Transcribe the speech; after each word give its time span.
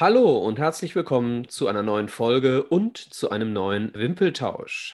Hallo 0.00 0.38
und 0.38 0.58
herzlich 0.58 0.96
willkommen 0.96 1.48
zu 1.48 1.68
einer 1.68 1.84
neuen 1.84 2.08
Folge 2.08 2.64
und 2.64 2.98
zu 2.98 3.30
einem 3.30 3.52
neuen 3.52 3.94
Wimpeltausch. 3.94 4.92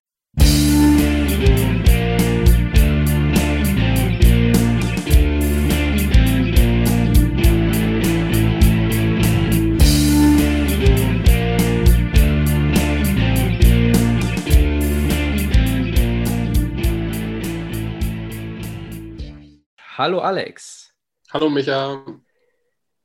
Hallo 19.97 20.19
Alex. 20.21 20.93
Hallo 21.31 21.49
Micha. 21.49 22.05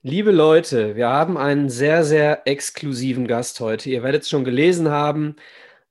Liebe 0.08 0.32
Leute, 0.32 0.96
wir 0.96 1.10
haben 1.10 1.36
einen 1.36 1.68
sehr, 1.68 2.04
sehr 2.04 2.46
exklusiven 2.48 3.26
Gast 3.28 3.60
heute. 3.60 3.90
Ihr 3.90 4.04
werdet 4.04 4.22
es 4.22 4.30
schon 4.30 4.44
gelesen 4.44 4.90
haben. 4.90 5.36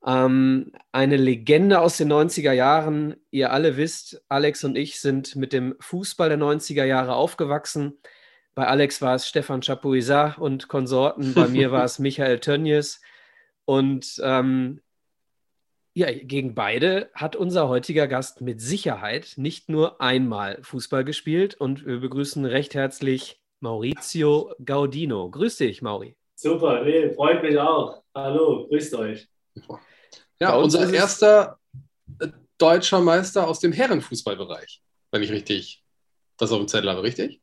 Ähm, 0.07 0.71
eine 0.93 1.17
Legende 1.17 1.81
aus 1.81 1.97
den 1.97 2.13
90er 2.13 2.53
Jahren. 2.53 3.17
Ihr 3.33 3.51
alle 3.51 3.77
wisst, 3.77 4.23
Alex 4.29 4.63
und 4.63 4.77
ich 4.77 5.01
sind 5.01 5.35
mit 5.35 5.53
dem 5.53 5.75
Fußball 5.81 6.29
der 6.29 6.39
90er 6.39 6.85
Jahre 6.85 7.17
aufgewachsen. 7.17 7.99
Bei 8.55 8.69
Alex 8.69 9.03
war 9.03 9.17
es 9.17 9.27
Stefan 9.27 9.63
Chapuisat 9.63 10.39
und 10.39 10.69
Konsorten. 10.69 11.35
Bei 11.35 11.49
mir 11.49 11.73
war 11.73 11.83
es 11.83 11.99
Michael 11.99 12.39
Tönnies. 12.39 13.01
Und 13.65 14.23
ähm, 14.23 14.81
ja, 15.93 16.13
gegen 16.13 16.55
beide 16.55 17.11
hat 17.15 17.35
unser 17.35 17.69
heutiger 17.69 18.07
Gast 18.07 18.43
mit 18.43 18.61
Sicherheit 18.61 19.33
nicht 19.39 19.69
nur 19.69 20.01
einmal 20.01 20.61
Fußball 20.63 21.05
gespielt 21.05 21.57
und 21.57 21.85
wir 21.85 21.99
begrüßen 21.99 22.45
recht 22.45 22.77
herzlich 22.77 23.41
Maurizio 23.65 24.55
Gaudino. 24.63 25.31
Grüß 25.31 25.57
dich, 25.57 25.81
Mauri. 25.81 26.15
Super, 26.37 26.85
nee, 26.85 27.11
freut 27.15 27.43
mich 27.43 27.59
auch. 27.59 28.03
Hallo, 28.15 28.67
grüßt 28.69 28.95
euch. 28.97 29.27
Ja, 30.39 30.57
unser 30.57 30.93
erster 30.93 31.59
äh, 32.21 32.29
deutscher 32.59 33.01
Meister 33.01 33.49
aus 33.49 33.61
dem 33.61 33.73
Herrenfußballbereich, 33.73 34.83
wenn 35.11 35.23
ich 35.23 35.31
richtig 35.31 35.83
das 36.37 36.53
auf 36.53 36.59
dem 36.59 36.69
Zettel 36.69 36.91
habe, 36.91 37.03
richtig? 37.03 37.41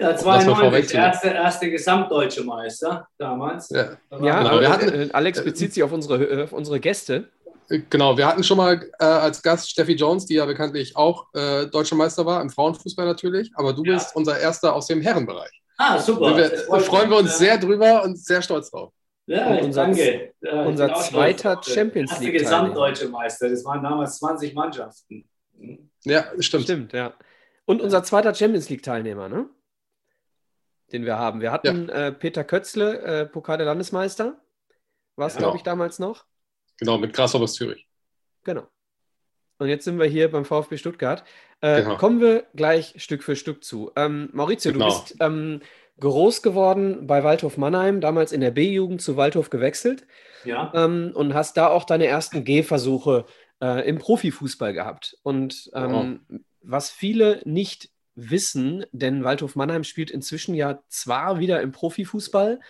Ja, 0.00 0.16
92, 0.16 0.94
erste, 0.96 1.28
erste 1.28 1.70
gesamtdeutsche 1.70 2.44
Meister 2.44 3.08
damals. 3.18 3.70
Ja, 3.70 3.96
ja 4.20 4.42
genau. 4.42 4.60
wir 4.60 4.68
hatten, 4.68 4.88
äh, 4.88 5.08
Alex 5.12 5.42
bezieht 5.42 5.74
sich 5.74 5.82
auf 5.82 5.90
unsere, 5.90 6.44
auf 6.44 6.52
unsere 6.52 6.78
Gäste. 6.78 7.30
Genau, 7.68 8.16
wir 8.16 8.26
hatten 8.28 8.44
schon 8.44 8.58
mal 8.58 8.88
äh, 9.00 9.04
als 9.04 9.42
Gast 9.42 9.70
Steffi 9.70 9.94
Jones, 9.94 10.26
die 10.26 10.34
ja 10.34 10.44
bekanntlich 10.44 10.94
auch 10.94 11.26
äh, 11.34 11.66
deutscher 11.66 11.96
Meister 11.96 12.24
war, 12.26 12.40
im 12.42 12.50
Frauenfußball 12.50 13.06
natürlich, 13.06 13.50
aber 13.54 13.72
du 13.72 13.82
ja. 13.84 13.94
bist 13.94 14.14
unser 14.14 14.38
erster 14.38 14.72
aus 14.72 14.86
dem 14.86 15.00
Herrenbereich. 15.00 15.63
Ah, 15.76 15.98
super. 15.98 16.36
Wir, 16.36 16.50
freuen 16.80 17.10
wir 17.10 17.16
uns 17.18 17.38
sehr 17.38 17.58
drüber 17.58 18.02
und 18.04 18.16
sehr 18.18 18.42
stolz 18.42 18.70
drauf. 18.70 18.92
Ja, 19.26 19.56
unser, 19.56 19.86
danke. 19.86 20.34
Ja, 20.40 20.62
unser 20.64 20.94
zweiter 20.94 21.60
Champions 21.62 22.18
League. 22.20 22.32
Der 22.32 22.40
gesamtdeutsche 22.42 23.08
Meister, 23.08 23.48
das 23.48 23.64
waren 23.64 23.82
damals 23.82 24.18
20 24.18 24.54
Mannschaften. 24.54 25.28
Ja, 26.04 26.26
stimmt. 26.38 26.64
Stimmt, 26.64 26.92
ja. 26.92 27.14
Und 27.64 27.80
unser 27.80 28.02
zweiter 28.02 28.34
Champions 28.34 28.68
League-Teilnehmer, 28.68 29.28
ne? 29.28 29.48
Den 30.92 31.06
wir 31.06 31.18
haben. 31.18 31.40
Wir 31.40 31.50
hatten 31.50 31.88
ja. 31.88 32.08
äh, 32.08 32.12
Peter 32.12 32.44
Kötzle, 32.44 32.98
äh, 33.00 33.26
Pokal 33.26 33.56
der 33.56 33.66
Landesmeister. 33.66 34.38
War 35.16 35.26
es, 35.26 35.34
ja. 35.34 35.40
glaube 35.40 35.56
ich, 35.56 35.62
damals 35.62 35.98
noch. 35.98 36.26
Genau, 36.78 36.98
mit 36.98 37.14
Grasshoppers 37.14 37.54
Zürich. 37.54 37.88
Genau. 38.42 38.66
Und 39.64 39.70
jetzt 39.70 39.84
sind 39.84 39.98
wir 39.98 40.04
hier 40.04 40.30
beim 40.30 40.44
VfB 40.44 40.76
Stuttgart. 40.76 41.24
Äh, 41.62 41.80
genau. 41.80 41.96
Kommen 41.96 42.20
wir 42.20 42.44
gleich 42.54 42.92
Stück 42.98 43.22
für 43.22 43.34
Stück 43.34 43.64
zu. 43.64 43.90
Ähm, 43.96 44.28
Maurizio, 44.34 44.74
genau. 44.74 44.90
du 44.90 44.92
bist 44.92 45.16
ähm, 45.20 45.62
groß 46.00 46.42
geworden 46.42 47.06
bei 47.06 47.24
Waldhof 47.24 47.56
Mannheim, 47.56 48.02
damals 48.02 48.32
in 48.32 48.42
der 48.42 48.50
B-Jugend 48.50 49.00
zu 49.00 49.16
Waldhof 49.16 49.48
gewechselt. 49.48 50.06
Ja. 50.44 50.70
Ähm, 50.74 51.12
und 51.14 51.32
hast 51.32 51.56
da 51.56 51.68
auch 51.68 51.84
deine 51.84 52.04
ersten 52.04 52.44
Gehversuche 52.44 53.24
äh, 53.62 53.88
im 53.88 53.96
Profifußball 53.96 54.74
gehabt. 54.74 55.16
Und 55.22 55.70
ähm, 55.72 56.20
oh. 56.28 56.36
was 56.60 56.90
viele 56.90 57.40
nicht 57.46 57.88
wissen, 58.14 58.84
denn 58.92 59.24
Waldhof 59.24 59.56
Mannheim 59.56 59.84
spielt 59.84 60.10
inzwischen 60.10 60.54
ja 60.54 60.80
zwar 60.88 61.38
wieder 61.38 61.62
im 61.62 61.72
Profifußball, 61.72 62.60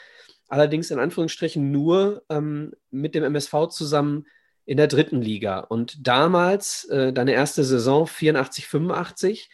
allerdings 0.46 0.92
in 0.92 1.00
Anführungsstrichen 1.00 1.72
nur 1.72 2.22
ähm, 2.28 2.72
mit 2.92 3.16
dem 3.16 3.24
MSV 3.24 3.66
zusammen 3.70 4.26
in 4.66 4.76
der 4.76 4.86
dritten 4.86 5.20
Liga. 5.20 5.60
Und 5.60 6.06
damals, 6.06 6.84
äh, 6.86 7.12
deine 7.12 7.32
erste 7.32 7.64
Saison 7.64 8.06
84, 8.06 8.66
85, 8.66 9.50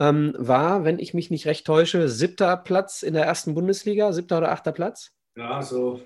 ähm, 0.00 0.34
war, 0.38 0.84
wenn 0.84 0.98
ich 0.98 1.14
mich 1.14 1.30
nicht 1.30 1.46
recht 1.46 1.66
täusche, 1.66 2.08
siebter 2.08 2.56
Platz 2.56 3.02
in 3.02 3.14
der 3.14 3.24
ersten 3.24 3.54
Bundesliga, 3.54 4.12
siebter 4.12 4.38
oder 4.38 4.52
achter 4.52 4.72
Platz? 4.72 5.12
Ja, 5.36 5.62
so, 5.62 6.00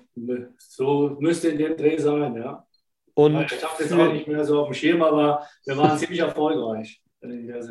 so 0.57 1.17
müsste 1.19 1.49
in 1.49 1.57
dem 1.57 1.77
Dreh 1.77 1.97
sein, 1.97 2.35
ja. 2.35 2.65
Und 3.13 3.51
ich 3.51 3.63
habe 3.63 3.83
das 3.83 3.91
auch 3.91 4.13
nicht 4.13 4.27
mehr 4.27 4.45
so 4.45 4.61
auf 4.61 4.67
dem 4.69 4.73
Schirm, 4.73 5.01
aber 5.01 5.45
wir 5.65 5.77
waren 5.77 5.97
ziemlich 5.97 6.19
erfolgreich. 6.19 7.01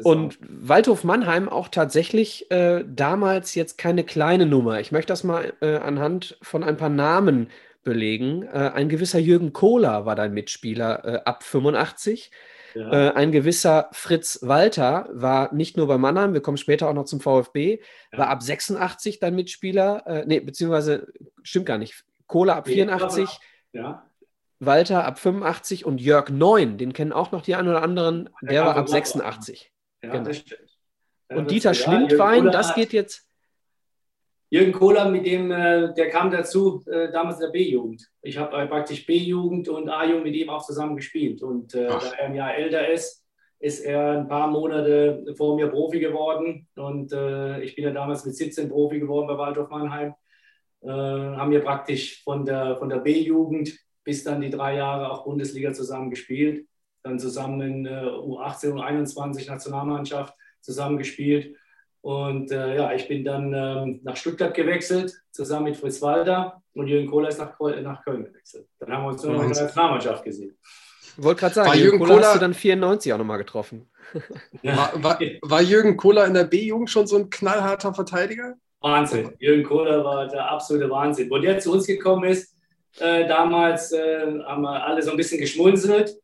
Und 0.04 0.38
Waldhof 0.42 1.04
Mannheim 1.04 1.48
auch 1.48 1.68
tatsächlich 1.68 2.50
äh, 2.50 2.84
damals 2.86 3.54
jetzt 3.54 3.78
keine 3.78 4.04
kleine 4.04 4.44
Nummer. 4.44 4.80
Ich 4.80 4.92
möchte 4.92 5.10
das 5.10 5.24
mal 5.24 5.54
äh, 5.62 5.76
anhand 5.76 6.38
von 6.42 6.62
ein 6.62 6.76
paar 6.76 6.90
Namen 6.90 7.48
belegen. 7.82 8.42
Äh, 8.42 8.70
ein 8.74 8.88
gewisser 8.88 9.18
Jürgen 9.18 9.52
Kohler 9.52 10.06
war 10.06 10.16
dein 10.16 10.32
Mitspieler 10.32 11.04
äh, 11.04 11.20
ab 11.24 11.42
85. 11.42 12.30
Ja. 12.74 12.92
Äh, 12.92 13.12
ein 13.14 13.32
gewisser 13.32 13.88
Fritz 13.92 14.40
Walter 14.42 15.08
war 15.12 15.52
nicht 15.54 15.76
nur 15.76 15.86
bei 15.86 15.98
Mannheim, 15.98 16.34
wir 16.34 16.42
kommen 16.42 16.58
später 16.58 16.88
auch 16.88 16.94
noch 16.94 17.06
zum 17.06 17.20
VfB, 17.20 17.80
ja. 18.12 18.18
war 18.18 18.28
ab 18.28 18.42
86 18.42 19.20
dein 19.20 19.34
Mitspieler. 19.34 20.06
Äh, 20.06 20.24
nee, 20.26 20.40
beziehungsweise 20.40 21.08
stimmt 21.42 21.66
gar 21.66 21.78
nicht. 21.78 22.04
Kohler 22.26 22.56
ab 22.56 22.68
84. 22.68 23.40
Ja. 23.72 24.04
Walter 24.60 25.04
ab 25.04 25.18
85 25.18 25.86
und 25.86 26.00
Jörg 26.00 26.30
Neun, 26.30 26.78
den 26.78 26.92
kennen 26.92 27.12
auch 27.12 27.32
noch 27.32 27.42
die 27.42 27.54
einen 27.54 27.68
oder 27.68 27.82
anderen, 27.82 28.28
der, 28.42 28.64
war 28.64 28.76
ab 28.76 28.88
86. 28.88 29.72
Ja, 30.02 30.10
genau. 30.10 30.30
und 31.28 31.50
Dieter 31.50 31.74
Schlindwein, 31.74 32.46
das 32.46 32.74
geht 32.74 32.92
jetzt. 32.92 33.27
Jürgen 34.50 34.72
Kohler, 34.72 35.10
mit 35.10 35.26
dem, 35.26 35.50
äh, 35.50 35.92
der 35.92 36.08
kam 36.08 36.30
dazu, 36.30 36.82
äh, 36.86 37.12
damals 37.12 37.36
in 37.36 37.42
der 37.42 37.52
B-Jugend. 37.52 38.08
Ich 38.22 38.38
habe 38.38 38.56
äh, 38.56 38.66
praktisch 38.66 39.04
B-Jugend 39.04 39.68
und 39.68 39.90
A-Jugend 39.90 40.24
mit 40.24 40.36
ihm 40.36 40.48
auch 40.48 40.64
zusammen 40.64 40.96
gespielt. 40.96 41.42
Und 41.42 41.74
äh, 41.74 41.86
da 41.86 42.00
er 42.18 42.26
ein 42.26 42.34
Jahr 42.34 42.54
älter 42.54 42.88
ist, 42.88 43.26
ist 43.60 43.80
er 43.80 44.20
ein 44.20 44.28
paar 44.28 44.48
Monate 44.48 45.34
vor 45.36 45.56
mir 45.56 45.68
Profi 45.68 46.00
geworden. 46.00 46.66
Und 46.76 47.12
äh, 47.12 47.60
ich 47.60 47.74
bin 47.74 47.84
ja 47.84 47.90
damals 47.90 48.24
mit 48.24 48.36
17 48.36 48.70
Profi 48.70 49.00
geworden 49.00 49.26
bei 49.26 49.36
Waldorf 49.36 49.68
Mannheim. 49.68 50.14
Äh, 50.80 50.88
haben 50.88 51.50
wir 51.50 51.60
praktisch 51.60 52.22
von 52.22 52.46
der, 52.46 52.78
von 52.78 52.88
der 52.88 52.98
B-Jugend 52.98 53.76
bis 54.02 54.24
dann 54.24 54.40
die 54.40 54.48
drei 54.48 54.76
Jahre 54.76 55.10
auch 55.10 55.24
Bundesliga 55.24 55.74
zusammen 55.74 56.08
gespielt. 56.08 56.66
Dann 57.02 57.18
zusammen 57.18 57.60
in 57.60 57.86
U18 57.86 58.72
und 58.72 58.80
21 58.80 59.46
Nationalmannschaft 59.46 60.34
zusammen 60.62 60.96
gespielt. 60.96 61.54
Und 62.00 62.50
äh, 62.52 62.76
ja, 62.76 62.92
ich 62.92 63.08
bin 63.08 63.24
dann 63.24 63.52
ähm, 63.52 64.00
nach 64.02 64.16
Stuttgart 64.16 64.54
gewechselt, 64.54 65.12
zusammen 65.30 65.64
mit 65.64 65.76
Fritz 65.76 66.00
Walter 66.00 66.62
und 66.74 66.86
Jürgen 66.86 67.08
Kohler 67.08 67.28
ist 67.28 67.38
nach, 67.38 67.58
nach 67.82 68.04
Köln 68.04 68.24
gewechselt. 68.24 68.68
Dann 68.78 68.92
haben 68.92 69.04
wir 69.04 69.08
uns 69.08 69.22
nur 69.22 69.34
noch 69.34 69.42
in 69.42 69.52
der 69.52 69.62
Nationalmannschaft 69.64 70.24
gesehen. 70.24 70.56
Ich 71.16 71.24
wollte 71.24 71.40
gerade 71.40 71.54
sagen, 71.54 71.68
war 71.68 71.76
Jürgen 71.76 71.98
Kohler, 71.98 72.14
Kohler 72.14 72.26
hast 72.26 72.36
du 72.36 72.40
dann 72.40 72.54
94 72.54 73.12
auch 73.12 73.18
nochmal 73.18 73.38
getroffen. 73.38 73.90
War, 74.62 74.92
war, 75.02 75.20
war, 75.42 75.60
Jürgen 75.60 75.96
Kohler 75.96 76.26
in 76.26 76.34
der 76.34 76.44
B-Jugend 76.44 76.88
schon 76.88 77.06
so 77.06 77.16
ein 77.16 77.28
knallharter 77.28 77.92
Verteidiger? 77.92 78.54
Wahnsinn. 78.80 79.34
Jürgen 79.38 79.64
Kohler 79.64 80.04
war 80.04 80.28
der 80.28 80.50
absolute 80.50 80.88
Wahnsinn. 80.88 81.28
Wo 81.30 81.38
der 81.38 81.58
zu 81.58 81.72
uns 81.72 81.86
gekommen 81.86 82.24
ist, 82.24 82.54
äh, 83.00 83.26
damals 83.26 83.92
äh, 83.92 84.40
haben 84.44 84.62
wir 84.62 84.84
alle 84.84 85.02
so 85.02 85.10
ein 85.10 85.16
bisschen 85.16 85.40
geschmunzelt. 85.40 86.16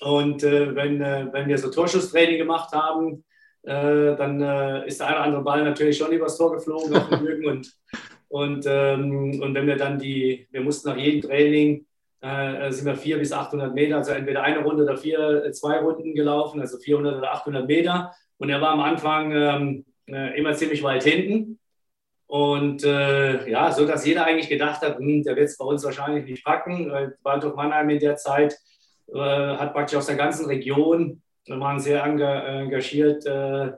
Und 0.00 0.42
äh, 0.42 0.74
wenn, 0.74 1.00
äh, 1.00 1.28
wenn 1.32 1.48
wir 1.48 1.56
so 1.56 1.70
Torschusstraining 1.70 2.38
gemacht 2.38 2.72
haben, 2.72 3.24
äh, 3.66 4.16
dann 4.16 4.40
äh, 4.40 4.86
ist 4.86 5.00
der 5.00 5.08
eine 5.08 5.16
oder 5.16 5.24
andere 5.24 5.42
Ball 5.42 5.64
natürlich 5.64 5.98
schon 5.98 6.12
übers 6.12 6.38
Tor 6.38 6.52
geflogen 6.52 6.96
auf 6.96 7.08
den 7.08 7.18
Rücken. 7.18 7.46
Und, 7.46 7.72
und, 8.28 8.64
ähm, 8.68 9.40
und 9.42 9.54
wenn 9.54 9.66
wir 9.66 9.76
dann 9.76 9.98
die, 9.98 10.46
wir 10.52 10.60
mussten 10.60 10.88
nach 10.88 10.96
jedem 10.96 11.22
Training, 11.22 11.84
äh, 12.20 12.70
sind 12.70 12.86
wir 12.86 12.94
400 12.94 13.20
bis 13.20 13.32
800 13.32 13.74
Meter, 13.74 13.96
also 13.96 14.12
entweder 14.12 14.42
eine 14.42 14.60
Runde 14.60 14.84
oder 14.84 14.96
vier, 14.96 15.44
äh, 15.44 15.52
zwei 15.52 15.78
Runden 15.78 16.14
gelaufen, 16.14 16.60
also 16.60 16.78
400 16.78 17.18
oder 17.18 17.32
800 17.32 17.66
Meter. 17.66 18.12
Und 18.38 18.50
er 18.50 18.60
war 18.60 18.70
am 18.70 18.80
Anfang 18.80 19.32
ähm, 19.32 19.84
äh, 20.06 20.38
immer 20.38 20.54
ziemlich 20.54 20.82
weit 20.84 21.02
hinten. 21.02 21.58
Und 22.28 22.84
äh, 22.84 23.50
ja, 23.50 23.72
so 23.72 23.84
dass 23.86 24.06
jeder 24.06 24.26
eigentlich 24.26 24.48
gedacht 24.48 24.80
hat, 24.82 24.98
hm, 24.98 25.24
der 25.24 25.34
wird 25.34 25.48
es 25.48 25.58
bei 25.58 25.64
uns 25.64 25.84
wahrscheinlich 25.84 26.24
nicht 26.26 26.44
packen. 26.44 26.90
Weil 26.90 27.16
Waldhof 27.22 27.56
Mannheim 27.56 27.90
in 27.90 27.98
der 27.98 28.16
Zeit 28.16 28.56
hat 29.14 29.72
praktisch 29.72 29.96
aus 29.96 30.06
der 30.06 30.16
ganzen 30.16 30.46
Region 30.46 31.22
wir 31.46 31.60
waren 31.60 31.80
sehr 31.80 32.04
engagiert 32.04 33.24
äh, 33.26 33.72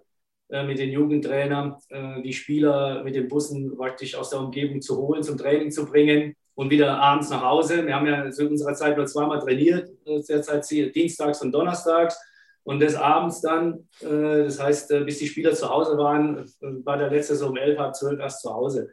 äh, 0.50 0.65
mit 0.65 0.79
den 0.79 0.91
Jugendtrainern, 0.91 1.76
äh, 1.91 2.23
die 2.23 2.32
Spieler 2.32 3.05
mit 3.05 3.15
den 3.15 3.29
Bussen 3.29 3.76
praktisch 3.76 4.15
aus 4.15 4.31
der 4.31 4.41
Umgebung 4.41 4.81
zu 4.81 4.97
holen, 4.97 5.23
zum 5.23 5.37
Training 5.37 5.70
zu 5.70 5.85
bringen 5.85 6.35
und 6.55 6.70
wieder 6.70 6.99
abends 6.99 7.31
nach 7.31 7.43
Hause. 7.43 7.87
Wir 7.87 7.94
haben 7.94 8.06
ja 8.06 8.31
zu 8.31 8.49
unserer 8.49 8.75
Zeit 8.75 8.97
nur 8.97 9.06
zweimal 9.06 9.41
trainiert, 9.41 9.91
derzeit 10.06 10.69
dienstags 10.70 11.43
und 11.43 11.53
donnerstags. 11.53 12.19
Und 12.65 12.81
des 12.81 12.97
Abends 12.97 13.41
dann, 13.41 13.88
das 14.00 14.61
heißt, 14.61 14.88
bis 15.06 15.19
die 15.19 15.29
Spieler 15.29 15.53
zu 15.55 15.70
Hause 15.70 15.97
waren, 15.97 16.44
war 16.85 16.99
der 16.99 17.11
letzte 17.11 17.37
so 17.37 17.47
um 17.47 17.56
elf, 17.56 17.79
halb 17.79 17.94
zwölf 17.94 18.19
erst 18.19 18.43
zu 18.43 18.53
Hause. 18.53 18.91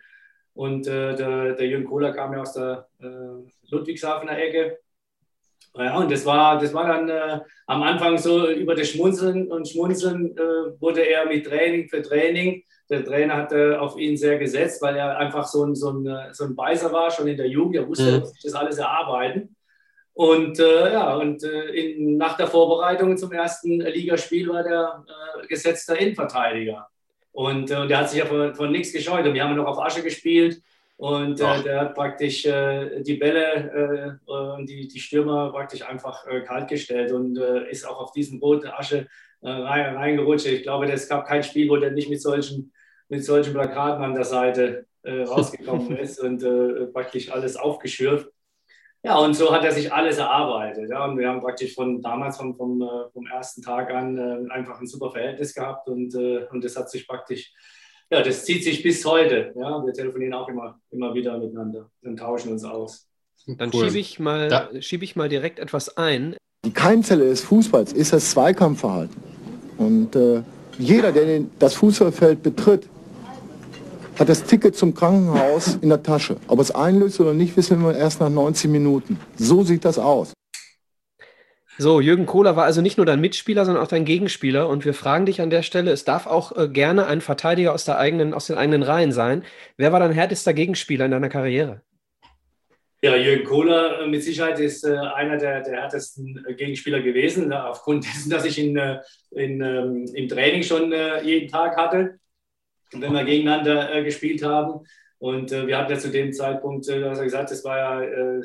Und 0.53 0.85
der, 0.85 1.55
der 1.55 1.67
Jürgen 1.67 1.85
Kohler 1.85 2.13
kam 2.13 2.33
ja 2.33 2.41
aus 2.41 2.53
der 2.53 2.87
Ludwigshafener 3.69 4.37
Ecke. 4.37 4.77
Ja, 5.77 5.97
und 5.97 6.09
das 6.09 6.25
war, 6.25 6.57
das 6.57 6.73
war 6.73 6.87
dann 6.87 7.09
äh, 7.09 7.39
am 7.67 7.83
Anfang 7.83 8.17
so 8.17 8.49
über 8.49 8.75
das 8.75 8.89
Schmunzeln 8.89 9.51
und 9.51 9.67
Schmunzeln 9.67 10.37
äh, 10.37 10.79
wurde 10.79 11.01
er 11.01 11.25
mit 11.25 11.45
Training 11.45 11.89
für 11.89 12.01
Training. 12.01 12.63
Der 12.89 13.03
Trainer 13.03 13.35
hatte 13.35 13.81
auf 13.81 13.97
ihn 13.97 14.15
sehr 14.15 14.37
gesetzt, 14.37 14.81
weil 14.81 14.95
er 14.95 15.17
einfach 15.17 15.45
so 15.45 15.65
ein, 15.65 15.75
so 15.75 15.89
ein, 15.89 16.05
äh, 16.05 16.33
so 16.33 16.45
ein 16.45 16.55
Beißer 16.55 16.93
war, 16.93 17.11
schon 17.11 17.27
in 17.27 17.35
der 17.35 17.47
Jugend. 17.47 17.75
Er 17.75 17.87
wusste, 17.87 18.19
mhm. 18.19 18.25
sich 18.25 18.43
das 18.43 18.53
alles 18.53 18.77
erarbeiten. 18.77 19.55
Und 20.13 20.59
äh, 20.59 20.93
ja, 20.93 21.15
und 21.15 21.43
äh, 21.43 21.65
in, 21.71 22.15
nach 22.15 22.37
der 22.37 22.47
Vorbereitung 22.47 23.17
zum 23.17 23.33
ersten 23.33 23.81
Ligaspiel 23.81 24.47
war 24.47 24.63
der 24.63 25.03
äh, 25.07 25.47
gesetzter 25.47 25.99
Innenverteidiger. 25.99 26.87
Und, 27.33 27.69
und 27.69 27.89
der 27.89 27.97
hat 27.97 28.09
sich 28.09 28.19
ja 28.19 28.25
von, 28.25 28.55
von 28.55 28.71
nichts 28.71 28.93
gescheut. 28.93 29.25
Und 29.25 29.33
wir 29.33 29.43
haben 29.43 29.57
noch 29.57 29.67
auf 29.67 29.79
Asche 29.79 30.01
gespielt. 30.01 30.61
Und 30.97 31.41
äh, 31.41 31.63
der 31.63 31.81
hat 31.81 31.93
praktisch 31.93 32.45
äh, 32.45 33.01
die 33.01 33.15
Bälle 33.15 34.17
äh, 34.25 34.31
und 34.31 34.69
die, 34.69 34.87
die 34.87 34.99
Stürmer 34.99 35.51
praktisch 35.51 35.81
einfach 35.81 36.25
äh, 36.25 36.41
kaltgestellt 36.41 37.11
und 37.11 37.37
äh, 37.37 37.69
ist 37.69 37.85
auch 37.85 37.99
auf 37.99 38.11
diesen 38.13 38.39
roten 38.39 38.69
Asche 38.69 39.07
äh, 39.41 39.49
reingerutscht. 39.49 40.47
Ich 40.47 40.63
glaube, 40.63 40.89
es 40.89 41.09
gab 41.09 41.27
kein 41.27 41.43
Spiel, 41.43 41.69
wo 41.69 41.75
der 41.75 41.91
nicht 41.91 42.09
mit 42.09 42.21
solchen, 42.21 42.71
mit 43.09 43.25
solchen 43.25 43.53
Plakaten 43.53 44.03
an 44.03 44.13
der 44.15 44.23
Seite 44.23 44.85
rausgekommen 45.05 45.97
ist 45.97 46.19
und 46.19 46.43
praktisch 46.91 47.29
alles 47.29 47.57
aufgeschürft. 47.57 48.27
Ja, 49.03 49.19
und 49.19 49.35
so 49.35 49.53
hat 49.53 49.63
er 49.63 49.71
sich 49.71 49.93
alles 49.93 50.17
erarbeitet. 50.17 50.89
Ja. 50.89 51.05
Und 51.05 51.19
wir 51.19 51.29
haben 51.29 51.41
praktisch 51.41 51.75
von 51.75 52.01
damals, 52.01 52.37
vom, 52.37 52.55
vom, 52.55 52.89
vom 53.13 53.27
ersten 53.27 53.61
Tag 53.61 53.91
an, 53.91 54.49
einfach 54.49 54.79
ein 54.79 54.87
super 54.87 55.11
Verhältnis 55.11 55.53
gehabt 55.53 55.87
und, 55.89 56.15
und 56.15 56.63
das 56.63 56.75
hat 56.75 56.89
sich 56.89 57.07
praktisch 57.07 57.53
ja, 58.11 58.21
das 58.21 58.45
zieht 58.45 58.63
sich 58.63 58.83
bis 58.83 59.03
heute. 59.05 59.53
Ja, 59.55 59.83
wir 59.85 59.93
telefonieren 59.93 60.33
auch 60.33 60.47
immer, 60.47 60.79
immer 60.91 61.13
wieder 61.13 61.37
miteinander 61.37 61.89
und 62.03 62.17
tauschen 62.17 62.51
uns 62.51 62.63
aus. 62.63 63.07
Dann 63.47 63.71
cool. 63.73 63.85
schiebe 63.85 63.99
ich, 63.99 64.19
mal, 64.19 64.51
ja. 64.51 64.81
schieb 64.81 65.03
ich 65.03 65.15
mal 65.15 65.29
direkt 65.29 65.59
etwas 65.59 65.97
ein. 65.97 66.35
Die 66.65 66.71
Keimzelle 66.71 67.25
des 67.25 67.41
Fußballs 67.41 67.93
ist 67.93 68.13
das 68.13 68.31
Zweikampfverhalten. 68.31 69.21
Und 69.77 70.15
äh, 70.15 70.41
jeder, 70.79 71.11
der 71.11 71.25
den, 71.25 71.51
das 71.59 71.75
Fußballfeld 71.75 72.41
betritt, 72.41 72.87
hat 74.17 74.29
das 74.29 74.43
Ticket 74.43 74.75
zum 74.75 74.93
Krankenhaus 74.93 75.77
in 75.81 75.89
der 75.89 76.01
Tasche. 76.01 76.37
Ob 76.47 76.59
es 76.59 76.71
einlöst 76.71 77.19
oder 77.19 77.33
nicht, 77.33 77.55
wissen 77.57 77.83
wir 77.83 77.95
erst 77.95 78.21
nach 78.21 78.29
90 78.29 78.69
Minuten. 78.69 79.19
So 79.35 79.63
sieht 79.63 79.85
das 79.85 79.99
aus. 79.99 80.33
So, 81.77 81.99
Jürgen 81.99 82.25
Kohler 82.25 82.55
war 82.55 82.63
also 82.63 82.81
nicht 82.81 82.97
nur 82.97 83.05
dein 83.05 83.19
Mitspieler, 83.19 83.65
sondern 83.65 83.83
auch 83.83 83.89
dein 83.89 84.05
Gegenspieler. 84.05 84.69
Und 84.69 84.85
wir 84.85 84.93
fragen 84.93 85.25
dich 85.25 85.41
an 85.41 85.49
der 85.49 85.61
Stelle, 85.61 85.91
es 85.91 86.05
darf 86.05 86.25
auch 86.25 86.55
äh, 86.55 86.69
gerne 86.69 87.05
ein 87.05 87.19
Verteidiger 87.19 87.73
aus, 87.73 87.83
der 87.83 87.97
eigenen, 87.97 88.33
aus 88.33 88.47
den 88.47 88.57
eigenen 88.57 88.81
Reihen 88.81 89.11
sein. 89.11 89.43
Wer 89.75 89.91
war 89.91 89.99
dein 89.99 90.13
härtester 90.13 90.53
Gegenspieler 90.53 91.05
in 91.05 91.11
deiner 91.11 91.27
Karriere? 91.27 91.81
Ja, 93.01 93.17
Jürgen 93.17 93.43
Kohler 93.43 94.01
äh, 94.01 94.07
mit 94.07 94.23
Sicherheit 94.23 94.57
ist 94.59 94.85
äh, 94.85 94.95
einer 94.95 95.37
der, 95.37 95.61
der 95.61 95.81
härtesten 95.81 96.45
äh, 96.47 96.53
Gegenspieler 96.53 97.01
gewesen, 97.01 97.49
ne, 97.49 97.65
aufgrund 97.65 98.05
dessen, 98.07 98.29
dass 98.29 98.45
ich 98.45 98.57
ihn 98.57 98.77
äh, 98.77 99.01
in, 99.31 99.61
ähm, 99.61 100.05
im 100.13 100.29
Training 100.29 100.63
schon 100.63 100.93
äh, 100.93 101.21
jeden 101.23 101.49
Tag 101.49 101.75
hatte, 101.75 102.19
wenn 102.93 103.11
wir 103.11 103.25
gegeneinander 103.25 104.01
gespielt 104.03 104.41
haben. 104.43 104.85
Und 105.17 105.51
äh, 105.51 105.65
wir 105.65 105.77
hatten 105.77 105.91
ja 105.91 105.97
zu 105.97 106.09
dem 106.09 106.33
Zeitpunkt, 106.33 106.87
äh, 106.87 107.03
hast 107.09 107.19
ja 107.19 107.23
gesagt, 107.23 107.51
das 107.51 107.63
war 107.63 107.77
ja 107.77 108.01
äh, 108.01 108.41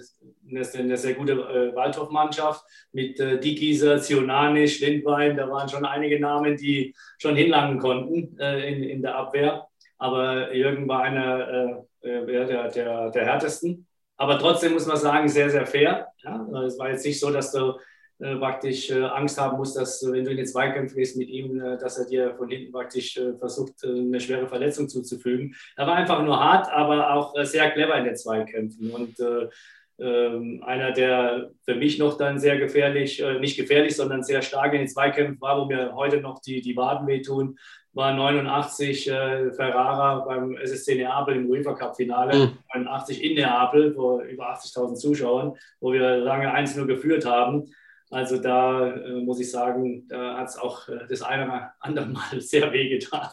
eine, 0.48 0.68
eine, 0.74 0.96
sehr 0.96 1.14
gute 1.14 1.32
äh, 1.32 1.74
Waldhof-Mannschaft 1.74 2.64
mit 2.92 3.18
äh, 3.20 3.38
Dickiser, 3.40 4.00
Zionanisch, 4.00 4.80
Lindwein. 4.80 5.36
Da 5.36 5.50
waren 5.50 5.68
schon 5.68 5.84
einige 5.84 6.20
Namen, 6.20 6.56
die 6.56 6.94
schon 7.18 7.36
hinlangen 7.36 7.78
konnten 7.78 8.38
äh, 8.38 8.72
in, 8.72 8.84
in 8.84 9.02
der 9.02 9.16
Abwehr. 9.16 9.66
Aber 9.98 10.54
Jürgen 10.54 10.88
war 10.88 11.02
einer 11.02 11.84
äh, 12.02 12.08
äh 12.08 12.46
der, 12.46 12.68
der, 12.68 13.10
der 13.10 13.24
härtesten. 13.24 13.86
Aber 14.16 14.38
trotzdem 14.38 14.72
muss 14.72 14.86
man 14.86 14.96
sagen, 14.96 15.28
sehr, 15.28 15.50
sehr 15.50 15.66
fair. 15.66 16.08
Ja? 16.22 16.46
Es 16.66 16.78
war 16.78 16.90
jetzt 16.90 17.04
nicht 17.04 17.18
so, 17.18 17.30
dass 17.30 17.52
du 17.52 17.74
praktisch 18.38 18.90
äh, 18.90 19.02
Angst 19.02 19.38
haben 19.38 19.56
musst, 19.56 19.76
dass 19.76 20.02
wenn 20.10 20.24
du 20.24 20.30
in 20.30 20.36
den 20.36 20.46
Zweikampf 20.46 20.94
gehst 20.94 21.16
mit 21.16 21.28
ihm, 21.28 21.60
äh, 21.60 21.78
dass 21.78 21.98
er 21.98 22.06
dir 22.06 22.34
von 22.36 22.48
hinten 22.48 22.72
praktisch 22.72 23.18
versucht, 23.38 23.84
eine 23.84 24.20
schwere 24.20 24.46
Verletzung 24.46 24.88
zuzufügen. 24.88 25.54
Er 25.76 25.86
war 25.86 25.96
einfach 25.96 26.22
nur 26.22 26.38
hart, 26.38 26.70
aber 26.70 27.14
auch 27.14 27.34
sehr 27.44 27.70
clever 27.70 27.96
in 27.96 28.04
den 28.04 28.16
Zweikämpfen 28.16 28.90
und 28.90 29.16
ähm, 29.98 30.62
einer, 30.64 30.92
der 30.92 31.50
für 31.64 31.74
mich 31.74 31.98
noch 31.98 32.16
dann 32.16 32.38
sehr 32.38 32.58
gefährlich, 32.58 33.22
nicht 33.40 33.58
gefährlich, 33.58 33.94
sondern 33.94 34.22
sehr 34.22 34.40
stark 34.40 34.72
in 34.72 34.80
den 34.80 34.88
Zweikämpfen 34.88 35.40
war, 35.40 35.60
wo 35.60 35.66
mir 35.66 35.94
heute 35.94 36.22
noch 36.22 36.40
die, 36.40 36.62
die 36.62 36.76
Waden 36.76 37.06
wehtun, 37.06 37.58
war 37.92 38.12
89 38.12 39.08
äh, 39.08 39.52
Ferrara 39.52 40.20
beim 40.20 40.56
SSC 40.56 40.94
Neapel 40.94 41.36
im 41.36 41.50
UEFA 41.50 41.74
Cup 41.74 41.96
Finale, 41.96 42.36
mhm. 42.36 42.58
89 42.74 43.22
in 43.22 43.34
Neapel 43.34 43.94
vor 43.94 44.22
über 44.22 44.54
80.000 44.54 44.94
Zuschauern, 44.94 45.54
wo 45.80 45.92
wir 45.92 46.18
lange 46.18 46.54
1-0 46.54 46.86
geführt 46.86 47.24
haben. 47.24 47.72
Also 48.10 48.38
da 48.38 48.88
äh, 48.88 49.20
muss 49.20 49.38
ich 49.38 49.50
sagen, 49.50 50.08
da 50.08 50.36
hat 50.38 50.48
es 50.48 50.56
auch 50.56 50.88
äh, 50.88 51.06
das 51.08 51.22
eine 51.22 51.44
oder 51.44 51.74
andere 51.78 52.06
Mal 52.06 52.40
sehr 52.40 52.72
weh 52.72 52.88
getan. 52.88 53.28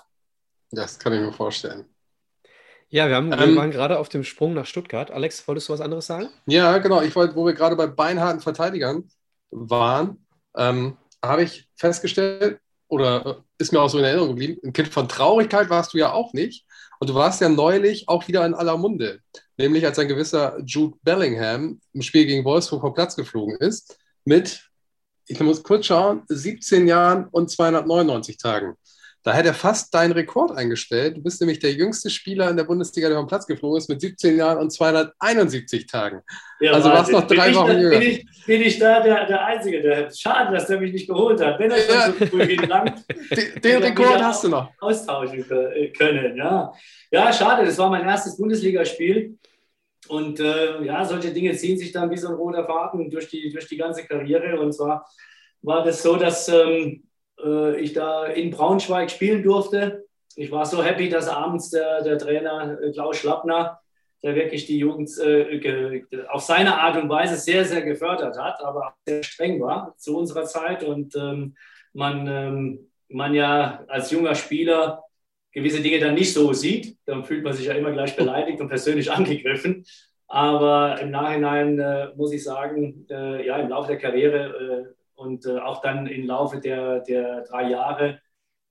Das 0.71 0.99
kann 0.99 1.13
ich 1.13 1.19
mir 1.19 1.33
vorstellen. 1.33 1.85
Ja, 2.89 3.09
wir, 3.09 3.15
haben, 3.15 3.31
wir 3.31 3.39
ähm, 3.39 3.55
waren 3.55 3.71
gerade 3.71 3.99
auf 3.99 4.07
dem 4.07 4.23
Sprung 4.23 4.53
nach 4.53 4.65
Stuttgart. 4.65 5.11
Alex, 5.11 5.45
wolltest 5.47 5.67
du 5.67 5.73
was 5.73 5.81
anderes 5.81 6.05
sagen? 6.05 6.29
Ja, 6.45 6.77
genau. 6.77 7.01
Ich 7.01 7.15
wollte, 7.15 7.35
wo 7.35 7.45
wir 7.45 7.53
gerade 7.53 7.75
bei 7.75 7.87
beinharten 7.87 8.39
Verteidigern 8.39 9.09
waren, 9.49 10.25
ähm, 10.55 10.95
habe 11.23 11.43
ich 11.43 11.67
festgestellt, 11.75 12.59
oder 12.87 13.25
äh, 13.25 13.33
ist 13.57 13.73
mir 13.73 13.81
auch 13.81 13.89
so 13.89 13.97
in 13.97 14.05
Erinnerung 14.05 14.29
geblieben, 14.29 14.61
ein 14.63 14.73
Kind 14.73 14.89
von 14.89 15.09
Traurigkeit 15.09 15.69
warst 15.69 15.93
du 15.93 15.97
ja 15.97 16.13
auch 16.13 16.33
nicht. 16.33 16.65
Und 16.99 17.09
du 17.09 17.15
warst 17.15 17.41
ja 17.41 17.49
neulich 17.49 18.07
auch 18.07 18.27
wieder 18.27 18.45
in 18.45 18.53
aller 18.53 18.77
Munde. 18.77 19.19
Nämlich 19.57 19.85
als 19.85 19.99
ein 19.99 20.07
gewisser 20.07 20.57
Jude 20.65 20.97
Bellingham 21.01 21.81
im 21.93 22.01
Spiel 22.01 22.25
gegen 22.25 22.45
Wolfsburg 22.45 22.81
vom 22.81 22.93
Platz 22.93 23.15
geflogen 23.15 23.57
ist 23.57 23.97
mit 24.27 24.67
ich 25.27 25.39
muss 25.41 25.63
kurz 25.63 25.87
schauen, 25.87 26.23
17 26.29 26.87
Jahren 26.87 27.27
und 27.31 27.51
299 27.51 28.37
Tagen. 28.37 28.75
Da 29.23 29.33
hätte 29.33 29.49
er 29.49 29.53
fast 29.53 29.93
deinen 29.93 30.13
Rekord 30.13 30.57
eingestellt. 30.57 31.17
Du 31.17 31.21
bist 31.21 31.41
nämlich 31.41 31.59
der 31.59 31.73
jüngste 31.73 32.09
Spieler 32.09 32.49
in 32.49 32.55
der 32.55 32.63
Bundesliga, 32.63 33.09
der 33.09 33.17
vom 33.17 33.27
Platz 33.27 33.45
geflogen 33.45 33.77
ist, 33.77 33.89
mit 33.89 33.99
17 33.99 34.37
Jahren 34.37 34.57
und 34.57 34.71
271 34.71 35.85
Tagen. 35.85 36.21
Ja, 36.61 36.71
also 36.71 36.89
warst 36.89 37.11
noch 37.11 37.27
drei 37.27 37.53
Wochen 37.53 37.67
da, 37.67 37.73
jünger. 37.73 37.99
Bin 37.99 38.01
ich, 38.03 38.45
bin 38.45 38.61
ich 38.61 38.79
da 38.79 39.01
der, 39.01 39.25
der 39.25 39.45
Einzige? 39.45 39.81
Der, 39.81 40.09
schade, 40.11 40.55
dass 40.55 40.67
der 40.67 40.79
mich 40.79 40.93
nicht 40.93 41.07
geholt 41.07 41.41
hat. 41.41 41.59
Wenn 41.59 41.71
er 41.71 41.77
ja. 41.77 42.05
so 42.05 42.25
früh 42.25 42.55
gelangt, 42.55 43.03
den, 43.31 43.61
den 43.61 43.83
Rekord 43.83 44.23
hast 44.23 44.45
du 44.45 44.47
noch. 44.47 44.71
Austauschen 44.79 45.45
können. 45.45 46.37
Ja. 46.37 46.71
ja, 47.11 47.33
schade. 47.33 47.65
Das 47.65 47.77
war 47.79 47.89
mein 47.89 48.07
erstes 48.07 48.37
Bundesligaspiel. 48.37 49.37
Und 50.07 50.39
äh, 50.39 50.83
ja, 50.83 51.03
solche 51.03 51.33
Dinge 51.33 51.53
ziehen 51.53 51.77
sich 51.77 51.91
dann 51.91 52.09
wie 52.11 52.17
so 52.17 52.29
ein 52.29 52.35
roter 52.35 52.65
Faden 52.65 53.09
durch 53.09 53.27
die, 53.29 53.51
durch 53.51 53.67
die 53.67 53.77
ganze 53.77 54.05
Karriere. 54.05 54.59
Und 54.59 54.73
zwar 54.73 55.05
war 55.61 55.83
das 55.83 56.01
so, 56.01 56.15
dass 56.15 56.47
ähm, 56.47 57.03
äh, 57.43 57.79
ich 57.79 57.93
da 57.93 58.25
in 58.27 58.51
Braunschweig 58.51 59.11
spielen 59.11 59.43
durfte. 59.43 60.05
Ich 60.35 60.51
war 60.51 60.65
so 60.65 60.83
happy, 60.83 61.09
dass 61.09 61.27
abends 61.27 61.71
der, 61.71 62.03
der 62.03 62.17
Trainer 62.17 62.79
äh, 62.81 62.91
Klaus 62.91 63.17
Schlappner, 63.17 63.79
der 64.23 64.35
wirklich 64.35 64.65
die 64.65 64.77
Jugend 64.77 65.09
äh, 65.19 66.03
auf 66.29 66.41
seine 66.41 66.79
Art 66.79 67.01
und 67.01 67.09
Weise 67.09 67.35
sehr, 67.35 67.65
sehr 67.65 67.81
gefördert 67.81 68.37
hat, 68.37 68.61
aber 68.63 68.95
sehr 69.05 69.23
streng 69.23 69.61
war 69.61 69.93
zu 69.97 70.17
unserer 70.17 70.45
Zeit. 70.45 70.83
Und 70.83 71.15
ähm, 71.15 71.55
man, 71.93 72.27
ähm, 72.27 72.91
man 73.09 73.33
ja 73.33 73.83
als 73.87 74.11
junger 74.11 74.35
Spieler 74.35 75.03
gewisse 75.57 75.81
Dinge 75.81 75.99
dann 75.99 76.13
nicht 76.13 76.33
so 76.33 76.53
sieht, 76.53 76.97
dann 77.05 77.23
fühlt 77.23 77.43
man 77.43 77.53
sich 77.53 77.65
ja 77.65 77.73
immer 77.73 77.91
gleich 77.91 78.15
beleidigt 78.15 78.61
und 78.61 78.67
persönlich 78.67 79.11
angegriffen. 79.17 79.83
Aber 80.27 81.01
im 81.01 81.09
Nachhinein 81.09 81.79
äh, 81.79 82.09
muss 82.15 82.31
ich 82.31 82.43
sagen, 82.43 83.07
äh, 83.09 83.45
ja, 83.45 83.57
im 83.57 83.69
Laufe 83.69 83.87
der 83.87 83.97
Karriere 83.97 84.85
äh, 84.85 84.93
und 85.15 85.47
äh, 85.47 85.57
auch 85.57 85.81
dann 85.81 86.05
im 86.05 86.27
Laufe 86.27 86.59
der, 86.59 86.99
der 86.99 87.41
drei 87.45 87.69
Jahre 87.71 88.19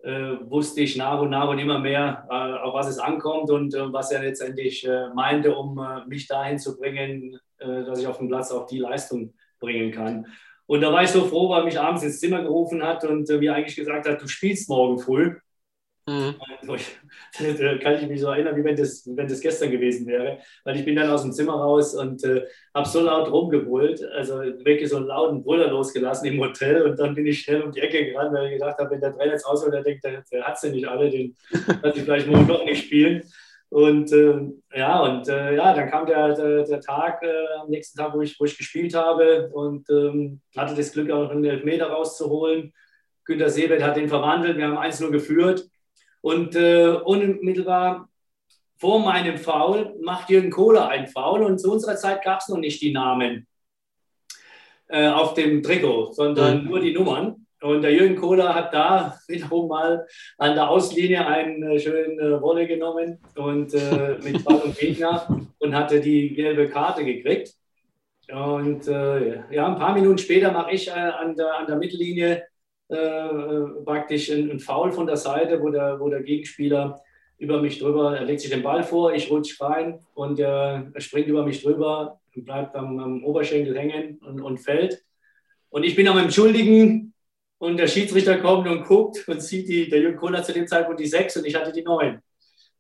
äh, 0.05 0.37
wusste 0.45 0.83
ich 0.83 0.97
nach 0.97 1.21
und 1.21 1.31
nach 1.31 1.49
und 1.49 1.59
immer 1.59 1.81
mehr, 1.81 2.29
äh, 2.31 2.35
auf 2.35 2.75
was 2.75 2.89
es 2.89 3.01
ankommt 3.01 3.51
und 3.51 3.75
was 3.75 4.13
er 4.13 4.23
letztendlich 4.23 4.87
meinte, 5.15 5.57
um 5.57 5.81
mich 6.07 6.29
dahin 6.29 6.59
zu 6.59 6.77
bringen, 6.77 7.39
dass 7.59 7.99
ich 7.99 8.07
auf 8.07 8.19
dem 8.19 8.29
Platz 8.29 8.53
auch 8.53 8.67
die 8.67 8.79
Leistung 8.79 9.33
bringen 9.59 9.91
kann. 9.91 10.27
Und 10.67 10.83
da 10.83 10.93
war 10.93 11.03
ich 11.03 11.11
so 11.11 11.25
froh, 11.25 11.49
weil 11.49 11.63
er 11.63 11.65
mich 11.65 11.81
abends 11.81 12.03
ins 12.03 12.21
Zimmer 12.21 12.43
gerufen 12.43 12.83
hat 12.83 13.03
und 13.05 13.29
mir 13.29 13.55
eigentlich 13.55 13.77
gesagt 13.77 14.07
hat, 14.07 14.21
du 14.21 14.29
spielst 14.29 14.69
morgen 14.69 14.99
früh. 14.99 15.37
Mhm. 16.09 16.37
Da 17.59 17.79
kann 17.79 17.95
ich 17.95 18.09
mich 18.09 18.21
so 18.21 18.29
erinnern, 18.29 18.57
wie 18.57 18.63
wenn 18.63 18.77
das, 18.77 19.05
wenn 19.07 19.27
das 19.27 19.41
gestern 19.41 19.73
gewesen 19.73 20.07
wäre. 20.07 20.39
Weil 20.63 20.77
ich 20.77 20.85
bin 20.85 20.95
dann 20.95 21.11
aus 21.11 21.23
dem 21.23 21.33
Zimmer 21.33 21.55
raus 21.55 21.95
und 21.95 22.23
äh, 22.23 22.47
habe 22.73 22.89
so 22.89 23.01
laut 23.01 23.31
rumgebrüllt, 23.31 24.05
also 24.13 24.39
wirklich 24.39 24.89
so 24.89 24.99
einen 24.99 25.07
lauten 25.07 25.43
Brüller 25.43 25.69
losgelassen 25.69 26.29
im 26.29 26.41
Hotel. 26.41 26.83
Und 26.83 26.99
dann 27.01 27.15
bin 27.15 27.27
ich 27.27 27.41
schnell 27.41 27.63
um 27.63 27.73
die 27.73 27.81
Ecke 27.81 28.07
gerannt, 28.07 28.33
weil 28.33 28.47
ich 28.47 28.53
gedacht 28.53 28.79
habe, 28.79 28.91
wenn 28.91 29.01
der 29.01 29.17
Trainer 29.17 29.33
jetzt 29.33 29.47
ausholt, 29.47 29.75
der 29.75 29.83
denkt, 29.83 30.05
der, 30.05 30.23
der 30.31 30.45
hat 30.45 30.61
sie 30.61 30.71
nicht 30.71 30.87
alle, 30.87 31.11
den 31.11 31.37
kann 31.67 31.93
ich 31.95 32.03
vielleicht 32.03 32.29
morgen 32.29 32.47
noch 32.47 32.65
nicht 32.65 32.85
spielen. 32.85 33.25
Und 33.69 34.13
äh, 34.13 34.39
ja, 34.75 35.01
und 35.01 35.29
äh, 35.29 35.57
ja, 35.57 35.75
dann 35.75 35.91
kam 35.91 36.07
der, 36.07 36.35
der, 36.35 36.63
der 36.63 36.81
Tag 36.81 37.21
äh, 37.25 37.61
am 37.61 37.69
nächsten 37.69 37.99
Tag, 37.99 38.15
wo 38.15 38.21
ich, 38.21 38.39
wo 38.39 38.45
ich 38.45 38.57
gespielt 38.57 38.95
habe 38.95 39.51
und 39.53 39.91
ähm, 39.91 40.41
hatte 40.57 40.77
das 40.77 40.93
Glück, 40.93 41.11
auch 41.11 41.31
einen 41.31 41.45
Elfmeter 41.45 41.89
rauszuholen. 41.89 42.73
Günter 43.25 43.51
Seebert 43.51 43.83
hat 43.83 43.97
den 43.97 44.09
verwandelt, 44.09 44.57
wir 44.57 44.69
haben 44.69 44.79
1-0 44.79 45.11
geführt. 45.11 45.69
Und 46.27 46.57
äh, 46.57 46.89
unmittelbar 46.89 48.09
vor 48.79 48.99
meinem 48.99 49.39
Foul 49.39 49.95
macht 50.03 50.29
Jürgen 50.29 50.51
Kohler 50.51 50.89
einen 50.89 51.07
Foul 51.07 51.45
und 51.45 51.61
zu 51.61 51.71
unserer 51.71 51.95
Zeit 51.95 52.25
gab 52.25 52.41
es 52.41 52.49
noch 52.49 52.59
nicht 52.59 52.83
die 52.83 52.91
Namen 52.91 53.47
äh, 54.89 55.07
auf 55.07 55.35
dem 55.35 55.63
Trikot, 55.63 56.15
sondern 56.15 56.65
mhm. 56.65 56.69
nur 56.69 56.81
die 56.81 56.93
Nummern. 56.93 57.47
Und 57.63 57.83
der 57.83 57.93
Jürgen 57.93 58.17
Kohler 58.17 58.57
hat 58.57 58.75
da 58.75 59.17
wiederum 59.29 59.69
mal 59.69 60.05
an 60.37 60.57
der 60.57 60.69
Auslinie 60.69 61.25
eine 61.25 61.75
äh, 61.75 61.79
schöne 61.79 62.43
Wolle 62.43 62.67
genommen 62.67 63.21
und 63.37 63.73
äh, 63.75 64.19
mit 64.21 64.45
Ball 64.45 64.63
und 64.63 64.77
Gegner 64.77 65.29
und 65.61 65.75
hatte 65.77 66.01
die 66.01 66.35
gelbe 66.35 66.69
Karte 66.69 67.05
gekriegt. 67.05 67.55
Und 68.33 68.89
äh, 68.89 69.55
ja, 69.55 69.69
ein 69.69 69.79
paar 69.79 69.95
Minuten 69.95 70.19
später 70.19 70.51
mache 70.51 70.73
ich 70.73 70.89
äh, 70.89 70.91
an, 70.91 71.37
der, 71.37 71.57
an 71.57 71.69
der 71.69 71.77
Mittellinie 71.77 72.43
äh, 72.89 73.83
praktisch 73.85 74.31
ein, 74.31 74.51
ein, 74.51 74.61
Foul 74.61 74.93
von 74.93 75.07
der 75.07 75.17
Seite, 75.17 75.61
wo 75.61 75.71
der, 75.71 75.99
wo 75.99 76.09
der 76.09 76.23
Gegenspieler 76.23 77.01
über 77.39 77.61
mich 77.61 77.79
drüber, 77.79 78.17
er 78.17 78.25
legt 78.25 78.41
sich 78.41 78.51
den 78.51 78.63
Ball 78.63 78.83
vor, 78.83 79.13
ich 79.13 79.31
rutsche 79.31 79.63
rein 79.63 80.01
und 80.15 80.39
er 80.39 80.91
springt 80.99 81.29
über 81.29 81.45
mich 81.45 81.63
drüber 81.63 82.21
und 82.35 82.45
bleibt 82.45 82.75
am, 82.75 82.99
am 82.99 83.25
Oberschenkel 83.25 83.77
hängen 83.77 84.19
und, 84.19 84.41
und 84.41 84.59
fällt. 84.59 85.05
Und 85.69 85.85
ich 85.85 85.97
bin 85.97 86.09
am 86.09 86.19
Entschuldigen 86.19 87.13
und 87.59 87.77
der 87.77 87.89
Schiedsrichter 87.89 88.39
kommt 88.39 88.69
und 88.69 88.85
guckt 88.85 89.27
und 89.29 89.43
sieht 89.43 89.69
die, 89.69 89.89
der 89.89 90.01
Jürgen 90.01 90.17
Kohler 90.17 90.43
zu 90.43 90.53
dem 90.53 90.67
Zeitpunkt 90.67 91.01
die 91.01 91.07
6 91.07 91.39
und 91.39 91.47
ich 91.47 91.55
hatte 91.55 91.73
die 91.73 91.83
9. 91.83 92.21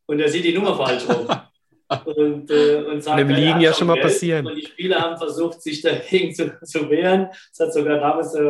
Und 0.06 0.20
er 0.20 0.28
sieht 0.28 0.44
die 0.44 0.54
Nummer 0.54 0.76
falsch 0.76 1.08
rum. 1.08 1.26
und, 2.04 2.50
äh, 2.50 2.82
und 2.84 3.02
sagt, 3.02 3.20
Im 3.20 3.28
Liegen 3.28 3.60
ja 3.60 3.72
schon 3.72 3.86
mal 3.86 3.94
Geld. 3.94 4.06
passieren. 4.06 4.46
Und 4.46 4.56
die 4.56 4.66
Spieler 4.66 5.00
haben 5.00 5.16
versucht, 5.16 5.62
sich 5.62 5.82
dagegen 5.82 6.34
zu, 6.34 6.58
zu 6.62 6.90
wehren. 6.90 7.28
Es 7.52 7.60
hat 7.60 7.72
sogar 7.72 7.98
damals, 7.98 8.34
äh, 8.34 8.42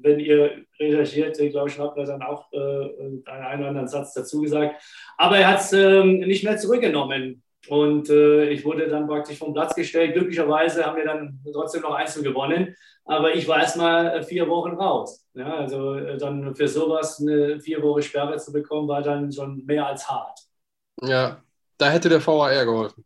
wenn 0.00 0.18
ihr 0.18 0.64
recherchiert, 0.78 1.38
äh, 1.38 1.50
glaube 1.50 1.68
ich, 1.68 1.78
habt 1.78 1.96
ihr 1.96 2.04
dann 2.04 2.22
auch 2.22 2.52
äh, 2.52 2.58
einen 2.58 3.60
oder 3.60 3.68
anderen 3.68 3.88
Satz 3.88 4.14
dazu 4.14 4.40
gesagt. 4.40 4.82
Aber 5.16 5.38
er 5.38 5.48
hat 5.48 5.60
es 5.60 5.72
ähm, 5.72 6.20
nicht 6.20 6.44
mehr 6.44 6.56
zurückgenommen. 6.56 7.42
Und 7.68 8.10
äh, 8.10 8.48
ich 8.50 8.64
wurde 8.64 8.88
dann 8.88 9.06
praktisch 9.06 9.38
vom 9.38 9.54
Platz 9.54 9.76
gestellt. 9.76 10.14
Glücklicherweise 10.14 10.84
haben 10.84 10.96
wir 10.96 11.04
dann 11.04 11.38
trotzdem 11.52 11.82
noch 11.82 11.94
Einzel 11.94 12.24
gewonnen. 12.24 12.74
Aber 13.04 13.34
ich 13.34 13.46
war 13.46 13.60
erstmal 13.60 14.18
äh, 14.18 14.22
vier 14.24 14.48
Wochen 14.48 14.72
raus. 14.72 15.24
Ja, 15.34 15.54
also 15.54 16.00
dann 16.16 16.54
für 16.56 16.66
sowas 16.66 17.20
eine 17.20 17.60
vier 17.60 17.80
Wochen 17.82 18.02
Sperre 18.02 18.36
zu 18.38 18.52
bekommen, 18.52 18.88
war 18.88 19.02
dann 19.02 19.30
schon 19.32 19.64
mehr 19.64 19.86
als 19.86 20.08
hart. 20.10 20.38
Ja, 21.00 21.41
da 21.78 21.90
hätte 21.90 22.08
der 22.08 22.24
VAR 22.24 22.64
geholfen. 22.64 23.04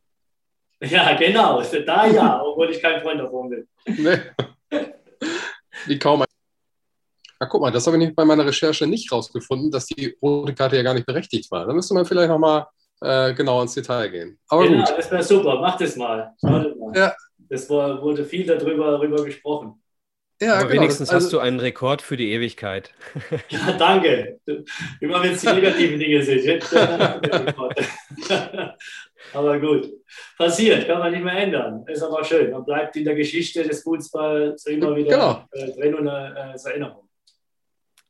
Ja, 0.80 1.14
genau. 1.16 1.62
Da 1.62 2.06
ja, 2.06 2.42
obwohl 2.42 2.70
ich 2.70 2.82
kein 2.82 3.00
Freund 3.00 3.20
davon 3.20 3.50
bin. 3.50 3.68
Nee. 3.86 4.18
Wie 5.86 5.98
kaum 5.98 6.22
ein. 6.22 6.26
Ja, 7.40 7.46
guck 7.46 7.60
mal, 7.60 7.70
das 7.70 7.86
habe 7.86 8.02
ich 8.02 8.14
bei 8.14 8.24
meiner 8.24 8.46
Recherche 8.46 8.86
nicht 8.86 9.10
rausgefunden, 9.12 9.70
dass 9.70 9.86
die 9.86 10.16
rote 10.22 10.54
Karte 10.54 10.76
ja 10.76 10.82
gar 10.82 10.94
nicht 10.94 11.06
berechtigt 11.06 11.50
war. 11.50 11.66
Da 11.66 11.72
müsste 11.72 11.94
man 11.94 12.06
vielleicht 12.06 12.28
nochmal 12.28 12.66
äh, 13.00 13.34
genau 13.34 13.62
ins 13.62 13.74
Detail 13.74 14.08
gehen. 14.08 14.38
Aber 14.48 14.66
genau, 14.66 14.84
gut. 14.84 14.98
das 14.98 15.10
wäre 15.10 15.22
super. 15.22 15.60
Mach 15.60 15.76
das 15.76 15.96
mal. 15.96 16.34
mal. 16.42 16.74
Ja. 16.94 17.14
Es 17.48 17.68
wurde 17.68 18.24
viel 18.24 18.46
darüber 18.46 19.24
gesprochen. 19.24 19.82
Ja, 20.40 20.56
Aber 20.56 20.68
genau, 20.68 20.82
wenigstens 20.82 21.08
also, 21.08 21.24
hast 21.24 21.32
du 21.32 21.38
einen 21.38 21.60
Rekord 21.60 22.02
für 22.02 22.16
die 22.16 22.32
Ewigkeit. 22.32 22.92
Ja, 23.48 23.72
danke. 23.72 24.38
Immer 25.00 25.22
wenn 25.22 25.32
es 25.32 25.40
die 25.40 25.46
negativen 25.46 25.98
Dinge 25.98 26.22
sind. 26.22 26.44
Jetzt, 26.44 26.72
äh, 26.72 26.78
aber 29.32 29.58
gut. 29.58 29.90
Passiert, 30.36 30.86
kann 30.86 30.98
man 30.98 31.12
nicht 31.12 31.24
mehr 31.24 31.38
ändern. 31.38 31.84
Ist 31.86 32.02
aber 32.02 32.22
schön. 32.22 32.50
Man 32.50 32.64
bleibt 32.64 32.96
in 32.96 33.04
der 33.04 33.14
Geschichte 33.14 33.62
des 33.62 33.82
Fußballs 33.82 34.66
immer 34.66 34.94
wieder 34.94 35.10
genau. 35.10 35.44
äh, 35.52 35.72
drin 35.72 35.94
und 35.94 36.06
äh, 36.06 36.10
als 36.10 36.66
Erinnerung. 36.66 37.08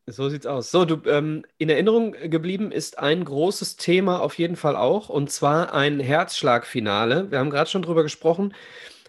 So 0.09 0.29
sieht's 0.29 0.47
aus. 0.47 0.71
So, 0.71 0.85
du 0.85 1.09
ähm, 1.09 1.45
in 1.59 1.69
Erinnerung 1.69 2.13
geblieben 2.13 2.71
ist 2.71 2.99
ein 2.99 3.25
großes 3.25 3.77
Thema 3.77 4.21
auf 4.21 4.39
jeden 4.39 4.55
Fall 4.55 4.77
auch, 4.77 5.09
und 5.09 5.31
zwar 5.31 5.75
ein 5.75 5.99
Herzschlagfinale. 5.99 7.31
Wir 7.31 7.41
haben 7.41 7.51
gerade 7.51 7.69
schon 7.69 7.83
drüber 7.83 8.05
gesprochen. 8.05 8.55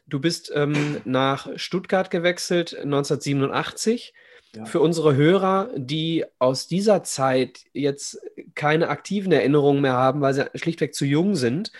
Du 0.07 0.19
bist 0.19 0.51
ähm, 0.55 1.01
nach 1.03 1.49
Stuttgart 1.57 2.09
gewechselt 2.09 2.73
1987. 2.73 4.13
Ja. 4.55 4.65
Für 4.65 4.79
unsere 4.79 5.15
Hörer, 5.15 5.69
die 5.75 6.23
aus 6.39 6.67
dieser 6.67 7.03
Zeit 7.03 7.65
jetzt 7.73 8.19
keine 8.55 8.87
aktiven 8.87 9.31
Erinnerungen 9.33 9.81
mehr 9.81 9.93
haben, 9.93 10.21
weil 10.21 10.33
sie 10.33 10.49
schlichtweg 10.55 10.95
zu 10.95 11.05
jung 11.05 11.35
sind, 11.35 11.73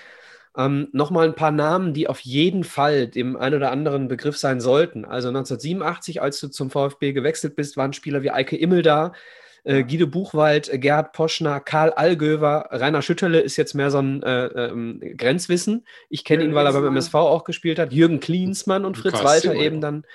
ähm, 0.58 0.90
nochmal 0.92 1.28
ein 1.28 1.36
paar 1.36 1.52
Namen, 1.52 1.94
die 1.94 2.10
auf 2.10 2.20
jeden 2.20 2.66
Fall 2.66 3.08
dem 3.08 3.38
einen 3.38 3.56
oder 3.56 3.72
anderen 3.72 4.10
Begriff 4.10 4.38
sein 4.38 4.60
sollten. 4.60 5.06
Also 5.06 5.30
1987, 5.30 6.22
als 6.22 6.40
du 6.42 6.50
zum 6.50 6.70
VfB 6.70 7.14
gewechselt 7.14 7.56
bist, 7.56 7.78
waren 7.78 7.94
Spieler 7.94 8.24
wie 8.24 8.32
Eike 8.32 8.58
Immel 8.58 8.82
da, 8.82 9.14
äh, 9.68 9.84
Guido 9.84 10.08
Buchwald, 10.08 10.72
äh, 10.72 10.80
Gerhard 10.80 11.12
Poschner, 11.12 11.60
Karl 11.60 11.92
Allgöver, 11.92 12.70
Rainer 12.72 13.02
Schütterle 13.02 13.42
ist 13.42 13.58
jetzt 13.58 13.74
mehr 13.74 13.92
so 13.92 13.98
ein 14.00 14.24
äh, 14.24 14.46
ähm, 14.46 15.02
Grenzwissen. 15.18 15.86
Ich 16.10 16.24
kenne 16.24 16.46
ihn, 16.46 16.56
weil 16.56 16.66
er 16.66 16.72
beim 16.72 16.86
MSV 16.86 17.14
auch 17.16 17.44
gespielt 17.44 17.78
hat. 17.78 17.92
Jürgen 17.92 18.22
Klinsmann 18.22 18.86
und 18.86 18.98
Fritz 18.98 19.22
Walter 19.24 19.54
eben 19.54 19.82
dann. 19.82 20.06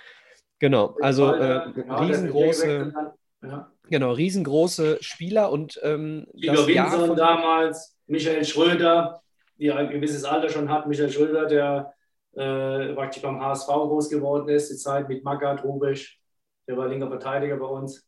Genau, 0.58 0.96
also 1.02 1.32
äh, 1.32 1.68
riesengroße, 1.76 2.94
ja. 3.42 3.70
genau, 3.90 4.12
riesengroße 4.12 4.98
Spieler 5.02 5.50
und 5.50 5.78
ähm, 5.82 6.26
Igor 6.34 6.66
Winson 6.66 7.16
damals, 7.16 7.98
Michael 8.06 8.44
Schröder, 8.44 9.20
die 9.58 9.70
ein 9.70 9.90
gewisses 9.90 10.24
Alter 10.24 10.48
schon 10.48 10.70
hat, 10.70 10.86
Michael 10.86 11.10
Schröder, 11.10 11.46
der 11.46 11.92
äh, 12.34 12.94
praktisch 12.94 13.20
beim 13.20 13.40
HSV 13.40 13.66
groß 13.66 14.08
geworden 14.08 14.48
ist, 14.48 14.70
die 14.70 14.76
Zeit 14.76 15.08
mit 15.08 15.24
Magath 15.24 15.62
Rubisch, 15.62 16.20
der 16.66 16.76
war 16.76 16.88
linker 16.88 17.08
Verteidiger 17.08 17.56
bei 17.56 17.66
uns. 17.66 18.06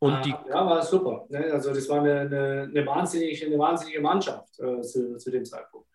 Und 0.00 0.14
ah, 0.14 0.22
die, 0.22 0.30
ja, 0.30 0.66
war 0.66 0.82
super. 0.82 1.26
Ne? 1.28 1.52
Also 1.52 1.74
das 1.74 1.88
war 1.88 2.00
eine, 2.00 2.20
eine, 2.20 2.68
eine, 2.70 2.86
wahnsinnige, 2.86 3.46
eine 3.46 3.58
wahnsinnige 3.58 4.00
Mannschaft 4.00 4.58
äh, 4.58 4.80
zu, 4.80 5.16
zu 5.18 5.30
dem 5.30 5.44
Zeitpunkt. 5.44 5.86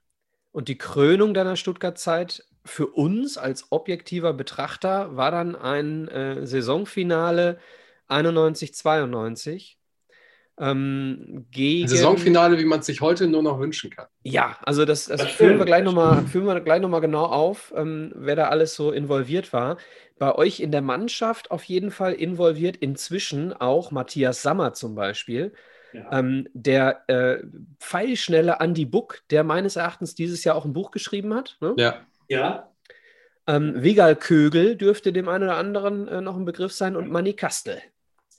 Und 0.51 0.67
die 0.67 0.77
Krönung 0.77 1.33
deiner 1.33 1.55
Stuttgart-Zeit 1.55 2.45
für 2.63 2.87
uns 2.87 3.37
als 3.37 3.71
objektiver 3.71 4.33
Betrachter 4.33 5.17
war 5.17 5.31
dann 5.31 5.55
ein 5.55 6.07
äh, 6.07 6.45
Saisonfinale 6.45 7.59
91-92 8.07 9.75
ähm, 10.59 11.45
gegen. 11.51 11.87
Saisonfinale, 11.87 12.57
wie 12.57 12.65
man 12.65 12.79
es 12.79 12.85
sich 12.85 13.01
heute 13.01 13.27
nur 13.27 13.43
noch 13.43 13.59
wünschen 13.59 13.89
kann. 13.89 14.07
Ja, 14.23 14.57
also 14.63 14.85
das, 14.85 15.05
das, 15.05 15.21
das 15.21 15.31
führen, 15.31 15.57
wir 15.57 15.65
gleich 15.65 15.83
noch 15.83 15.93
mal, 15.93 16.25
führen 16.25 16.45
wir 16.45 16.59
gleich 16.61 16.81
nochmal 16.81 17.01
genau 17.01 17.25
auf, 17.25 17.73
ähm, 17.75 18.11
wer 18.15 18.35
da 18.35 18.47
alles 18.47 18.75
so 18.75 18.91
involviert 18.91 19.53
war. 19.53 19.77
Bei 20.17 20.33
euch 20.33 20.61
in 20.61 20.71
der 20.71 20.81
Mannschaft 20.81 21.51
auf 21.51 21.63
jeden 21.65 21.91
Fall 21.91 22.13
involviert 22.13 22.77
inzwischen 22.77 23.51
auch 23.53 23.91
Matthias 23.91 24.41
Sammer 24.41 24.73
zum 24.73 24.95
Beispiel. 24.95 25.53
Ja. 25.91 26.19
Ähm, 26.19 26.47
der 26.53 27.03
äh, 27.07 27.37
pfeilschnelle 27.79 28.57
Andy 28.59 28.85
Buck, 28.85 29.21
der 29.29 29.43
meines 29.43 29.75
Erachtens 29.75 30.15
dieses 30.15 30.43
Jahr 30.43 30.55
auch 30.55 30.65
ein 30.65 30.73
Buch 30.73 30.91
geschrieben 30.91 31.33
hat. 31.33 31.57
Ne? 31.61 31.73
Ja. 31.77 32.05
Ja. 32.27 32.69
Ähm, 33.47 33.75
Wigal 33.77 34.15
Kögel 34.15 34.75
dürfte 34.75 35.13
dem 35.13 35.29
einen 35.29 35.43
oder 35.43 35.57
anderen 35.57 36.07
äh, 36.07 36.21
noch 36.21 36.35
ein 36.35 36.45
Begriff 36.45 36.71
sein 36.73 36.95
und 36.95 37.11
Manny 37.11 37.33
Kastel. 37.33 37.81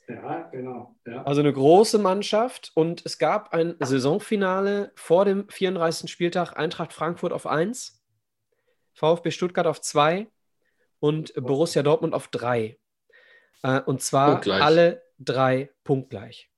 Ja, 0.08 0.48
genau. 0.52 0.94
Ja. 1.04 1.24
Also 1.24 1.40
eine 1.40 1.52
große 1.52 1.98
Mannschaft 1.98 2.70
und 2.74 3.04
es 3.04 3.18
gab 3.18 3.52
ein 3.52 3.74
Saisonfinale 3.80 4.92
vor 4.94 5.24
dem 5.24 5.48
34. 5.48 6.10
Spieltag 6.10 6.56
Eintracht 6.56 6.92
Frankfurt 6.92 7.32
auf 7.32 7.46
1, 7.46 8.02
VfB 8.94 9.30
Stuttgart 9.32 9.66
auf 9.66 9.80
2 9.80 10.28
und 11.00 11.34
Borussia 11.34 11.82
Dortmund 11.82 12.14
auf 12.14 12.28
3. 12.28 12.78
Äh, 13.62 13.80
und 13.80 14.00
zwar 14.00 14.46
alle 14.46 15.02
drei 15.18 15.70
punktgleich. 15.82 16.50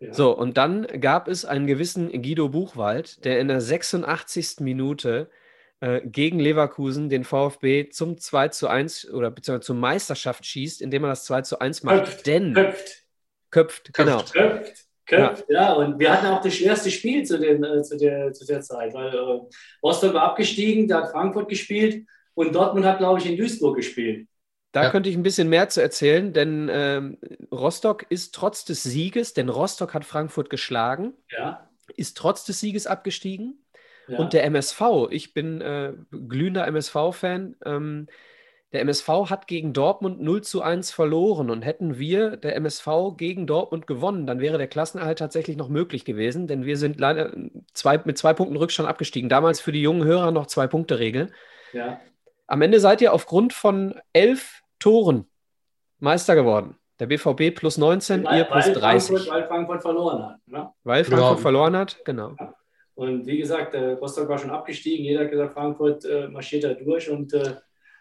Ja. 0.00 0.12
So, 0.12 0.36
und 0.36 0.56
dann 0.56 0.86
gab 1.00 1.28
es 1.28 1.44
einen 1.44 1.66
gewissen 1.66 2.10
Guido 2.10 2.48
Buchwald, 2.48 3.24
der 3.24 3.40
in 3.40 3.48
der 3.48 3.60
86. 3.60 4.60
Minute 4.60 5.30
äh, 5.80 6.00
gegen 6.04 6.38
Leverkusen 6.38 7.08
den 7.08 7.24
VfB 7.24 7.90
zum 7.90 8.18
2 8.18 8.48
zu 8.48 8.68
1 8.68 9.10
oder 9.12 9.30
beziehungsweise 9.30 9.66
zur 9.66 9.76
Meisterschaft 9.76 10.46
schießt, 10.46 10.80
indem 10.80 11.04
er 11.04 11.10
das 11.10 11.24
2 11.26 11.42
zu 11.42 11.58
1 11.58 11.82
macht. 11.82 12.04
Köpft, 12.04 12.26
denn 12.26 12.54
köpft. 12.54 13.02
Köpft, 13.50 13.94
genau. 13.94 14.18
Köpft, 14.18 14.86
köpft, 15.06 15.44
ja. 15.48 15.62
ja. 15.62 15.72
Und 15.74 15.98
wir 15.98 16.12
hatten 16.12 16.26
auch 16.26 16.40
das 16.40 16.54
schwerste 16.54 16.90
Spiel 16.90 17.24
zu, 17.24 17.38
den, 17.38 17.62
äh, 17.62 17.82
zu, 17.82 17.96
der, 17.96 18.32
zu 18.32 18.44
der 18.46 18.60
Zeit, 18.60 18.94
weil 18.94 19.14
äh, 19.14 19.40
Rostock 19.82 20.14
war 20.14 20.22
abgestiegen, 20.22 20.88
da 20.88 21.02
hat 21.02 21.12
Frankfurt 21.12 21.48
gespielt 21.48 22.06
und 22.34 22.54
Dortmund 22.54 22.84
hat, 22.84 22.98
glaube 22.98 23.20
ich, 23.20 23.26
in 23.26 23.36
Duisburg 23.36 23.76
gespielt. 23.76 24.26
Da 24.72 24.84
ja. 24.84 24.90
könnte 24.90 25.08
ich 25.08 25.16
ein 25.16 25.22
bisschen 25.22 25.48
mehr 25.48 25.68
zu 25.68 25.80
erzählen, 25.80 26.32
denn 26.32 26.68
ähm, 26.70 27.18
Rostock 27.50 28.04
ist 28.10 28.34
trotz 28.34 28.64
des 28.64 28.82
Sieges, 28.82 29.32
denn 29.32 29.48
Rostock 29.48 29.94
hat 29.94 30.04
Frankfurt 30.04 30.50
geschlagen, 30.50 31.14
ja. 31.30 31.66
ist 31.96 32.16
trotz 32.16 32.44
des 32.44 32.60
Sieges 32.60 32.86
abgestiegen. 32.86 33.64
Und 34.08 34.32
der 34.32 34.44
MSV, 34.44 34.80
ich 35.10 35.34
bin 35.34 35.60
äh, 35.60 35.92
glühender 36.10 36.66
MSV-Fan, 36.66 37.56
ähm, 37.64 38.06
der 38.72 38.80
MSV 38.82 39.08
hat 39.30 39.46
gegen 39.46 39.72
Dortmund 39.72 40.20
0 40.20 40.42
zu 40.42 40.60
1 40.60 40.90
verloren 40.90 41.50
und 41.50 41.62
hätten 41.62 41.98
wir, 41.98 42.36
der 42.36 42.56
MSV, 42.56 43.16
gegen 43.16 43.46
Dortmund 43.46 43.86
gewonnen, 43.86 44.26
dann 44.26 44.40
wäre 44.40 44.58
der 44.58 44.66
Klassenerhalt 44.66 45.18
tatsächlich 45.18 45.56
noch 45.56 45.68
möglich 45.68 46.04
gewesen, 46.04 46.46
denn 46.46 46.64
wir 46.64 46.76
sind 46.76 46.98
leider 46.98 47.32
zwei, 47.74 47.98
mit 48.04 48.18
zwei 48.18 48.34
Punkten 48.34 48.56
Rückstand 48.56 48.88
abgestiegen. 48.88 49.28
Damals 49.28 49.60
für 49.60 49.72
die 49.72 49.82
jungen 49.82 50.04
Hörer 50.04 50.30
noch 50.32 50.46
zwei 50.46 50.66
Punkte 50.66 50.98
Regel. 50.98 51.32
Ja. 51.72 52.00
Am 52.48 52.60
Ende 52.60 52.80
seid 52.80 53.00
ihr 53.00 53.12
aufgrund 53.12 53.52
von 53.52 54.00
elf 54.12 54.62
Toren 54.78 55.26
Meister 55.98 56.34
geworden. 56.34 56.76
Der 56.98 57.06
BVB 57.06 57.54
plus 57.54 57.78
19, 57.78 58.24
weil, 58.24 58.38
ihr 58.38 58.44
plus 58.44 58.72
30. 58.72 58.80
Frankfurt, 59.16 59.30
weil 59.30 59.46
Frankfurt 59.46 59.82
verloren 59.82 60.22
hat. 60.24 60.38
Ne? 60.46 60.70
Weil 60.82 61.04
Frankfurt 61.04 61.30
genau. 61.30 61.40
verloren 61.40 61.76
hat, 61.76 61.98
genau. 62.04 62.34
Ja. 62.38 62.54
Und 62.96 63.26
wie 63.26 63.36
gesagt, 63.36 63.74
äh, 63.74 63.92
Rostock 63.92 64.28
war 64.28 64.38
schon 64.38 64.50
abgestiegen. 64.50 65.04
Jeder 65.04 65.20
hat 65.20 65.30
gesagt, 65.30 65.52
Frankfurt 65.52 66.04
äh, 66.06 66.28
marschiert 66.28 66.64
da 66.64 66.72
durch 66.72 67.10
und 67.10 67.34
äh, 67.34 67.56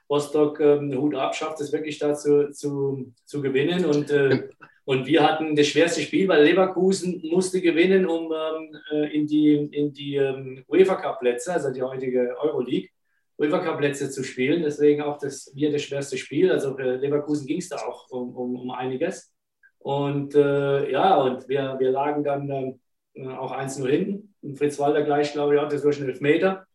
Rostock, 0.10 0.62
ähm, 0.62 0.98
Hut 0.98 1.16
ab, 1.16 1.36
schafft 1.36 1.60
es 1.60 1.74
wirklich 1.74 2.00
dazu 2.00 2.50
zu, 2.52 3.14
zu 3.26 3.42
gewinnen. 3.42 3.84
Und, 3.84 4.10
äh, 4.10 4.48
und 4.86 5.06
wir 5.06 5.22
hatten 5.24 5.54
das 5.54 5.68
schwerste 5.68 6.00
Spiel, 6.00 6.30
weil 6.30 6.46
Leverkusen 6.46 7.22
musste 7.30 7.60
gewinnen, 7.60 8.06
um 8.06 8.32
ähm, 8.32 8.78
äh, 8.90 9.14
in 9.14 9.28
die, 9.28 9.56
in 9.56 9.92
die 9.92 10.16
ähm, 10.16 10.64
UEFA 10.70 10.96
Cup 10.96 11.20
Plätze, 11.20 11.52
also 11.52 11.72
die 11.72 11.82
heutige 11.82 12.34
Euroleague, 12.40 12.88
UEFA 13.38 13.60
Cup 13.60 13.80
Plätze 13.80 14.10
zu 14.10 14.24
spielen. 14.24 14.64
Deswegen 14.64 15.02
auch 15.02 15.18
das, 15.18 15.52
wir 15.54 15.74
das 15.74 15.82
schwerste 15.82 16.18
Spiel. 16.18 16.54
Also 16.54 16.74
für 16.74 16.96
Leverkusen 16.96 17.48
ging 17.48 17.58
es 17.58 17.68
da 17.68 17.78
auch 17.78 18.10
um, 18.12 18.34
um, 18.34 18.56
um 18.56 18.72
einiges. 18.72 19.34
Und 19.80 20.36
äh, 20.36 20.90
ja, 20.90 21.18
und 21.18 21.50
wir, 21.50 21.76
wir 21.80 21.92
lagen 21.92 22.24
dann 22.24 22.80
äh, 23.16 23.28
auch 23.28 23.56
1-0 23.56 23.88
hinten. 23.88 24.36
Und 24.42 24.58
Fritz 24.58 24.80
Walter 24.80 25.04
gleich, 25.04 25.34
glaube 25.34 25.56
ich, 25.56 25.62
auch 25.62 25.70
das 25.70 25.82
durch 25.82 25.98
einen 25.98 26.10
Elfmeter. 26.10 26.66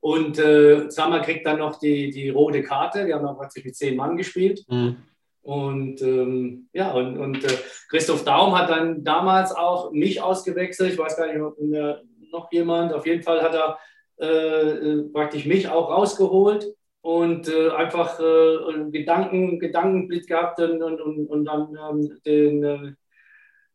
Und 0.00 0.38
äh, 0.38 0.88
Sammer 0.90 1.20
kriegt 1.20 1.46
dann 1.46 1.58
noch 1.58 1.78
die, 1.78 2.10
die 2.10 2.28
rote 2.28 2.62
Karte. 2.62 3.06
Wir 3.06 3.16
haben 3.16 3.26
auch 3.26 3.36
praktisch 3.36 3.64
mit 3.64 3.76
zehn 3.76 3.96
Mann 3.96 4.16
gespielt. 4.16 4.64
Mhm. 4.68 4.96
Und 5.42 6.02
ähm, 6.02 6.68
ja, 6.72 6.92
und, 6.92 7.18
und 7.18 7.44
äh, 7.44 7.56
Christoph 7.88 8.24
Daum 8.24 8.58
hat 8.58 8.68
dann 8.68 9.04
damals 9.04 9.54
auch 9.54 9.92
mich 9.92 10.20
ausgewechselt. 10.20 10.92
Ich 10.92 10.98
weiß 10.98 11.16
gar 11.16 11.26
nicht, 11.26 11.40
ob 11.40 11.56
noch 12.32 12.50
jemand. 12.52 12.92
Auf 12.92 13.06
jeden 13.06 13.22
Fall 13.22 13.42
hat 13.42 13.54
er 13.54 13.78
äh, 14.18 14.26
äh, 14.26 15.02
praktisch 15.12 15.46
mich 15.46 15.68
auch 15.68 15.90
rausgeholt 15.90 16.74
und 17.02 17.48
äh, 17.48 17.68
einfach 17.70 18.18
äh, 18.18 18.90
Gedanken, 18.90 19.60
Gedankenblitz 19.60 20.26
gehabt 20.26 20.58
und, 20.60 20.82
und, 20.82 21.00
und, 21.00 21.26
und 21.26 21.44
dann 21.44 21.76
ähm, 21.76 22.18
den, 22.24 22.64
äh, 22.64 22.92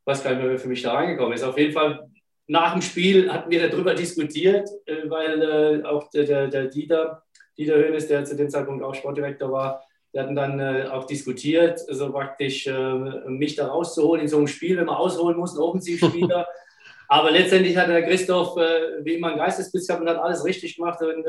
weiß 0.05 0.23
gar 0.23 0.31
nicht 0.31 0.41
mehr, 0.41 0.51
wer 0.51 0.59
für 0.59 0.67
mich 0.67 0.81
da 0.81 0.93
reingekommen 0.93 1.33
ist. 1.33 1.43
Auf 1.43 1.57
jeden 1.57 1.73
Fall 1.73 2.09
nach 2.47 2.73
dem 2.73 2.81
Spiel 2.81 3.31
hatten 3.31 3.49
wir 3.49 3.69
darüber 3.69 3.93
diskutiert, 3.93 4.67
äh, 4.85 5.09
weil 5.09 5.41
äh, 5.41 5.83
auch 5.83 6.09
der, 6.09 6.25
der, 6.25 6.47
der 6.47 6.65
Dieter, 6.65 7.23
Dieter 7.57 7.75
Hönes, 7.75 8.07
der 8.07 8.25
zu 8.25 8.35
dem 8.35 8.49
Zeitpunkt 8.49 8.83
auch 8.83 8.95
Sportdirektor 8.95 9.51
war, 9.51 9.83
wir 10.11 10.23
hatten 10.23 10.35
dann 10.35 10.59
äh, 10.59 10.87
auch 10.91 11.05
diskutiert, 11.05 11.79
so 11.79 11.87
also 11.87 12.11
praktisch 12.11 12.67
äh, 12.67 12.93
mich 13.27 13.55
da 13.55 13.67
rauszuholen 13.67 14.23
in 14.23 14.27
so 14.27 14.37
einem 14.37 14.47
Spiel, 14.47 14.77
wenn 14.77 14.85
man 14.85 14.95
ausholen 14.95 15.37
muss, 15.37 15.55
ein 15.55 15.61
Offensivspieler. 15.61 16.45
Aber 17.07 17.31
letztendlich 17.31 17.75
hat 17.77 17.89
der 17.89 18.03
Christoph 18.03 18.57
äh, 18.57 19.03
wie 19.05 19.15
immer 19.15 19.29
einen 19.29 19.37
Geistesblitz 19.37 19.87
gehabt 19.87 20.01
und 20.01 20.09
hat 20.09 20.17
alles 20.17 20.43
richtig 20.43 20.75
gemacht. 20.75 20.99
Und 21.01 21.25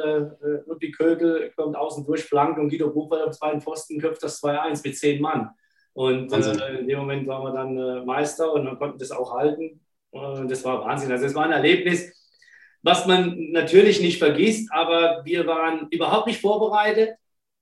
Ludwig 0.67 0.97
Kögel 0.97 1.53
kommt 1.57 1.77
außen 1.77 2.05
durch, 2.05 2.25
flankt 2.25 2.59
und 2.59 2.69
Guido 2.69 2.91
Buchwald 2.91 3.23
am 3.23 3.33
zweiten 3.33 3.61
Pfosten 3.61 4.01
köpft 4.01 4.23
das 4.23 4.43
2-1 4.43 4.81
mit 4.85 4.97
zehn 4.97 5.21
Mann. 5.21 5.51
Und 5.95 6.33
in 6.33 6.89
dem 6.89 6.99
Moment 6.99 7.27
waren 7.27 7.45
wir 7.45 7.53
dann 7.53 8.07
Meister 8.07 8.53
und 8.53 8.65
dann 8.65 8.79
konnten 8.79 8.99
das 8.99 9.11
auch 9.11 9.35
halten. 9.35 9.81
Und 10.11 10.51
das 10.51 10.65
war 10.65 10.85
Wahnsinn. 10.85 11.13
Also 11.13 11.27
es 11.27 11.35
war 11.35 11.45
ein 11.45 11.53
Erlebnis, 11.53 12.13
was 12.83 13.07
man 13.07 13.51
natürlich 13.51 14.01
nicht 14.01 14.19
vergisst, 14.19 14.71
aber 14.73 15.23
wir 15.25 15.47
waren 15.47 15.89
überhaupt 15.91 16.27
nicht 16.27 16.41
vorbereitet. 16.41 17.17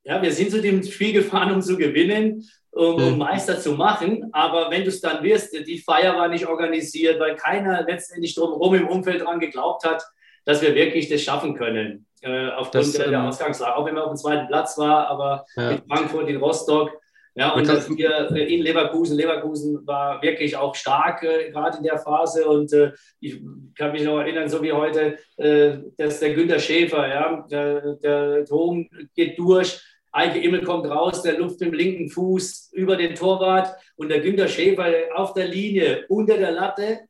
Ja, 0.04 0.22
wir 0.22 0.32
sind 0.32 0.50
zu 0.50 0.62
dem 0.62 0.82
Spiel 0.82 1.12
gefahren, 1.12 1.52
um 1.52 1.60
zu 1.60 1.76
gewinnen, 1.76 2.48
um, 2.70 2.94
um 2.94 3.18
Meister 3.18 3.58
zu 3.60 3.72
machen. 3.72 4.30
Aber 4.32 4.70
wenn 4.70 4.82
du 4.82 4.88
es 4.88 5.00
dann 5.00 5.22
wirst, 5.22 5.52
die 5.52 5.78
Feier 5.78 6.16
war 6.16 6.28
nicht 6.28 6.46
organisiert, 6.46 7.20
weil 7.20 7.36
keiner 7.36 7.84
letztendlich 7.84 8.34
drumherum 8.34 8.74
im 8.74 8.88
Umfeld 8.88 9.20
daran 9.20 9.40
geglaubt 9.40 9.84
hat, 9.84 10.02
dass 10.44 10.62
wir 10.62 10.74
wirklich 10.74 11.08
das 11.08 11.22
schaffen 11.22 11.54
können. 11.54 12.06
Äh, 12.22 12.48
aufgrund 12.48 12.86
das, 12.86 12.92
der, 12.92 13.08
der 13.08 13.18
ähm, 13.18 13.26
Ausgangslage. 13.26 13.76
Auch 13.76 13.86
wenn 13.86 13.94
man 13.94 14.04
auf 14.04 14.10
dem 14.10 14.16
zweiten 14.16 14.46
Platz 14.46 14.76
war, 14.78 15.08
aber 15.08 15.44
ja. 15.56 15.72
mit 15.72 15.82
Frankfurt 15.86 16.28
in 16.28 16.36
Rostock 16.36 16.99
ja, 17.34 17.52
und 17.52 17.66
wir 17.68 18.30
äh, 18.32 18.54
in 18.54 18.62
Leverkusen, 18.62 19.16
Leverkusen 19.16 19.86
war 19.86 20.20
wirklich 20.22 20.56
auch 20.56 20.74
stark, 20.74 21.22
äh, 21.22 21.50
gerade 21.50 21.78
in 21.78 21.84
der 21.84 21.98
Phase. 21.98 22.46
Und 22.48 22.72
äh, 22.72 22.92
ich 23.20 23.40
kann 23.76 23.92
mich 23.92 24.02
noch 24.02 24.18
erinnern, 24.18 24.48
so 24.48 24.62
wie 24.62 24.72
heute, 24.72 25.18
äh, 25.36 25.78
dass 25.96 26.20
der 26.20 26.34
Günter 26.34 26.58
Schäfer, 26.58 27.08
ja, 27.08 27.46
der, 27.50 27.94
der 27.96 28.44
Dom 28.44 28.88
geht 29.14 29.38
durch, 29.38 29.80
Eike 30.12 30.40
Immel 30.40 30.64
kommt 30.64 30.86
raus, 30.86 31.22
der 31.22 31.38
Luft 31.38 31.60
mit 31.60 31.70
dem 31.70 31.74
linken 31.74 32.10
Fuß 32.10 32.72
über 32.72 32.96
den 32.96 33.14
Torwart 33.14 33.76
und 33.94 34.08
der 34.08 34.20
Günter 34.20 34.48
Schäfer 34.48 34.92
auf 35.14 35.34
der 35.34 35.46
Linie 35.46 36.04
unter 36.08 36.36
der 36.36 36.50
Latte, 36.50 37.00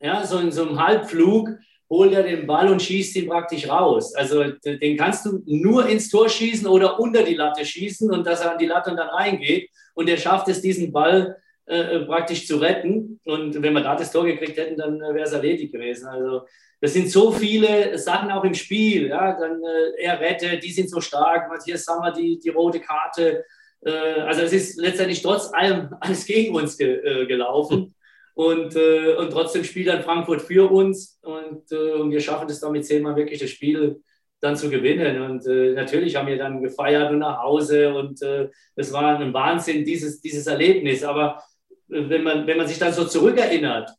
ja, 0.00 0.26
so 0.26 0.38
in 0.38 0.50
so 0.50 0.66
einem 0.66 0.84
Halbflug, 0.84 1.50
holt 1.90 2.12
er 2.12 2.22
den 2.22 2.46
Ball 2.46 2.70
und 2.70 2.80
schießt 2.80 3.16
ihn 3.16 3.28
praktisch 3.28 3.68
raus. 3.68 4.14
Also 4.14 4.44
den 4.44 4.96
kannst 4.96 5.26
du 5.26 5.42
nur 5.44 5.88
ins 5.88 6.08
Tor 6.08 6.28
schießen 6.28 6.68
oder 6.68 7.00
unter 7.00 7.24
die 7.24 7.34
Latte 7.34 7.64
schießen 7.66 8.10
und 8.12 8.26
dass 8.26 8.42
er 8.42 8.52
an 8.52 8.58
die 8.58 8.66
Latte 8.66 8.94
dann 8.94 9.08
reingeht. 9.08 9.68
Und 9.94 10.08
er 10.08 10.16
schafft 10.16 10.48
es, 10.48 10.62
diesen 10.62 10.92
Ball 10.92 11.36
äh, 11.66 12.00
praktisch 12.00 12.46
zu 12.46 12.58
retten. 12.58 13.20
Und 13.24 13.60
wenn 13.60 13.72
wir 13.72 13.82
da 13.82 13.96
das 13.96 14.12
Tor 14.12 14.24
gekriegt 14.24 14.56
hätten, 14.56 14.76
dann 14.76 15.00
äh, 15.00 15.14
wäre 15.14 15.26
es 15.26 15.32
erledigt 15.32 15.72
gewesen. 15.72 16.06
Also 16.06 16.42
das 16.80 16.92
sind 16.92 17.10
so 17.10 17.32
viele 17.32 17.98
Sachen 17.98 18.30
auch 18.30 18.44
im 18.44 18.54
Spiel. 18.54 19.08
Ja? 19.08 19.38
Dann 19.38 19.60
äh, 19.62 20.02
er 20.02 20.20
rettet, 20.20 20.62
die 20.62 20.72
sind 20.72 20.88
so 20.88 21.00
stark. 21.00 21.48
Matthias 21.48 21.84
Sammer, 21.84 22.12
die, 22.12 22.38
die 22.38 22.50
rote 22.50 22.80
Karte. 22.80 23.44
Äh, 23.84 23.90
also 23.90 24.42
es 24.42 24.52
ist 24.52 24.80
letztendlich 24.80 25.22
trotz 25.22 25.52
allem 25.52 25.94
alles 26.00 26.24
gegen 26.24 26.54
uns 26.54 26.78
ge, 26.78 27.00
äh, 27.04 27.26
gelaufen. 27.26 27.94
Und, 28.34 28.76
äh, 28.76 29.14
und 29.16 29.30
trotzdem 29.30 29.64
spielt 29.64 29.88
dann 29.88 30.02
Frankfurt 30.02 30.42
für 30.42 30.70
uns 30.70 31.18
und, 31.22 31.70
äh, 31.72 31.92
und 31.92 32.10
wir 32.10 32.20
schaffen 32.20 32.48
es 32.48 32.60
damit 32.60 32.86
zehnmal 32.86 33.16
wirklich 33.16 33.40
das 33.40 33.50
Spiel 33.50 34.00
dann 34.40 34.56
zu 34.56 34.70
gewinnen. 34.70 35.20
Und 35.22 35.46
äh, 35.46 35.72
natürlich 35.72 36.16
haben 36.16 36.28
wir 36.28 36.38
dann 36.38 36.62
gefeiert 36.62 37.10
und 37.10 37.18
nach 37.18 37.42
Hause 37.42 37.94
und 37.94 38.22
äh, 38.22 38.48
es 38.76 38.92
war 38.92 39.18
ein 39.18 39.34
Wahnsinn, 39.34 39.84
dieses, 39.84 40.20
dieses 40.20 40.46
Erlebnis. 40.46 41.04
Aber 41.04 41.42
äh, 41.90 42.08
wenn, 42.08 42.22
man, 42.22 42.46
wenn 42.46 42.56
man 42.56 42.66
sich 42.66 42.78
dann 42.78 42.92
so 42.92 43.04
zurückerinnert, 43.04 43.90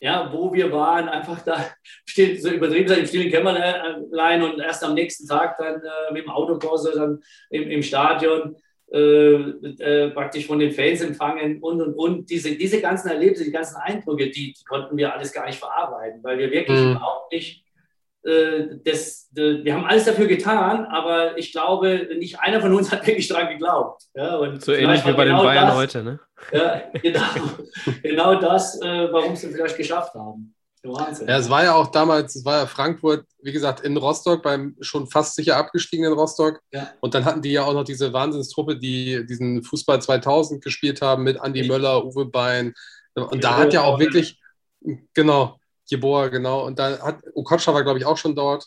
ja, 0.00 0.30
wo 0.32 0.52
wir 0.52 0.70
waren, 0.72 1.08
einfach 1.08 1.42
da 1.42 1.64
steht, 2.04 2.42
so 2.42 2.50
übertrieben 2.50 2.88
sein 2.88 3.00
im 3.00 3.06
stillen 3.06 3.30
Kämmerlein 3.30 4.42
und 4.42 4.60
erst 4.60 4.84
am 4.84 4.94
nächsten 4.94 5.26
Tag 5.26 5.56
dann 5.58 5.76
äh, 5.76 6.12
mit 6.12 6.24
dem 6.24 6.30
Autokurse 6.30 6.92
dann 6.94 7.22
im, 7.50 7.70
im 7.70 7.82
Stadion 7.82 8.56
äh, 8.94 9.34
äh, 9.34 10.10
praktisch 10.10 10.46
von 10.46 10.60
den 10.60 10.70
Fans 10.70 11.00
empfangen 11.00 11.58
und 11.60 11.82
und 11.82 11.94
und. 11.94 12.30
Diese, 12.30 12.54
diese 12.54 12.80
ganzen 12.80 13.08
Erlebnisse, 13.08 13.44
die 13.44 13.50
ganzen 13.50 13.76
Eindrücke, 13.78 14.30
die, 14.30 14.52
die 14.52 14.64
konnten 14.64 14.96
wir 14.96 15.12
alles 15.12 15.32
gar 15.32 15.46
nicht 15.46 15.58
verarbeiten, 15.58 16.22
weil 16.22 16.38
wir 16.38 16.48
wirklich 16.48 16.78
mhm. 16.78 16.92
überhaupt 16.92 17.32
nicht. 17.32 17.64
Äh, 18.22 18.78
das, 18.84 19.30
wir 19.32 19.74
haben 19.74 19.84
alles 19.84 20.04
dafür 20.04 20.28
getan, 20.28 20.86
aber 20.86 21.36
ich 21.36 21.50
glaube, 21.50 22.08
nicht 22.18 22.38
einer 22.38 22.60
von 22.60 22.72
uns 22.72 22.92
hat 22.92 23.04
wirklich 23.04 23.26
daran 23.26 23.48
geglaubt. 23.48 24.04
Ja, 24.14 24.36
und 24.36 24.62
so 24.62 24.72
ähnlich 24.72 25.04
wie 25.04 25.12
bei 25.12 25.24
genau 25.24 25.38
den 25.38 25.44
Bayern 25.44 25.66
das, 25.66 25.76
heute, 25.76 26.04
ne? 26.04 26.20
Ja, 26.52 26.82
genau, 27.02 27.20
genau 28.00 28.40
das, 28.40 28.80
äh, 28.80 29.08
warum 29.10 29.34
sie 29.34 29.48
es 29.48 29.56
vielleicht 29.56 29.76
geschafft 29.76 30.14
haben. 30.14 30.54
Wahnsinn. 30.92 31.28
Ja, 31.28 31.38
es 31.38 31.48
war 31.48 31.64
ja 31.64 31.74
auch 31.74 31.88
damals, 31.88 32.36
es 32.36 32.44
war 32.44 32.58
ja 32.58 32.66
Frankfurt, 32.66 33.26
wie 33.42 33.52
gesagt, 33.52 33.80
in 33.80 33.96
Rostock, 33.96 34.42
beim 34.42 34.76
schon 34.80 35.06
fast 35.06 35.34
sicher 35.34 35.56
abgestiegenen 35.56 36.12
Rostock. 36.12 36.60
Ja. 36.72 36.90
Und 37.00 37.14
dann 37.14 37.24
hatten 37.24 37.42
die 37.42 37.52
ja 37.52 37.64
auch 37.64 37.72
noch 37.72 37.84
diese 37.84 38.12
Wahnsinnstruppe, 38.12 38.76
die 38.78 39.24
diesen 39.26 39.62
Fußball 39.62 40.02
2000 40.02 40.62
gespielt 40.62 41.02
haben 41.02 41.22
mit 41.24 41.38
Andy 41.42 41.60
ich. 41.60 41.68
Möller, 41.68 42.04
Uwe 42.04 42.26
Bein. 42.26 42.74
Und 43.14 43.42
da 43.44 43.56
hat 43.56 43.72
ja 43.72 43.82
auch 43.82 43.98
wirklich, 43.98 44.40
genau, 45.14 45.58
Jeboa, 45.86 46.28
genau. 46.28 46.64
Und 46.66 46.78
da 46.78 46.98
hat 47.00 47.20
Okocha 47.34 47.72
war, 47.72 47.84
glaube 47.84 47.98
ich, 47.98 48.06
auch 48.06 48.16
schon 48.16 48.34
dort. 48.34 48.66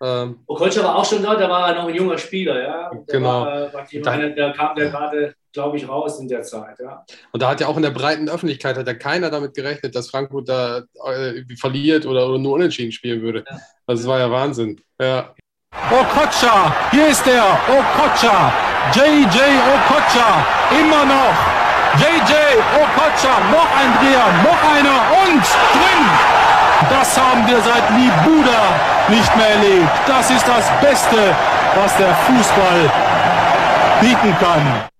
Ähm, 0.00 0.42
Okocha 0.46 0.82
war 0.82 0.96
auch 0.96 1.04
schon 1.04 1.22
dort, 1.22 1.40
da 1.40 1.48
war 1.48 1.68
er 1.68 1.74
noch 1.76 1.88
ein 1.88 1.94
junger 1.94 2.18
Spieler, 2.18 2.62
ja. 2.62 2.90
Der 2.90 3.18
genau. 3.18 3.42
War, 3.42 3.72
war 3.72 4.12
einer, 4.12 4.30
der 4.30 4.52
kam 4.52 4.74
der 4.76 4.90
gerade 4.90 5.34
glaube 5.52 5.76
ich, 5.76 5.88
raus 5.88 6.18
in 6.18 6.28
der 6.28 6.42
Zeit. 6.42 6.78
Ja. 6.80 7.04
Und 7.32 7.42
da 7.42 7.50
hat 7.50 7.60
ja 7.60 7.66
auch 7.66 7.76
in 7.76 7.82
der 7.82 7.90
breiten 7.90 8.28
Öffentlichkeit 8.28 8.76
hat 8.76 8.86
ja 8.86 8.94
keiner 8.94 9.30
damit 9.30 9.54
gerechnet, 9.54 9.94
dass 9.94 10.10
Frankfurt 10.10 10.48
da 10.48 10.82
äh, 11.06 11.42
verliert 11.56 12.06
oder, 12.06 12.28
oder, 12.28 12.38
nur 12.38 12.54
unentschieden 12.54 12.92
spielen 12.92 13.22
würde. 13.22 13.44
Ja. 13.48 13.58
Also 13.86 14.02
es 14.02 14.08
war 14.08 14.18
ja 14.18 14.30
Wahnsinn. 14.30 14.80
Ja. 15.00 15.34
Okocha, 15.90 16.74
hier 16.90 17.08
ist 17.08 17.26
er, 17.26 17.58
Okocha, 17.68 18.52
JJ 18.94 19.38
Okocha, 19.74 20.46
immer 20.70 21.04
noch. 21.04 21.62
JJ 21.98 22.32
Okocha, 22.76 23.40
noch 23.50 23.68
ein 23.76 23.92
Dreher, 24.00 24.26
noch 24.44 24.60
einer 24.74 25.00
und 25.24 25.42
drin. 25.72 26.32
Das 26.90 27.16
haben 27.16 27.46
wir 27.46 27.60
seit 27.60 27.90
Libuda 27.90 28.62
nicht 29.08 29.36
mehr 29.36 29.48
erlebt. 29.48 29.90
Das 30.06 30.30
ist 30.30 30.46
das 30.46 30.70
Beste, 30.80 31.34
was 31.74 31.96
der 31.96 32.14
Fußball 32.14 32.90
bieten 34.00 34.36
kann. 34.40 34.92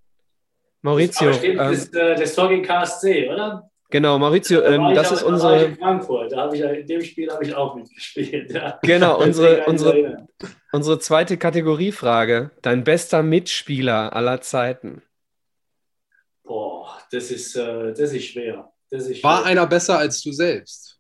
Maurizio. 0.83 1.29
Aber 1.29 1.39
steht, 1.39 1.51
ähm, 1.53 1.57
das, 1.59 1.89
äh, 1.89 2.15
das 2.17 2.35
Tor 2.35 2.49
gegen 2.49 2.63
KSC, 2.63 3.31
oder? 3.31 3.71
Genau, 3.91 4.19
Maurizio, 4.19 4.61
da 4.61 4.71
ähm, 4.71 4.95
das 4.95 5.13
ist 5.13 5.23
unsere. 5.23 5.65
In 5.65 5.77
Frankfurt, 5.77 6.33
da 6.33 6.39
habe 6.39 6.57
ich 6.57 6.63
in 6.63 6.87
dem 6.87 7.03
Spiel 7.03 7.31
habe 7.31 7.45
ich 7.45 7.55
auch 7.55 7.75
mitgespielt. 7.75 8.51
Ja. 8.51 8.79
Genau, 8.83 9.19
unsere, 9.23 9.65
unsere, 9.67 10.27
unsere 10.73 10.99
zweite 10.99 11.37
Kategoriefrage. 11.37 12.51
Dein 12.63 12.85
bester 12.85 13.23
Mitspieler 13.23 14.17
aller 14.17 14.41
Zeiten. 14.41 15.03
Boah, 16.43 16.99
das 17.11 17.31
ist, 17.31 17.55
äh, 17.55 17.93
das 17.93 18.13
ist 18.13 18.25
schwer. 18.25 18.73
Das 18.91 19.07
ist 19.07 19.19
schwer. 19.19 19.31
War 19.31 19.45
einer 19.45 19.67
besser 19.67 19.99
als 19.99 20.23
du 20.23 20.33
selbst? 20.33 20.99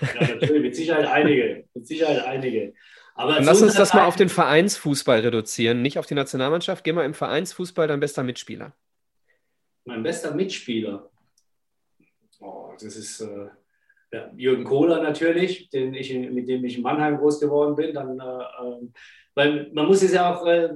Ja, 0.00 0.34
natürlich, 0.34 0.62
mit 0.62 0.74
Sicherheit 0.74 1.06
einige. 1.06 1.64
Mit 1.74 1.86
Sicherheit 1.86 2.24
einige. 2.24 2.72
Aber 3.14 3.40
lass 3.40 3.60
uns 3.60 3.74
das 3.74 3.92
mal 3.92 4.06
auf 4.06 4.16
den 4.16 4.30
Vereinsfußball 4.30 5.20
reduzieren, 5.20 5.82
nicht 5.82 5.98
auf 5.98 6.06
die 6.06 6.14
Nationalmannschaft. 6.14 6.82
Geh 6.82 6.92
mal 6.92 7.04
im 7.04 7.12
Vereinsfußball 7.12 7.86
dein 7.86 8.00
bester 8.00 8.22
Mitspieler 8.22 8.72
mein 9.84 10.02
bester 10.02 10.34
Mitspieler. 10.34 11.10
Oh, 12.40 12.72
das 12.80 12.96
ist, 12.96 13.20
äh, 13.20 13.48
ja, 14.12 14.30
Jürgen 14.36 14.64
Kohler 14.64 15.02
natürlich, 15.02 15.70
den 15.70 15.94
ich, 15.94 16.12
mit 16.12 16.48
dem 16.48 16.64
ich 16.64 16.76
in 16.76 16.82
Mannheim 16.82 17.18
groß 17.18 17.40
geworden 17.40 17.76
bin. 17.76 17.94
Dann, 17.94 18.18
äh, 18.18 18.64
ähm, 18.64 18.92
weil 19.34 19.70
man 19.72 19.86
muss 19.86 20.02
es 20.02 20.12
ja 20.12 20.34
auch 20.34 20.46
äh, 20.46 20.70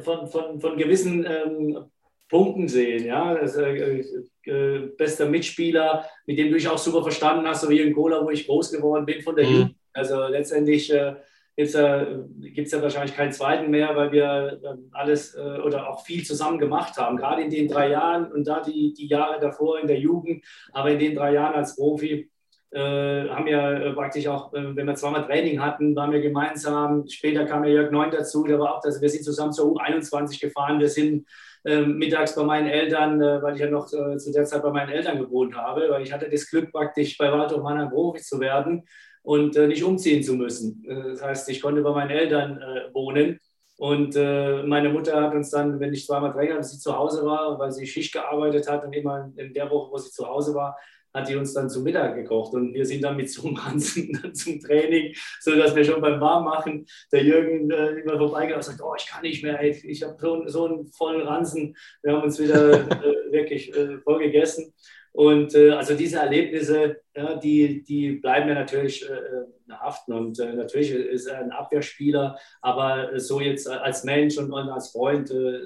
von, 0.00 0.26
von, 0.28 0.60
von 0.60 0.76
gewissen 0.76 1.26
ähm, 1.26 1.84
Punkten 2.28 2.68
sehen. 2.68 3.04
Ja? 3.04 3.34
Das, 3.34 3.56
äh, 3.56 4.02
äh, 4.46 4.78
bester 4.96 5.28
Mitspieler, 5.28 6.06
mit 6.26 6.38
dem 6.38 6.48
du 6.48 6.54
dich 6.54 6.68
auch 6.68 6.78
super 6.78 7.02
verstanden 7.02 7.46
hast, 7.46 7.62
so 7.62 7.68
wie 7.68 7.78
Jürgen 7.78 7.94
Kohler, 7.94 8.24
wo 8.24 8.30
ich 8.30 8.46
groß 8.46 8.72
geworden 8.72 9.04
bin 9.04 9.22
von 9.22 9.36
der 9.36 9.46
mhm. 9.46 9.52
Jugend. 9.52 9.76
Also 9.92 10.26
letztendlich 10.26 10.92
äh, 10.92 11.16
gibt 11.56 11.68
es 11.68 11.72
ja, 11.72 12.02
ja 12.02 12.82
wahrscheinlich 12.82 13.16
keinen 13.16 13.32
zweiten 13.32 13.70
mehr, 13.70 13.96
weil 13.96 14.12
wir 14.12 14.60
ähm, 14.62 14.90
alles 14.92 15.34
äh, 15.34 15.58
oder 15.64 15.88
auch 15.88 16.04
viel 16.04 16.22
zusammen 16.22 16.58
gemacht 16.58 16.98
haben. 16.98 17.16
Gerade 17.16 17.42
in 17.42 17.50
den 17.50 17.66
drei 17.66 17.88
Jahren 17.90 18.30
und 18.30 18.46
da 18.46 18.60
die, 18.60 18.92
die 18.92 19.06
Jahre 19.06 19.40
davor 19.40 19.80
in 19.80 19.86
der 19.86 19.98
Jugend, 19.98 20.44
aber 20.72 20.90
in 20.90 20.98
den 20.98 21.14
drei 21.14 21.32
Jahren 21.32 21.54
als 21.54 21.74
Profi 21.76 22.30
äh, 22.72 23.28
haben 23.30 23.46
wir 23.46 23.58
äh, 23.58 23.92
praktisch 23.94 24.28
auch, 24.28 24.52
äh, 24.52 24.76
wenn 24.76 24.86
wir 24.86 24.94
zweimal 24.96 25.24
Training 25.24 25.62
hatten, 25.62 25.96
waren 25.96 26.12
wir 26.12 26.20
gemeinsam. 26.20 27.08
Später 27.08 27.46
kam 27.46 27.64
ja 27.64 27.70
Jörg 27.70 27.90
Neun 27.90 28.10
dazu, 28.10 28.44
der 28.44 28.58
war 28.58 28.76
auch, 28.76 28.84
also 28.84 29.00
wir 29.00 29.08
sind 29.08 29.24
zusammen 29.24 29.52
zur 29.52 29.72
U21 29.72 30.38
gefahren. 30.38 30.78
Wir 30.78 30.90
sind 30.90 31.26
ähm, 31.64 31.96
mittags 31.96 32.34
bei 32.34 32.42
meinen 32.42 32.68
Eltern, 32.68 33.18
weil 33.18 33.54
ich 33.54 33.60
ja 33.60 33.70
noch 33.70 33.86
zu 33.86 34.32
der 34.32 34.44
Zeit 34.44 34.62
bei 34.62 34.70
meinen 34.70 34.90
Eltern 34.90 35.18
gewohnt 35.18 35.56
habe, 35.56 35.88
weil 35.88 36.02
ich 36.02 36.12
hatte 36.12 36.28
das 36.28 36.50
Glück, 36.50 36.70
praktisch 36.70 37.16
bei 37.16 37.32
Waldhof 37.32 37.62
Mannheim 37.62 37.88
Profi 37.88 38.20
zu 38.20 38.40
werden 38.40 38.84
und 39.26 39.56
äh, 39.56 39.66
nicht 39.66 39.82
umziehen 39.82 40.22
zu 40.22 40.34
müssen. 40.34 40.84
das 40.86 41.22
heißt, 41.22 41.48
ich 41.48 41.60
konnte 41.60 41.82
bei 41.82 41.90
meinen 41.90 42.10
Eltern 42.10 42.60
wohnen. 42.92 43.40
Und 43.78 44.14
meine 44.14 44.88
Mutter 44.88 45.20
hat 45.20 45.34
uns 45.34 45.50
dann, 45.50 45.78
wenn 45.80 45.92
ich 45.92 46.06
zweimal 46.06 46.32
Training 46.32 46.54
hatte, 46.54 46.62
sie 46.62 46.78
zu 46.78 46.96
Hause 46.96 47.26
war, 47.26 47.58
weil 47.58 47.72
sie 47.72 47.86
Schicht 47.86 48.12
gearbeitet 48.14 48.70
hat 48.70 48.84
und 48.84 48.94
immer 48.94 49.30
in 49.36 49.52
der 49.52 49.70
Woche, 49.70 49.92
wo 49.92 49.98
sie 49.98 50.10
zu 50.10 50.26
Hause 50.26 50.54
war, 50.54 50.78
hat 51.16 51.28
die 51.28 51.36
uns 51.36 51.54
dann 51.54 51.70
zum 51.70 51.82
Mittag 51.82 52.14
gekocht 52.14 52.54
und 52.54 52.74
wir 52.74 52.84
sind 52.84 53.02
dann 53.02 53.16
mit 53.16 53.30
so 53.30 53.46
einem 53.46 53.56
Ranzen 53.56 54.12
zum 54.34 54.60
Training, 54.60 55.14
sodass 55.40 55.74
wir 55.74 55.84
schon 55.84 56.00
beim 56.00 56.20
Warmmachen 56.20 56.86
der 57.10 57.24
Jürgen 57.24 57.70
äh, 57.70 58.00
immer 58.00 58.18
und 58.56 58.62
sagt, 58.62 58.82
oh, 58.82 58.94
ich 58.96 59.06
kann 59.06 59.22
nicht 59.22 59.42
mehr, 59.42 59.60
ey, 59.60 59.70
ich 59.70 60.02
habe 60.02 60.16
so, 60.20 60.46
so 60.46 60.66
einen 60.66 60.86
vollen 60.92 61.26
Ranzen. 61.26 61.74
Wir 62.02 62.12
haben 62.12 62.22
uns 62.22 62.38
wieder 62.38 62.72
äh, 62.72 63.32
wirklich 63.32 63.74
äh, 63.74 63.98
voll 63.98 64.18
gegessen 64.18 64.74
und 65.16 65.54
äh, 65.54 65.70
also 65.70 65.94
diese 65.94 66.18
Erlebnisse, 66.18 67.00
ja, 67.16 67.36
die, 67.36 67.82
die 67.82 68.12
bleiben 68.16 68.48
mir 68.48 68.54
natürlich 68.54 69.02
äh, 69.08 69.14
äh 69.14 69.46
haften. 69.72 70.12
Und 70.12 70.38
äh, 70.38 70.52
natürlich 70.52 70.92
ist 70.92 71.26
er 71.26 71.38
ein 71.38 71.50
Abwehrspieler, 71.50 72.38
aber 72.60 73.18
so 73.18 73.40
jetzt 73.40 73.68
als 73.68 74.04
Mensch 74.04 74.36
und, 74.36 74.52
und 74.52 74.68
als 74.68 74.90
Freund 74.90 75.30
äh, 75.30 75.60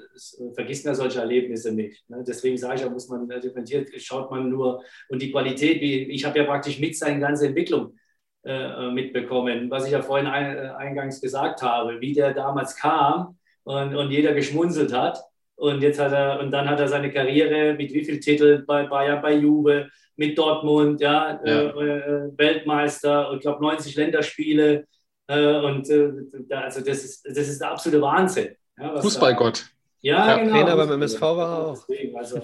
vergisst 0.54 0.86
man 0.86 0.94
solche 0.94 1.18
Erlebnisse 1.18 1.72
nicht. 1.72 2.08
Ne? 2.08 2.24
Deswegen 2.26 2.56
sage 2.56 2.76
ich, 2.76 2.82
da 2.82 2.88
muss 2.88 3.08
man 3.08 3.28
äh, 3.28 3.40
differenziert, 3.40 3.90
schaut 4.00 4.30
man 4.30 4.48
nur. 4.48 4.84
Und 5.08 5.20
die 5.20 5.32
Qualität, 5.32 5.80
wie, 5.80 6.04
ich 6.04 6.24
habe 6.24 6.38
ja 6.38 6.44
praktisch 6.44 6.78
mit 6.78 6.96
seiner 6.96 7.18
ganzen 7.18 7.46
Entwicklung 7.46 7.96
mitbekommen, 8.42 9.70
was 9.70 9.84
ich 9.84 9.92
ja 9.92 10.00
vorhin 10.00 10.26
ein, 10.26 10.56
eingangs 10.70 11.20
gesagt 11.20 11.60
habe, 11.60 12.00
wie 12.00 12.14
der 12.14 12.32
damals 12.32 12.74
kam 12.74 13.36
und, 13.64 13.94
und 13.94 14.10
jeder 14.10 14.32
geschmunzelt 14.32 14.94
hat. 14.94 15.18
Und 15.60 15.82
jetzt 15.82 16.00
hat 16.00 16.12
er, 16.12 16.40
und 16.40 16.50
dann 16.50 16.66
hat 16.70 16.80
er 16.80 16.88
seine 16.88 17.12
Karriere 17.12 17.74
mit 17.74 17.92
wie 17.92 18.02
viel 18.02 18.18
Titel 18.18 18.64
bei 18.66 18.84
Bayern, 18.84 19.20
bei 19.20 19.34
Juve, 19.34 19.90
mit 20.16 20.38
Dortmund, 20.38 21.02
ja, 21.02 21.38
ja. 21.44 21.70
Äh, 21.70 21.98
äh 21.98 22.30
Weltmeister, 22.34 23.28
und 23.28 23.36
ich 23.36 23.42
glaube 23.42 23.60
90 23.60 23.94
Länderspiele. 23.94 24.86
Äh, 25.26 25.56
und 25.56 25.90
äh, 25.90 26.12
da, 26.48 26.62
also 26.62 26.80
das 26.80 27.04
ist, 27.04 27.26
das 27.26 27.46
ist 27.46 27.60
der 27.60 27.72
absolute 27.72 28.00
Wahnsinn. 28.00 28.56
Ja, 28.78 29.02
Fußballgott. 29.02 29.66
Ja, 30.00 30.28
ja, 30.28 30.38
genau. 30.38 30.56
Trainer 30.56 30.76
beim 30.76 30.92
MSV 30.92 31.20
war 31.20 31.66
auch. 31.66 31.86
Deswegen, 31.86 32.16
also, 32.16 32.40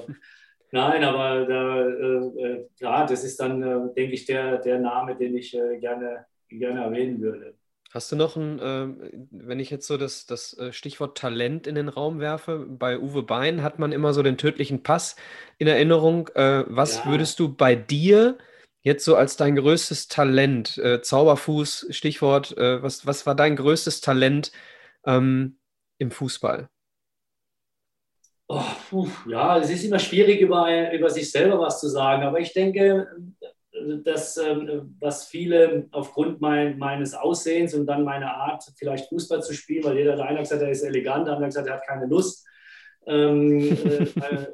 nein, 0.73 1.03
aber 1.03 1.47
da, 1.47 1.89
äh, 1.89 2.67
ja, 2.79 3.07
das 3.07 3.25
ist 3.25 3.41
dann, 3.41 3.95
denke 3.95 4.13
ich, 4.13 4.27
der, 4.27 4.59
der 4.59 4.79
Name, 4.79 5.17
den 5.17 5.39
ich 5.39 5.53
gerne, 5.53 6.27
gerne 6.51 6.85
erwähnen 6.85 7.19
würde. 7.23 7.55
Hast 7.97 8.13
du 8.13 8.17
noch 8.17 8.37
ein, 8.37 8.59
äh, 8.59 8.89
wenn 9.31 9.59
ich 9.59 9.71
jetzt 9.71 9.87
so 9.87 9.97
das, 9.97 10.27
das 10.27 10.53
äh, 10.59 10.71
Stichwort 10.71 11.17
Talent 11.17 11.67
in 11.67 11.77
den 11.77 11.89
Raum 11.89 12.21
werfe, 12.21 12.67
bei 12.69 12.99
Uwe 12.99 13.23
Bein 13.23 13.63
hat 13.63 13.79
man 13.79 13.91
immer 13.91 14.13
so 14.13 14.23
den 14.23 14.37
tödlichen 14.37 14.83
Pass 14.83 15.17
in 15.57 15.67
Erinnerung. 15.67 16.29
Äh, 16.35 16.65
was 16.67 16.99
ja. 16.99 17.07
würdest 17.07 17.41
du 17.41 17.55
bei 17.55 17.75
dir 17.75 18.37
jetzt 18.83 19.03
so 19.03 19.17
als 19.17 19.39
dein 19.39 19.57
größtes 19.57 20.09
Talent, 20.09 20.77
äh, 20.77 21.01
Zauberfuß, 21.01 21.87
Stichwort, 21.89 22.55
äh, 22.59 22.83
was, 22.83 23.07
was 23.07 23.25
war 23.25 23.35
dein 23.35 23.57
größtes 23.57 24.03
Talent 24.03 24.53
ähm, 25.07 25.57
im 25.97 26.11
Fußball? 26.11 26.69
Oh, 28.49 29.09
ja, 29.27 29.57
es 29.57 29.71
ist 29.71 29.85
immer 29.85 30.01
schwierig, 30.01 30.43
über, 30.43 30.93
über 30.93 31.09
sich 31.09 31.31
selber 31.31 31.59
was 31.61 31.81
zu 31.81 31.89
sagen, 31.89 32.25
aber 32.25 32.41
ich 32.41 32.53
denke, 32.53 33.09
das, 34.05 34.37
ähm, 34.37 34.97
was 35.01 35.27
viele 35.27 35.89
aufgrund 35.93 36.41
mein, 36.41 36.79
meines 36.79 37.15
Aussehens 37.15 37.75
und 37.75 37.87
dann 37.87 38.05
meiner 38.05 38.35
Art, 38.35 38.65
vielleicht 38.77 39.09
Fußball 39.09 39.43
zu 39.43 39.55
spielen, 39.55 39.85
weil 39.85 39.99
jeder 39.99 40.17
der 40.17 40.27
eine 40.27 40.39
hat 40.39 40.45
gesagt, 40.45 40.63
er 40.63 40.71
ist 40.71 40.83
elegant, 40.83 41.27
der 41.27 41.35
andere 41.35 41.47
hat 41.47 41.51
gesagt, 41.51 41.69
er 41.69 41.75
hat 41.75 41.87
keine 41.87 42.07
Lust, 42.07 42.47
ähm, 43.07 43.61
äh, 43.61 44.05
äh, 44.05 44.47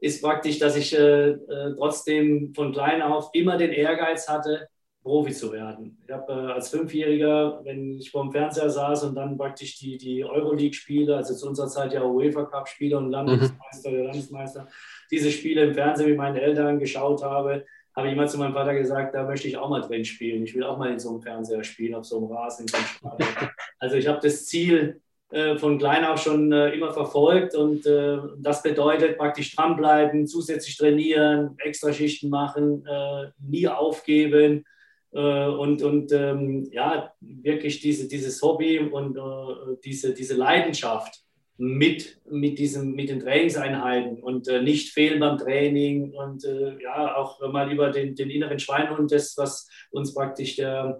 ist 0.00 0.22
praktisch, 0.22 0.58
dass 0.58 0.76
ich 0.76 0.96
äh, 0.96 1.30
äh, 1.30 1.74
trotzdem 1.76 2.54
von 2.54 2.72
klein 2.72 3.02
auf 3.02 3.30
immer 3.32 3.56
den 3.56 3.72
Ehrgeiz 3.72 4.28
hatte, 4.28 4.68
Profi 5.02 5.32
zu 5.32 5.52
werden. 5.52 5.98
Ich 6.06 6.12
habe 6.12 6.32
äh, 6.32 6.52
als 6.52 6.68
Fünfjähriger, 6.68 7.60
wenn 7.64 7.98
ich 7.98 8.10
vor 8.10 8.22
dem 8.22 8.32
Fernseher 8.32 8.68
saß 8.68 9.04
und 9.04 9.14
dann 9.14 9.36
praktisch 9.36 9.78
die, 9.78 9.96
die 9.96 10.24
Euroleague-Spiele, 10.24 11.16
also 11.16 11.34
zu 11.34 11.48
unserer 11.48 11.68
Zeit 11.68 11.94
ja 11.94 12.04
UEFA 12.04 12.44
Cup-Spiele 12.44 12.98
und 12.98 13.10
Landesmeister, 13.10 13.90
mhm. 13.90 14.04
Landesmeister, 14.04 14.68
diese 15.10 15.30
Spiele 15.30 15.64
im 15.64 15.74
Fernsehen 15.74 16.10
mit 16.10 16.18
meinen 16.18 16.36
Eltern 16.36 16.78
geschaut 16.78 17.22
habe, 17.22 17.64
habe 18.00 18.08
ich 18.08 18.14
immer 18.14 18.26
zu 18.26 18.38
meinem 18.38 18.54
Vater 18.54 18.74
gesagt, 18.74 19.14
da 19.14 19.24
möchte 19.24 19.46
ich 19.46 19.58
auch 19.58 19.68
mal 19.68 19.82
drin 19.82 20.06
spielen. 20.06 20.42
Ich 20.42 20.54
will 20.54 20.64
auch 20.64 20.78
mal 20.78 20.90
in 20.90 20.98
so 20.98 21.10
einem 21.10 21.20
Fernseher 21.20 21.62
spielen, 21.64 21.94
auf 21.94 22.06
so 22.06 22.16
einem 22.16 22.32
Rasen. 22.32 22.66
So 22.66 22.76
einem 22.76 23.18
also 23.78 23.96
ich 23.96 24.08
habe 24.08 24.20
das 24.22 24.46
Ziel 24.46 25.02
äh, 25.30 25.58
von 25.58 25.78
klein 25.78 26.06
auf 26.06 26.22
schon 26.22 26.50
äh, 26.50 26.70
immer 26.70 26.92
verfolgt 26.92 27.54
und 27.54 27.84
äh, 27.84 28.18
das 28.38 28.62
bedeutet 28.62 29.18
praktisch 29.18 29.54
dranbleiben, 29.54 30.26
zusätzlich 30.26 30.78
trainieren, 30.78 31.56
extra 31.58 31.92
Schichten 31.92 32.30
machen, 32.30 32.86
äh, 32.86 33.26
nie 33.38 33.68
aufgeben 33.68 34.64
äh, 35.12 35.46
und, 35.46 35.82
und 35.82 36.10
ähm, 36.12 36.70
ja, 36.72 37.12
wirklich 37.20 37.80
diese, 37.80 38.08
dieses 38.08 38.40
Hobby 38.40 38.78
und 38.78 39.18
äh, 39.18 39.76
diese, 39.84 40.14
diese 40.14 40.34
Leidenschaft 40.34 41.22
mit, 41.62 42.18
mit, 42.30 42.58
diesem, 42.58 42.94
mit 42.94 43.10
den 43.10 43.20
Trainingseinheiten 43.20 44.22
und 44.22 44.48
äh, 44.48 44.62
nicht 44.62 44.94
fehlen 44.94 45.20
beim 45.20 45.36
Training 45.36 46.12
und 46.12 46.42
äh, 46.42 46.82
ja, 46.82 47.14
auch 47.14 47.38
mal 47.52 47.70
über 47.70 47.90
den, 47.90 48.14
den 48.14 48.30
inneren 48.30 48.58
Schweinhund, 48.58 49.12
das, 49.12 49.36
was 49.36 49.68
uns 49.90 50.14
praktisch 50.14 50.56
der, 50.56 50.98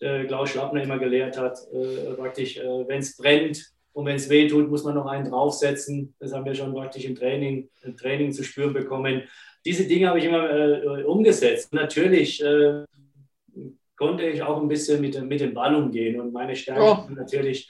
der 0.00 0.24
Klaus 0.26 0.50
Schlappner 0.50 0.84
immer 0.84 1.00
gelehrt 1.00 1.36
hat, 1.36 1.58
äh, 1.72 2.14
praktisch, 2.14 2.56
äh, 2.56 2.86
wenn 2.86 3.00
es 3.00 3.16
brennt 3.16 3.72
und 3.94 4.06
wenn 4.06 4.14
es 4.14 4.30
weh 4.30 4.46
tut, 4.46 4.70
muss 4.70 4.84
man 4.84 4.94
noch 4.94 5.06
einen 5.06 5.28
draufsetzen. 5.28 6.14
Das 6.20 6.32
haben 6.32 6.44
wir 6.44 6.54
schon 6.54 6.72
praktisch 6.72 7.04
im 7.04 7.16
Training, 7.16 7.68
im 7.82 7.96
Training 7.96 8.30
zu 8.30 8.44
spüren 8.44 8.74
bekommen. 8.74 9.24
Diese 9.64 9.88
Dinge 9.88 10.06
habe 10.06 10.20
ich 10.20 10.26
immer 10.26 10.48
äh, 10.48 11.02
umgesetzt. 11.02 11.72
Natürlich 11.72 12.40
äh, 12.44 12.84
konnte 13.96 14.24
ich 14.28 14.40
auch 14.40 14.62
ein 14.62 14.68
bisschen 14.68 15.00
mit, 15.00 15.20
mit 15.20 15.40
dem 15.40 15.52
Ball 15.52 15.74
umgehen 15.74 16.20
und 16.20 16.32
meine 16.32 16.54
Stärke 16.54 16.80
oh. 16.80 17.12
natürlich 17.12 17.68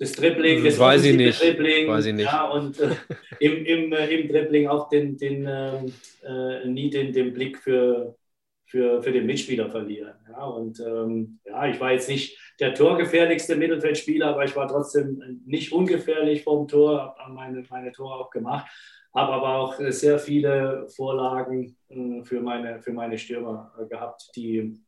das 0.00 0.12
Dribbling, 0.12 0.64
das 0.64 0.78
weiß 0.78 1.04
ich 1.04 1.14
nicht. 1.14 1.42
Dribbling, 1.42 1.86
weiß 1.86 2.06
ich 2.06 2.14
nicht. 2.14 2.24
Ja, 2.24 2.48
und 2.48 2.80
äh, 2.80 2.96
im, 3.38 3.66
im, 3.66 3.92
äh, 3.92 4.06
im 4.06 4.28
Dribbling 4.28 4.66
auch 4.66 4.88
den, 4.88 5.18
den, 5.18 5.46
ähm, 5.46 5.92
äh, 6.24 6.66
nie 6.66 6.88
den, 6.88 7.12
den 7.12 7.34
Blick 7.34 7.58
für, 7.58 8.16
für, 8.64 9.02
für 9.02 9.12
den 9.12 9.26
Mitspieler 9.26 9.68
verlieren. 9.68 10.14
Ja, 10.30 10.44
und 10.46 10.80
ähm, 10.80 11.38
ja, 11.44 11.66
ich 11.66 11.78
war 11.78 11.92
jetzt 11.92 12.08
nicht 12.08 12.38
der 12.60 12.72
torgefährlichste 12.72 13.56
Mittelfeldspieler, 13.56 14.28
aber 14.28 14.44
ich 14.44 14.56
war 14.56 14.68
trotzdem 14.68 15.42
nicht 15.44 15.70
ungefährlich 15.70 16.44
vom 16.44 16.66
Tor, 16.66 17.14
habe 17.18 17.34
meine, 17.34 17.62
meine 17.68 17.92
Tore 17.92 18.14
auch 18.14 18.30
gemacht, 18.30 18.70
habe 19.14 19.32
aber 19.34 19.56
auch 19.56 19.74
sehr 19.90 20.18
viele 20.18 20.88
Vorlagen 20.96 21.76
äh, 21.90 22.22
für, 22.24 22.40
meine, 22.40 22.80
für 22.80 22.94
meine 22.94 23.18
Stürmer 23.18 23.70
äh, 23.78 23.86
gehabt, 23.86 24.30
die 24.34 24.80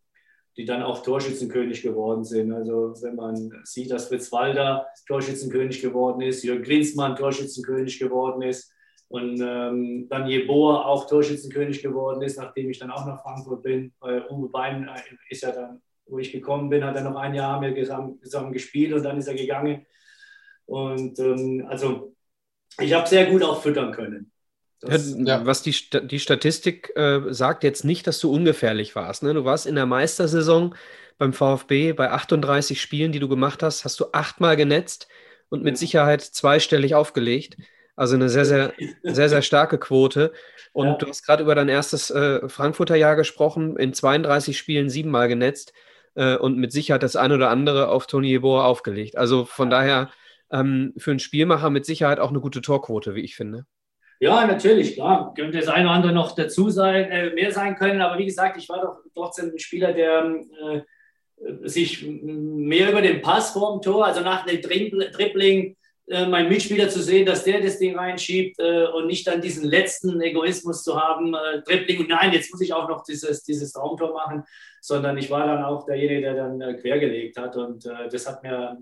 die 0.57 0.65
dann 0.65 0.83
auch 0.83 1.03
Torschützenkönig 1.03 1.83
geworden 1.83 2.25
sind. 2.25 2.53
Also 2.53 2.95
wenn 3.03 3.17
man 3.17 3.53
sieht, 3.65 3.91
dass 3.91 4.09
Fritz 4.09 4.31
Walder 4.33 4.87
Torschützenkönig 5.07 5.81
geworden 5.81 6.21
ist, 6.21 6.43
Jürgen 6.43 6.62
Klinsmann 6.62 7.17
Torschützenkönig 7.17 7.99
geworden 7.99 8.43
ist 8.43 8.73
und 9.09 9.41
ähm, 9.41 10.07
dann 10.09 10.27
Jeboa 10.27 10.85
auch 10.85 11.07
Torschützenkönig 11.07 11.83
geworden 11.83 12.23
ist, 12.23 12.38
nachdem 12.38 12.71
ich 12.71 12.79
dann 12.79 12.91
auch 12.91 13.07
nach 13.07 13.23
Frankfurt 13.23 13.62
bin. 13.62 13.93
Weil 14.01 14.27
Uwe 14.31 14.49
Bein 14.49 14.88
äh, 14.88 15.01
ist 15.31 15.43
ja 15.43 15.53
dann, 15.53 15.81
wo 16.07 16.19
ich 16.19 16.33
gekommen 16.33 16.69
bin, 16.69 16.85
hat 16.85 16.97
er 16.97 17.05
noch 17.05 17.17
ein 17.17 17.35
Jahr 17.35 17.61
mit 17.61 17.79
zusammen, 17.79 18.21
zusammen 18.23 18.53
gespielt 18.53 18.93
und 18.93 19.03
dann 19.03 19.19
ist 19.19 19.29
er 19.29 19.35
gegangen. 19.35 19.87
Und 20.67 21.19
ähm, 21.19 21.67
also 21.69 22.15
ich 22.79 22.93
habe 22.93 23.09
sehr 23.09 23.31
gut 23.31 23.43
auch 23.43 23.62
füttern 23.62 23.93
können. 23.93 24.32
Das, 24.83 25.14
ja. 25.16 25.47
Was 25.47 25.62
die, 25.62 25.75
die 26.05 26.18
Statistik 26.18 26.92
äh, 26.97 27.21
sagt 27.33 27.62
jetzt 27.64 27.85
nicht, 27.85 28.07
dass 28.07 28.18
du 28.21 28.33
ungefährlich 28.33 28.95
warst. 28.97 29.23
Ne? 29.23 29.33
Du 29.35 29.45
warst 29.45 29.66
in 29.66 29.75
der 29.77 29.87
Meistersaison 29.87 30.75
beim 31.18 31.33
VfB 31.33 31.92
bei 31.92 32.11
38 32.11 32.81
Spielen, 32.81 33.12
die 33.12 33.21
du 33.21 33.29
gemacht 33.29 33.62
hast, 33.62 33.85
hast 33.85 34.01
du 34.01 34.07
achtmal 34.12 34.57
genetzt 34.57 35.09
und 35.51 35.62
mit 35.62 35.79
Sicherheit 35.79 36.21
zweistellig 36.23 36.95
aufgelegt. 36.95 37.57
Also 37.95 38.16
eine 38.16 38.29
sehr, 38.29 38.45
sehr, 38.45 38.73
sehr, 39.03 39.29
sehr 39.29 39.42
starke 39.42 39.79
Quote. 39.79 40.33
Und 40.73 40.87
Ja. 40.88 40.95
du 40.97 41.07
hast 41.07 41.25
gerade 41.25 41.42
über 41.42 41.55
dein 41.55 41.68
erstes 41.68 42.11
äh, 42.11 42.49
Frankfurter 42.49 42.97
Jahr 42.97 43.16
gesprochen, 43.16 43.77
in 43.77 43.92
32 43.95 44.59
Spielen 44.59 44.88
siebenmal 44.90 45.29
genetzt 45.29 45.73
äh, 46.14 46.37
und 46.37 46.57
mit 46.59 46.73
Sicherheit 46.73 47.03
das 47.03 47.16
eine 47.16 47.35
oder 47.35 47.51
andere 47.51 47.88
auf 47.88 48.07
Toni 48.07 48.29
Jeboa 48.29 48.64
aufgelegt. 48.64 49.16
Also 49.16 49.45
von 49.45 49.71
daher 49.71 50.11
ähm, 50.51 50.95
für 50.97 51.11
einen 51.11 51.21
Spielmacher 51.21 51.71
mit 51.71 51.85
Sicherheit 51.87 52.18
auch 52.18 52.31
eine 52.31 52.40
gute 52.40 52.62
Torquote, 52.62 53.14
wie 53.14 53.21
ich 53.21 53.37
finde. 53.37 53.66
Ja, 54.23 54.47
natürlich, 54.47 54.95
klar. 54.95 55.35
Könnte 55.35 55.59
das 55.59 55.67
eine 55.67 55.87
oder 55.87 55.97
andere 55.97 56.13
noch 56.13 56.37
dazu 56.37 56.71
sein, 56.71 57.11
äh, 57.11 57.31
mehr 57.31 57.51
sein 57.51 57.75
können. 57.75 58.01
Aber 58.01 58.21
wie 58.21 58.25
gesagt, 58.25 58.57
ich 58.57 58.69
war 58.69 58.81
doch 58.81 58.99
trotzdem 59.17 59.51
ein 59.51 59.59
Spieler, 59.59 59.93
der 59.93 60.39
äh, 60.63 61.69
sich 61.69 62.07
mehr 62.07 62.93
über 62.93 63.03
den 63.03 63.21
Pass 63.21 63.51
vorm 63.51 63.83
Tor, 63.83 64.07
also 64.07 64.21
nach 64.21 64.47
dem 64.47 64.61
Dribbl- 64.61 65.11
Dribbling, 65.11 65.77
äh, 66.07 66.27
meinen 66.27 66.49
Mitspieler 66.49 66.89
zu 66.89 67.03
sehen, 67.03 67.27
dass 67.27 67.43
der 67.43 67.63
das 67.63 67.81
Ding 67.81 67.99
reinschiebt 67.99 68.61
äh, 68.61 68.85
und 68.95 69.09
nicht 69.09 69.27
dann 69.27 69.41
diesen 69.41 69.65
letzten 69.65 70.21
Egoismus 70.21 70.85
zu 70.85 71.01
haben, 71.01 71.35
äh, 71.35 71.61
Dribbling 71.63 72.03
und 72.03 72.11
nein, 72.11 72.33
jetzt 72.33 72.53
muss 72.53 72.61
ich 72.61 72.73
auch 72.73 72.89
noch 72.89 73.03
dieses, 73.03 73.43
dieses 73.43 73.73
Traumtor 73.73 74.13
machen, 74.13 74.45
sondern 74.81 75.19
ich 75.19 75.31
war 75.31 75.49
dann 75.49 75.65
auch 75.65 75.85
derjenige, 75.85 76.21
der 76.21 76.35
dann 76.35 76.61
äh, 76.61 76.75
quergelegt 76.75 77.37
hat 77.39 77.57
und 77.57 77.87
das 77.87 78.29
hat 78.29 78.45
mir 78.45 78.79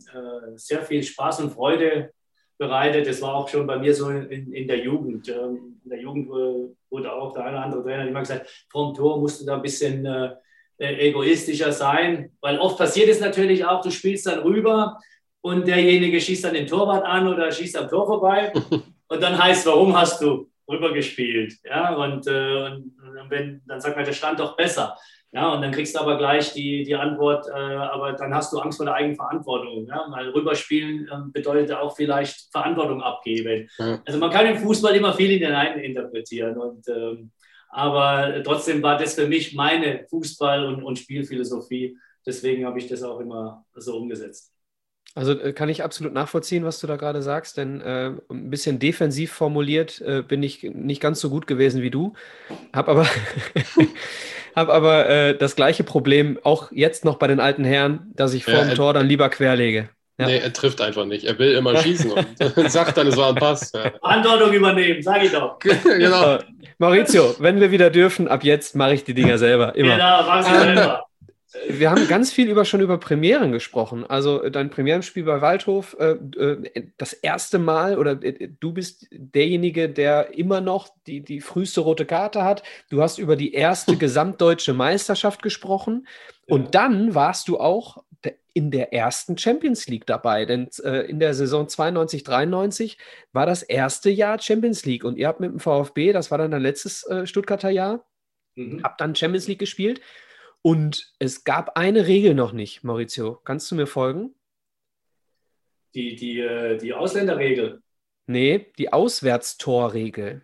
sehr 0.56 0.82
viel 0.82 1.02
Spaß 1.02 1.40
und 1.40 1.52
Freude 1.52 2.10
bereitet. 2.60 3.06
Das 3.08 3.20
war 3.22 3.34
auch 3.34 3.48
schon 3.48 3.66
bei 3.66 3.78
mir 3.78 3.94
so 3.94 4.10
in, 4.10 4.52
in 4.52 4.68
der 4.68 4.78
Jugend. 4.78 5.28
Ähm, 5.28 5.80
In 5.84 5.90
der 5.90 6.00
Jugend 6.00 6.28
wurde- 6.28 6.76
wurde 6.90 7.12
auch 7.12 7.32
der 7.32 7.44
eine 7.46 7.56
oder 7.56 7.64
andere 7.64 7.82
Trainer 7.82 8.06
immer 8.06 8.20
gesagt, 8.20 8.66
vom 8.70 8.94
Tor 8.94 9.18
musst 9.18 9.40
du 9.40 9.46
da 9.46 9.54
ein 9.56 9.62
bisschen 9.62 10.04
äh, 10.04 10.30
äh, 10.78 11.08
egoistischer 11.08 11.72
sein, 11.72 12.30
weil 12.40 12.58
oft 12.58 12.76
passiert 12.78 13.08
es 13.08 13.20
natürlich 13.20 13.64
auch, 13.64 13.80
du 13.80 13.90
spielst 13.90 14.26
dann 14.26 14.40
rüber 14.40 14.98
und 15.42 15.66
derjenige 15.66 16.20
schießt 16.20 16.44
dann 16.44 16.54
den 16.54 16.66
Torwart 16.66 17.04
an 17.04 17.26
oder 17.28 17.50
schießt 17.50 17.76
am 17.78 17.88
Tor 17.88 18.06
vorbei 18.06 18.52
und 19.08 19.22
dann 19.22 19.42
heißt, 19.42 19.64
warum 19.66 19.96
hast 19.98 20.20
du 20.20 20.50
rübergespielt? 20.68 21.54
Ja, 21.64 21.94
und, 21.96 22.26
äh, 22.26 22.72
und 22.72 23.30
wenn, 23.30 23.62
dann 23.66 23.80
sagt 23.80 23.96
man, 23.96 24.04
der 24.04 24.12
stand 24.12 24.38
doch 24.38 24.54
besser. 24.56 24.96
Ja, 25.32 25.52
und 25.52 25.62
dann 25.62 25.70
kriegst 25.70 25.94
du 25.94 26.00
aber 26.00 26.18
gleich 26.18 26.52
die, 26.54 26.82
die 26.82 26.96
Antwort, 26.96 27.46
äh, 27.46 27.52
aber 27.52 28.14
dann 28.14 28.34
hast 28.34 28.52
du 28.52 28.58
Angst 28.58 28.78
vor 28.78 28.86
der 28.86 28.96
eigenen 28.96 29.14
Verantwortung. 29.14 29.86
Ja? 29.86 30.04
Weil 30.10 30.30
rüberspielen 30.30 31.08
ähm, 31.12 31.30
bedeutet 31.32 31.72
auch 31.72 31.94
vielleicht 31.94 32.50
Verantwortung 32.50 33.00
abgeben. 33.00 33.68
Ja. 33.78 34.02
Also 34.04 34.18
man 34.18 34.30
kann 34.30 34.46
im 34.46 34.58
Fußball 34.58 34.94
immer 34.96 35.14
viel 35.14 35.38
hinein 35.38 35.78
interpretieren. 35.78 36.58
Und, 36.58 36.88
ähm, 36.88 37.30
aber 37.68 38.42
trotzdem 38.42 38.82
war 38.82 38.98
das 38.98 39.14
für 39.14 39.28
mich 39.28 39.54
meine 39.54 40.04
Fußball- 40.10 40.66
und, 40.66 40.82
und 40.82 40.98
Spielphilosophie. 40.98 41.96
Deswegen 42.26 42.66
habe 42.66 42.80
ich 42.80 42.88
das 42.88 43.04
auch 43.04 43.20
immer 43.20 43.64
so 43.76 43.96
umgesetzt. 43.96 44.52
Also 45.14 45.32
äh, 45.32 45.52
kann 45.52 45.68
ich 45.68 45.82
absolut 45.82 46.12
nachvollziehen, 46.12 46.64
was 46.64 46.80
du 46.80 46.86
da 46.86 46.96
gerade 46.96 47.22
sagst, 47.22 47.56
denn 47.56 47.80
äh, 47.80 48.12
ein 48.28 48.50
bisschen 48.50 48.78
defensiv 48.78 49.32
formuliert 49.32 50.00
äh, 50.00 50.22
bin 50.22 50.42
ich 50.42 50.62
nicht 50.62 51.00
ganz 51.00 51.20
so 51.20 51.30
gut 51.30 51.46
gewesen 51.46 51.82
wie 51.82 51.90
du, 51.90 52.12
habe 52.72 52.90
aber, 52.90 53.06
hab 54.54 54.68
aber 54.68 55.08
äh, 55.08 55.36
das 55.36 55.56
gleiche 55.56 55.84
Problem 55.84 56.38
auch 56.42 56.70
jetzt 56.72 57.04
noch 57.04 57.16
bei 57.16 57.26
den 57.26 57.40
alten 57.40 57.64
Herren, 57.64 58.10
dass 58.14 58.34
ich 58.34 58.44
vor 58.44 58.54
Ja, 58.54 58.64
dem 58.64 58.74
Tor 58.74 58.92
dann 58.94 59.06
lieber 59.06 59.28
querlege. 59.28 59.88
Ja. 60.18 60.26
Nee, 60.26 60.38
er 60.38 60.52
trifft 60.52 60.82
einfach 60.82 61.06
nicht. 61.06 61.24
Er 61.24 61.38
will 61.38 61.52
immer 61.52 61.76
schießen 61.76 62.10
und 62.12 62.26
sagt 62.70 62.96
dann, 62.98 63.06
es 63.06 63.16
war 63.16 63.30
ein 63.30 63.36
Pass. 63.36 63.72
Ja. 63.72 63.90
Verantwortung 63.98 64.52
übernehmen, 64.52 65.02
sage 65.02 65.26
ich 65.26 65.32
doch. 65.32 65.58
genau. 65.58 66.38
Maurizio, 66.78 67.34
wenn 67.38 67.60
wir 67.60 67.70
wieder 67.70 67.90
dürfen, 67.90 68.28
ab 68.28 68.44
jetzt 68.44 68.74
mache 68.74 68.94
ich 68.94 69.04
die 69.04 69.14
Dinger 69.14 69.38
selber, 69.38 69.74
immer. 69.76 69.96
Genau, 69.96 70.22
mach 70.26 70.42
sie 70.42 70.58
selber. 70.58 71.04
Wir 71.68 71.90
haben 71.90 72.06
ganz 72.06 72.32
viel 72.32 72.48
über, 72.48 72.64
schon 72.64 72.80
über 72.80 72.98
Premieren 72.98 73.50
gesprochen. 73.50 74.04
Also 74.08 74.42
äh, 74.42 74.50
dein 74.52 74.70
Premierenspiel 74.70 75.24
bei 75.24 75.40
Waldhof, 75.40 75.96
äh, 75.98 76.12
äh, 76.12 76.90
das 76.96 77.12
erste 77.12 77.58
Mal 77.58 77.98
oder 77.98 78.14
du 78.14 78.72
bist 78.72 79.08
derjenige, 79.10 79.88
der 79.88 80.38
immer 80.38 80.60
noch 80.60 80.88
die, 81.06 81.22
die 81.22 81.40
früheste 81.40 81.80
rote 81.80 82.06
Karte 82.06 82.44
hat. 82.44 82.62
Du 82.88 83.02
hast 83.02 83.18
über 83.18 83.34
die 83.34 83.52
erste 83.52 83.96
gesamtdeutsche 83.96 84.74
Meisterschaft 84.74 85.42
gesprochen 85.42 86.06
und 86.46 86.74
dann 86.74 87.14
warst 87.14 87.48
du 87.48 87.58
auch 87.58 88.04
in 88.52 88.70
der 88.70 88.92
ersten 88.92 89.38
Champions 89.38 89.86
League 89.86 90.06
dabei, 90.06 90.44
denn 90.44 90.68
in 91.06 91.20
der 91.20 91.34
Saison 91.34 91.68
92, 91.68 92.24
93 92.24 92.98
war 93.32 93.46
das 93.46 93.62
erste 93.62 94.10
Jahr 94.10 94.40
Champions 94.40 94.84
League 94.84 95.04
und 95.04 95.16
ihr 95.16 95.28
habt 95.28 95.38
mit 95.38 95.52
dem 95.52 95.60
VfB, 95.60 96.12
das 96.12 96.32
war 96.32 96.38
dann 96.38 96.50
dein 96.50 96.62
letztes 96.62 97.08
Stuttgarter 97.24 97.70
Jahr, 97.70 98.04
Mhm. 98.56 98.82
habe 98.82 98.94
dann 98.98 99.14
Champions 99.14 99.46
League 99.46 99.60
gespielt 99.60 100.00
und 100.62 101.12
es 101.18 101.44
gab 101.44 101.76
eine 101.76 102.06
Regel 102.06 102.34
noch 102.34 102.52
nicht, 102.52 102.84
Maurizio. 102.84 103.40
Kannst 103.44 103.70
du 103.70 103.74
mir 103.74 103.86
folgen? 103.86 104.34
Die, 105.94 106.14
die, 106.14 106.40
äh, 106.40 106.76
die 106.76 106.94
Ausländerregel. 106.94 107.82
Nee, 108.26 108.66
die 108.78 108.92
Auswärtstorregel. 108.92 110.42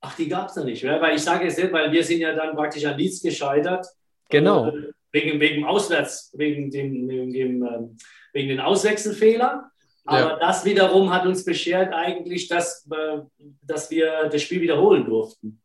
Ach, 0.00 0.14
die 0.14 0.28
gab 0.28 0.48
es 0.48 0.56
noch 0.56 0.64
nicht, 0.64 0.82
ja? 0.82 1.00
weil 1.00 1.16
ich 1.16 1.22
sage 1.22 1.46
es 1.46 1.56
nicht, 1.56 1.72
weil 1.72 1.90
wir 1.90 2.04
sind 2.04 2.20
ja 2.20 2.34
dann 2.34 2.54
praktisch 2.54 2.84
an 2.84 2.96
Leeds 2.96 3.20
gescheitert. 3.20 3.86
Genau. 4.28 4.68
Äh, 4.68 4.92
Wegen, 5.10 5.40
wegen 5.40 5.64
Auswärts, 5.64 6.34
wegen 6.36 6.70
dem, 6.70 7.08
wegen 7.08 7.32
dem, 7.32 7.62
ähm, 7.62 7.96
wegen 8.34 8.48
den 8.50 8.60
Auswechselfehlern. 8.60 9.62
Aber 10.04 10.38
das 10.38 10.66
wiederum 10.66 11.12
hat 11.12 11.24
uns 11.24 11.46
beschert 11.46 11.94
eigentlich, 11.94 12.46
dass, 12.46 12.86
äh, 12.90 13.20
dass 13.62 13.90
wir 13.90 14.28
das 14.30 14.42
Spiel 14.42 14.60
wiederholen 14.60 15.06
durften. 15.06 15.62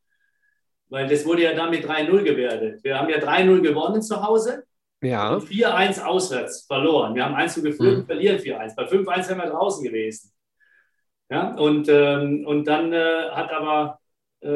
Weil 0.93 1.07
das 1.07 1.25
wurde 1.25 1.41
ja 1.41 1.53
dann 1.55 1.71
mit 1.71 1.83
3-0 1.83 2.21
gewertet. 2.23 2.83
Wir 2.83 2.99
haben 2.99 3.09
ja 3.09 3.17
3-0 3.17 3.61
gewonnen 3.61 3.99
zu 4.03 4.21
Hause 4.21 4.63
Ja, 5.01 5.33
und 5.33 5.43
4-1 5.43 5.99
auswärts 6.03 6.65
verloren. 6.67 7.15
Wir 7.15 7.25
haben 7.25 7.33
1 7.33 7.55
geführt 7.55 7.79
Mhm. 7.79 7.99
und 8.01 8.05
verlieren 8.05 8.37
4-1. 8.37 8.75
Bei 8.75 8.85
5-1 8.85 9.27
wären 9.27 9.39
wir 9.39 9.49
draußen 9.49 9.83
gewesen. 9.83 10.31
Ja, 11.31 11.55
und, 11.55 11.89
ähm, 11.89 12.45
und 12.45 12.65
dann 12.67 12.93
äh, 12.93 13.29
hat 13.31 13.51
aber 13.51 13.99
äh, 14.41 14.47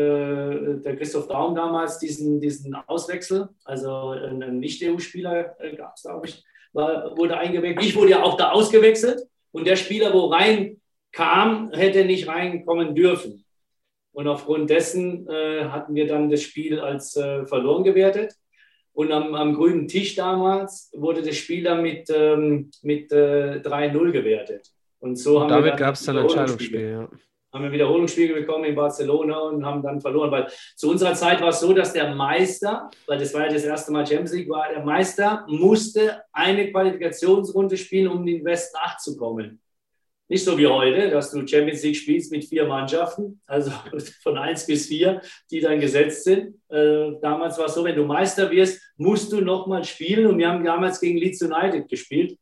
der 0.83 0.95
Christoph 0.95 1.27
Daum 1.27 1.55
damals 1.55 1.97
diesen, 1.97 2.39
diesen 2.39 2.75
Auswechsel, 2.75 3.49
also 3.65 4.09
ein, 4.11 4.43
ein 4.43 4.59
Nicht-EU-Spieler 4.59 5.55
äh, 5.59 5.75
gab 5.75 5.95
es, 5.95 6.03
glaube 6.03 6.27
ich, 6.27 6.43
war, 6.73 7.17
wurde 7.17 7.35
eingewechselt. 7.37 7.83
Ich 7.83 7.95
wurde 7.95 8.11
ja 8.11 8.21
auch 8.21 8.37
da 8.37 8.51
ausgewechselt 8.51 9.21
und 9.51 9.65
der 9.65 9.75
Spieler, 9.75 10.13
wo 10.13 10.27
reinkam, 10.27 11.71
hätte 11.71 12.05
nicht 12.05 12.27
reinkommen 12.27 12.93
dürfen. 12.93 13.43
Und 14.17 14.27
aufgrund 14.27 14.71
dessen 14.71 15.29
äh, 15.29 15.65
hatten 15.65 15.93
wir 15.93 16.07
dann 16.07 16.31
das 16.31 16.41
Spiel 16.41 16.79
als 16.79 17.15
äh, 17.17 17.45
verloren 17.45 17.83
gewertet. 17.83 18.33
Und 18.91 19.11
am, 19.11 19.35
am 19.35 19.53
grünen 19.53 19.87
Tisch 19.87 20.15
damals 20.15 20.89
wurde 20.95 21.21
das 21.21 21.35
Spiel 21.35 21.63
dann 21.63 21.83
mit, 21.83 22.09
ähm, 22.09 22.71
mit 22.81 23.11
äh, 23.11 23.61
3-0 23.63 24.11
gewertet. 24.11 24.71
Und 24.97 25.17
so 25.17 25.39
haben 25.39 25.51
wir 25.51 25.57
damit 25.57 25.77
gab 25.77 25.93
es 25.93 26.03
dann 26.03 26.17
ein 26.17 26.23
Entscheidungsspiel. 26.23 26.89
Ja. 26.89 27.09
haben 27.53 27.63
wir 27.63 27.71
Wiederholungsspiele 27.71 28.33
bekommen 28.33 28.63
in 28.63 28.73
Barcelona 28.73 29.37
und 29.37 29.63
haben 29.63 29.83
dann 29.83 30.01
verloren. 30.01 30.31
Weil 30.31 30.47
zu 30.75 30.89
unserer 30.89 31.13
Zeit 31.13 31.39
war 31.39 31.49
es 31.49 31.59
so, 31.59 31.71
dass 31.71 31.93
der 31.93 32.15
Meister, 32.15 32.89
weil 33.05 33.19
das 33.19 33.35
war 33.35 33.45
ja 33.45 33.53
das 33.53 33.65
erste 33.65 33.91
Mal 33.91 34.07
Champions 34.07 34.33
League, 34.33 34.49
war 34.49 34.67
der 34.67 34.83
Meister 34.83 35.45
musste 35.47 36.23
eine 36.33 36.71
Qualifikationsrunde 36.71 37.77
spielen, 37.77 38.07
um 38.07 38.21
in 38.21 38.37
den 38.37 38.45
Westen 38.45 38.77
8 38.81 38.99
zu 38.99 39.15
kommen. 39.15 39.61
Nicht 40.29 40.43
so 40.43 40.57
wie 40.57 40.67
heute, 40.67 41.09
dass 41.09 41.31
du 41.31 41.47
Champions 41.47 41.83
League 41.83 41.95
spielst 41.95 42.31
mit 42.31 42.43
vier 42.43 42.65
Mannschaften, 42.65 43.39
also 43.47 43.71
von 44.23 44.37
1 44.37 44.65
bis 44.65 44.87
4, 44.87 45.21
die 45.49 45.61
dann 45.61 45.79
gesetzt 45.79 46.25
sind. 46.25 46.55
Äh, 46.69 47.13
damals 47.21 47.57
war 47.57 47.65
es 47.65 47.73
so, 47.73 47.83
wenn 47.85 47.95
du 47.95 48.03
Meister 48.03 48.51
wirst, 48.51 48.81
musst 48.97 49.31
du 49.31 49.39
nochmal 49.39 49.85
spielen. 49.85 50.27
Und 50.27 50.37
wir 50.37 50.49
haben 50.49 50.65
damals 50.65 50.99
gegen 50.99 51.17
Leeds 51.17 51.41
United 51.41 51.87
gespielt. 51.87 52.37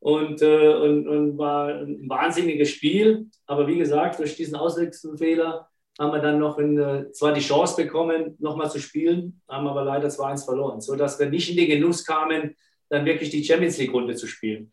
Und, 0.00 0.40
äh, 0.40 0.74
und, 0.74 1.06
und 1.06 1.38
war 1.38 1.68
ein 1.68 2.08
wahnsinniges 2.08 2.70
Spiel. 2.70 3.26
Aber 3.46 3.66
wie 3.66 3.78
gesagt, 3.78 4.20
durch 4.20 4.36
diesen 4.36 4.56
Auswechselfehler 4.56 5.68
haben 5.98 6.12
wir 6.12 6.20
dann 6.20 6.38
noch 6.38 6.58
in, 6.58 6.78
äh, 6.78 7.10
zwar 7.12 7.34
die 7.34 7.40
Chance 7.40 7.82
bekommen, 7.82 8.36
nochmal 8.38 8.70
zu 8.70 8.78
spielen, 8.78 9.42
haben 9.48 9.66
aber 9.66 9.84
leider 9.84 10.08
2-1 10.08 10.44
verloren, 10.44 10.80
sodass 10.80 11.18
wir 11.18 11.28
nicht 11.28 11.50
in 11.50 11.56
den 11.56 11.68
Genuss 11.68 12.04
kamen, 12.04 12.54
dann 12.88 13.04
wirklich 13.04 13.30
die 13.30 13.44
Champions 13.44 13.76
League-Runde 13.78 14.14
zu 14.14 14.26
spielen. 14.26 14.72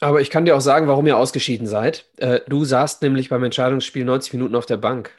Aber 0.00 0.20
ich 0.20 0.30
kann 0.30 0.44
dir 0.46 0.56
auch 0.56 0.60
sagen, 0.60 0.88
warum 0.88 1.06
ihr 1.06 1.16
ausgeschieden 1.18 1.66
seid. 1.66 2.06
Äh, 2.16 2.40
du 2.48 2.64
saßt 2.64 3.02
nämlich 3.02 3.28
beim 3.28 3.44
Entscheidungsspiel 3.44 4.04
90 4.04 4.32
Minuten 4.34 4.56
auf 4.56 4.66
der 4.66 4.78
Bank. 4.78 5.10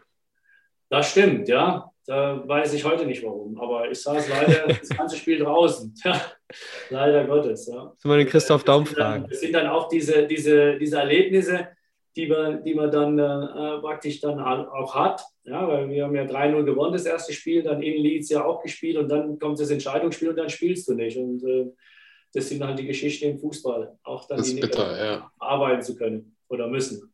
Das 0.90 1.12
stimmt, 1.12 1.48
ja. 1.48 1.88
Da 2.08 2.44
weiß 2.48 2.74
ich 2.74 2.84
heute 2.84 3.06
nicht 3.06 3.24
warum. 3.24 3.60
Aber 3.62 3.90
ich 3.90 4.02
saß 4.02 4.28
leider 4.28 4.68
das 4.80 4.90
ganze 4.90 5.16
Spiel 5.18 5.40
draußen. 5.40 5.94
Ja, 6.04 6.20
leider 6.90 7.24
Gottes. 7.24 7.68
Ja. 7.68 7.94
Sollen 7.98 8.18
wir 8.18 8.18
den 8.18 8.28
Christoph 8.28 8.66
Daum 8.66 8.84
Das 8.84 8.90
sind 8.90 9.00
dann- 9.00 9.12
fragen? 9.14 9.28
Das 9.30 9.40
sind 9.40 9.54
dann 9.54 9.68
auch 9.68 9.88
diese, 9.88 10.28
diese, 10.28 10.78
diese 10.78 10.98
Erlebnisse, 10.98 11.70
die 12.18 12.28
man, 12.28 12.62
die 12.66 12.74
man 12.76 12.92
dann 12.92 13.18
äh, 13.18 13.80
praktisch 13.80 14.20
dann 14.20 14.38
auch 14.42 14.94
hat. 14.94 15.22
Ja, 15.46 15.66
weil 15.66 15.88
wir 15.90 16.04
haben 16.04 16.16
ja 16.16 16.24
3-0 16.24 16.64
gewonnen, 16.66 16.92
das 16.92 17.06
erste 17.06 17.32
Spiel, 17.32 17.64
dann 17.64 17.82
in 17.82 18.02
Leeds 18.04 18.30
ja 18.30 18.44
auch 18.44 18.62
gespielt 18.62 18.98
und 18.98 19.08
dann 19.08 19.40
kommt 19.40 19.62
das 19.62 19.70
Entscheidungsspiel 19.70 20.30
und 20.30 20.36
dann 20.36 20.50
spielst 20.50 20.90
du 20.90 20.94
nicht. 20.94 21.16
Und 21.18 21.42
äh, 21.46 21.68
das 22.34 22.50
sind 22.50 22.64
halt 22.64 22.80
die 22.80 22.86
Geschichten 22.86 23.26
im 23.32 23.40
Fußball. 23.40 23.98
Auch 24.04 24.28
dann 24.28 24.38
Das 24.38 24.54
die 24.54 24.62
bitter, 24.62 25.06
ja. 25.06 25.32
arbeiten 25.40 25.82
zu 25.82 25.96
können 25.96 26.36
oder 26.48 26.68
müssen. 26.68 27.14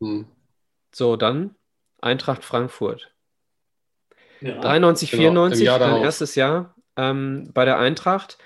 Hm. 0.00 0.26
So, 0.94 1.16
dann 1.16 1.54
Eintracht 2.00 2.44
Frankfurt. 2.44 3.12
Ja. 4.40 4.60
93, 4.60 5.10
Genau, 5.10 5.22
94, 5.22 5.60
im 5.60 5.66
Jahr 5.66 5.78
dein 5.78 6.02
erstes 6.02 6.34
Jahr 6.34 6.74
ähm, 6.96 7.50
bei 7.52 7.64
der 7.64 7.78
Eintracht. 7.78 8.38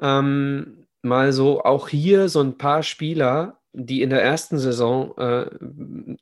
Ähm, 0.00 0.86
mal 1.02 1.32
so 1.32 1.62
auch 1.62 1.88
hier 1.88 2.28
so 2.28 2.40
ein 2.40 2.58
paar 2.58 2.82
Spieler, 2.82 3.60
die 3.78 4.00
in 4.00 4.08
der 4.08 4.22
ersten 4.22 4.56
Saison 4.56 5.16
äh, 5.18 5.50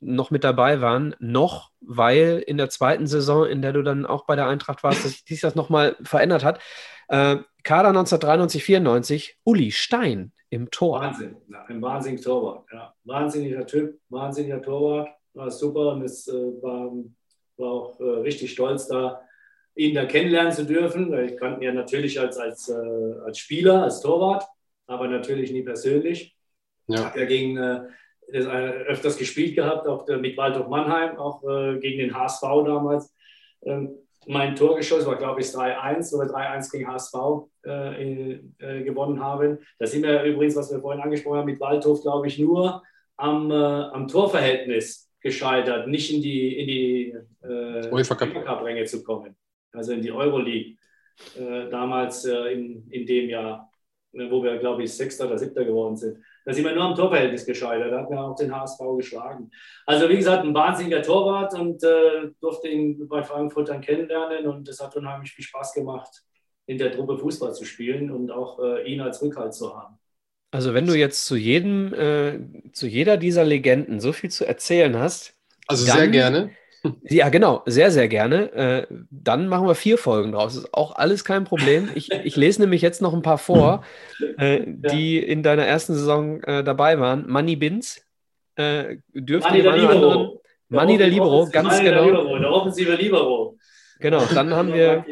noch 0.01 0.29
mit 0.29 0.43
dabei 0.43 0.81
waren, 0.81 1.15
noch 1.19 1.71
weil 1.79 2.43
in 2.45 2.57
der 2.57 2.69
zweiten 2.69 3.07
Saison, 3.07 3.45
in 3.45 3.61
der 3.61 3.71
du 3.71 3.81
dann 3.81 4.05
auch 4.05 4.25
bei 4.25 4.35
der 4.35 4.47
Eintracht 4.47 4.83
warst, 4.83 5.05
dass 5.05 5.23
sich 5.25 5.39
das 5.39 5.55
nochmal 5.55 5.95
verändert 6.03 6.43
hat. 6.43 6.59
Äh, 7.07 7.37
Kader 7.63 7.89
1993, 7.89 8.63
94, 8.63 9.37
Uli 9.45 9.71
Stein 9.71 10.33
im 10.49 10.69
Tor. 10.69 10.99
Wahnsinn, 10.99 11.37
ja, 11.47 11.63
ein 11.65 11.81
wahnsinniger 11.81 12.23
Torwart. 12.23 12.65
Ja. 12.73 12.93
Wahnsinniger 13.05 13.65
Typ, 13.65 13.99
wahnsinniger 14.09 14.61
Torwart. 14.61 15.09
War 15.33 15.49
super 15.49 15.93
und 15.93 16.01
es 16.01 16.27
äh, 16.27 16.33
war, 16.33 16.91
war 17.55 17.71
auch 17.71 17.99
äh, 18.01 18.03
richtig 18.03 18.51
stolz, 18.51 18.87
da 18.87 19.21
ihn 19.75 19.95
da 19.95 20.05
kennenlernen 20.05 20.51
zu 20.51 20.65
dürfen. 20.65 21.13
Ich 21.23 21.37
kannte 21.37 21.61
ihn 21.61 21.63
ja 21.63 21.73
natürlich 21.73 22.19
als, 22.19 22.37
als, 22.37 22.67
äh, 22.67 22.73
als 23.25 23.39
Spieler, 23.39 23.83
als 23.83 24.01
Torwart, 24.01 24.45
aber 24.87 25.07
natürlich 25.07 25.51
nie 25.51 25.63
persönlich. 25.63 26.34
Ja. 26.87 27.05
Hat 27.05 27.15
ja 27.15 27.25
gegen 27.25 27.57
äh, 27.57 27.81
öfters 28.31 29.17
gespielt 29.17 29.55
gehabt, 29.55 29.87
auch 29.87 30.07
mit 30.07 30.37
Waldhof 30.37 30.67
Mannheim, 30.67 31.17
auch 31.17 31.43
äh, 31.43 31.79
gegen 31.79 31.99
den 31.99 32.15
HSV 32.15 32.41
damals. 32.41 33.13
Ähm, 33.63 33.97
mein 34.27 34.55
Torgeschoss 34.55 35.05
war, 35.05 35.17
glaube 35.17 35.41
ich, 35.41 35.47
3-1 35.47 36.13
oder 36.15 36.33
3-1 36.33 36.71
gegen 36.71 36.87
HSV 36.87 37.13
äh, 37.65 38.31
äh, 38.33 38.83
gewonnen 38.83 39.19
haben. 39.19 39.59
Da 39.77 39.85
sind 39.85 40.03
wir 40.03 40.23
übrigens, 40.23 40.55
was 40.55 40.71
wir 40.71 40.79
vorhin 40.79 41.01
angesprochen 41.01 41.39
haben, 41.39 41.45
mit 41.45 41.59
Waldhof, 41.59 42.01
glaube 42.01 42.27
ich, 42.27 42.39
nur 42.39 42.81
am, 43.17 43.51
äh, 43.51 43.53
am 43.53 44.07
Torverhältnis 44.07 45.11
gescheitert, 45.19 45.87
nicht 45.87 46.13
in 46.13 46.21
die, 46.21 46.59
in 46.59 46.67
die 46.67 47.15
äh, 47.43 47.91
UEFA-Cup-Ränge 47.91 48.85
zu 48.85 49.03
kommen, 49.03 49.35
also 49.73 49.93
in 49.93 50.01
die 50.01 50.11
Euroleague. 50.11 50.77
Äh, 51.37 51.69
damals 51.69 52.25
äh, 52.25 52.53
in, 52.53 52.87
in 52.89 53.05
dem 53.05 53.29
Jahr, 53.29 53.71
wo 54.11 54.43
wir, 54.43 54.57
glaube 54.57 54.83
ich, 54.83 54.93
Sechster 54.93 55.27
oder 55.27 55.37
Siebter 55.37 55.63
geworden 55.63 55.95
sind. 55.95 56.17
Da 56.45 56.53
sind 56.53 56.63
wir 56.63 56.75
nur 56.75 56.83
am 56.83 56.95
Torverhältnis 56.95 57.45
gescheitert. 57.45 57.91
Da 57.91 58.01
hat 58.01 58.09
wir 58.09 58.21
auch 58.21 58.35
den 58.35 58.55
HSV 58.55 58.79
geschlagen. 58.97 59.49
Also 59.87 60.07
wie 60.07 60.17
gesagt, 60.17 60.45
ein 60.45 60.53
wahnsinniger 60.53 61.01
Torwart 61.01 61.55
und 61.55 61.83
äh, 61.83 62.29
durfte 62.39 62.67
ihn 62.67 63.07
bei 63.07 63.23
Frankfurt 63.23 63.69
dann 63.69 63.81
kennenlernen 63.81 64.47
und 64.47 64.69
es 64.69 64.79
hat 64.79 64.95
unheimlich 64.95 65.31
viel 65.31 65.43
Spaß 65.43 65.73
gemacht, 65.73 66.23
in 66.67 66.77
der 66.77 66.91
Truppe 66.91 67.17
Fußball 67.17 67.53
zu 67.53 67.65
spielen 67.65 68.11
und 68.11 68.31
auch 68.31 68.59
äh, 68.59 68.83
ihn 68.83 69.01
als 69.01 69.21
Rückhalt 69.23 69.55
zu 69.55 69.75
haben. 69.75 69.97
Also 70.51 70.73
wenn 70.73 70.85
du 70.85 70.93
jetzt 70.93 71.25
zu 71.25 71.35
jedem, 71.35 71.93
äh, 71.93 72.39
zu 72.71 72.87
jeder 72.87 73.17
dieser 73.17 73.43
Legenden 73.43 73.99
so 73.99 74.13
viel 74.13 74.29
zu 74.29 74.45
erzählen 74.45 74.95
hast. 74.97 75.33
Also 75.67 75.85
dann, 75.87 75.97
sehr 75.97 76.07
gerne. 76.09 76.51
Ja, 77.03 77.29
genau, 77.29 77.63
sehr, 77.65 77.91
sehr 77.91 78.07
gerne. 78.07 78.51
Äh, 78.53 78.87
dann 79.09 79.47
machen 79.47 79.67
wir 79.67 79.75
vier 79.75 79.97
Folgen 79.97 80.31
draus. 80.31 80.55
Das 80.55 80.63
ist 80.63 80.73
auch 80.73 80.95
alles 80.95 81.23
kein 81.23 81.43
Problem. 81.43 81.89
Ich, 81.95 82.11
ich 82.23 82.35
lese 82.35 82.61
nämlich 82.61 82.81
jetzt 82.81 83.01
noch 83.01 83.13
ein 83.13 83.21
paar 83.21 83.37
vor, 83.37 83.83
äh, 84.37 84.61
die 84.65 85.19
in 85.19 85.43
deiner 85.43 85.65
ersten 85.65 85.93
Saison 85.93 86.41
äh, 86.43 86.63
dabei 86.63 86.99
waren. 86.99 87.29
Money 87.29 87.55
Bins 87.55 88.05
äh, 88.55 88.97
dürfte 89.13 89.49
Money 89.49 89.63
der 89.63 89.77
Libero. 89.77 90.41
Money 90.69 90.97
der 90.97 91.07
Libero, 91.07 91.47
ganz 91.51 91.69
Money 91.69 91.83
genau. 91.83 92.03
Der, 92.03 92.05
Libero, 92.05 92.39
der 92.39 92.51
offensive 92.51 92.95
Libero. 92.95 93.57
Genau, 93.99 94.23
dann 94.33 94.53
haben 94.53 94.73
wir. 94.73 95.05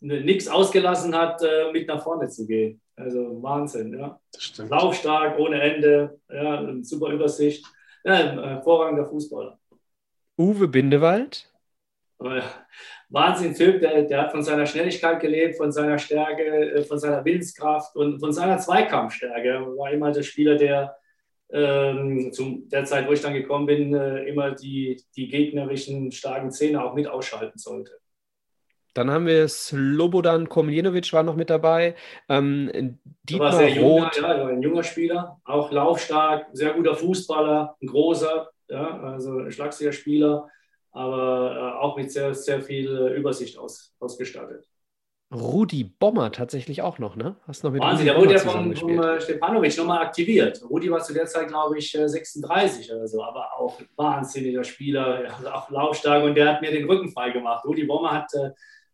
Nichts 0.00 0.48
ausgelassen 0.48 1.16
hat, 1.16 1.42
äh, 1.42 1.72
mit 1.72 1.88
nach 1.88 2.02
vorne 2.02 2.28
zu 2.28 2.46
gehen. 2.46 2.78
Also 2.94 3.42
Wahnsinn, 3.42 3.98
ja. 3.98 4.20
Laufstark, 4.68 5.38
ohne 5.38 5.60
Ende, 5.60 6.20
ja, 6.30 6.68
super 6.82 7.08
Übersicht. 7.08 7.64
Ja, 8.04 8.12
ein 8.12 8.38
hervorragender 8.38 9.06
Fußballer. 9.06 9.58
Uwe 10.36 10.68
Bindewald. 10.68 11.50
Wahnsinn-Typ, 13.08 13.80
der, 13.80 14.02
der, 14.02 14.22
hat 14.22 14.32
von 14.32 14.42
seiner 14.42 14.66
Schnelligkeit 14.66 15.20
gelebt, 15.20 15.56
von 15.56 15.70
seiner 15.70 15.98
Stärke, 15.98 16.42
äh, 16.42 16.82
von 16.82 16.98
seiner 16.98 17.24
Willenskraft 17.24 17.94
und 17.96 18.18
von 18.18 18.32
seiner 18.32 18.58
Zweikampfstärke. 18.58 19.76
War 19.76 19.92
immer 19.92 20.10
der 20.10 20.22
Spieler, 20.22 20.56
der 20.56 20.96
ähm, 21.52 22.32
zu 22.32 22.64
der 22.66 22.84
Zeit, 22.84 23.06
wo 23.06 23.12
ich 23.12 23.20
dann 23.20 23.34
gekommen 23.34 23.66
bin, 23.66 23.94
äh, 23.94 24.24
immer 24.24 24.52
die, 24.52 25.02
die 25.16 25.28
gegnerischen 25.28 26.10
starken 26.10 26.50
Zähne 26.50 26.82
auch 26.82 26.94
mit 26.94 27.06
ausschalten 27.06 27.58
sollte. 27.58 27.92
Dann 28.94 29.10
haben 29.10 29.26
wir 29.26 29.48
Slobodan 29.48 30.48
Komljenovic 30.48 31.12
war 31.12 31.24
noch 31.24 31.34
mit 31.34 31.50
dabei. 31.50 31.96
Ähm, 32.28 32.98
Dietmar 33.24 33.52
war 33.52 33.58
sehr 33.58 33.70
junger, 33.70 34.10
ja, 34.16 34.46
ein 34.46 34.62
junger 34.62 34.84
Spieler, 34.84 35.40
auch 35.44 35.72
laufstark, 35.72 36.46
sehr 36.52 36.74
guter 36.74 36.94
Fußballer, 36.94 37.76
ein 37.82 37.86
großer, 37.88 38.50
ja, 38.74 39.00
also 39.00 39.38
ein 39.38 39.52
schlagsiger 39.52 39.92
Spieler, 39.92 40.48
aber 40.92 41.56
äh, 41.56 41.82
auch 41.82 41.96
mit 41.96 42.10
sehr, 42.12 42.34
sehr 42.34 42.60
viel 42.60 42.88
äh, 42.88 43.16
Übersicht 43.16 43.58
aus, 43.58 43.94
ausgestattet. 44.00 44.68
Rudi 45.32 45.84
Bommer 45.84 46.30
tatsächlich 46.30 46.82
auch 46.82 46.98
noch, 46.98 47.16
ne? 47.16 47.36
Hast 47.46 47.64
noch 47.64 47.72
mit 47.72 47.82
Wahnsinn, 47.82 48.06
der 48.06 48.16
wurde 48.16 48.34
ja 48.34 48.38
von, 48.38 48.76
von 48.76 49.02
äh, 49.02 49.20
Stepanovic 49.20 49.76
nochmal 49.78 50.02
aktiviert. 50.02 50.62
Rudi 50.68 50.90
war 50.90 51.00
zu 51.00 51.12
der 51.12 51.26
Zeit, 51.26 51.48
glaube 51.48 51.78
ich, 51.78 51.90
36 51.90 52.92
oder 52.92 53.08
so, 53.08 53.22
aber 53.22 53.58
auch 53.58 53.80
ein 53.80 53.88
wahnsinniger 53.96 54.62
Spieler, 54.62 55.24
auch 55.52 55.70
laufstark 55.70 56.22
und 56.24 56.34
der 56.36 56.52
hat 56.52 56.62
mir 56.62 56.70
den 56.70 56.86
Rücken 56.86 57.08
frei 57.08 57.30
gemacht. 57.30 57.64
Rudi 57.64 57.84
Bommer 57.84 58.12
hat 58.12 58.30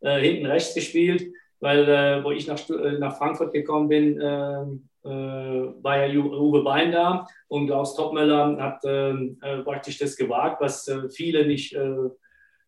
äh, 0.01 0.21
hinten 0.21 0.47
rechts 0.47 0.75
gespielt, 0.75 1.31
weil 1.59 1.89
äh, 1.89 2.25
wo 2.25 2.31
ich 2.31 2.47
nach, 2.47 2.61
nach 2.99 3.19
Frankfurt 3.19 3.53
gekommen 3.53 3.89
bin, 3.89 4.19
ähm, 4.23 4.89
äh, 4.89 4.90
war 5.03 6.07
ja 6.07 6.21
Uwe 6.21 6.63
Bein 6.63 6.93
da 6.93 7.27
und 7.49 7.67
Klaus 7.67 7.97
Topmöller 7.97 8.57
hat 8.61 8.81
ähm, 8.85 9.39
äh, 9.43 9.59
praktisch 9.59 9.99
das 9.99 10.17
gewagt, 10.17 10.61
was 10.61 10.87
äh, 10.89 11.09
viele 11.09 11.47
nicht 11.47 11.75
äh, 11.75 12.11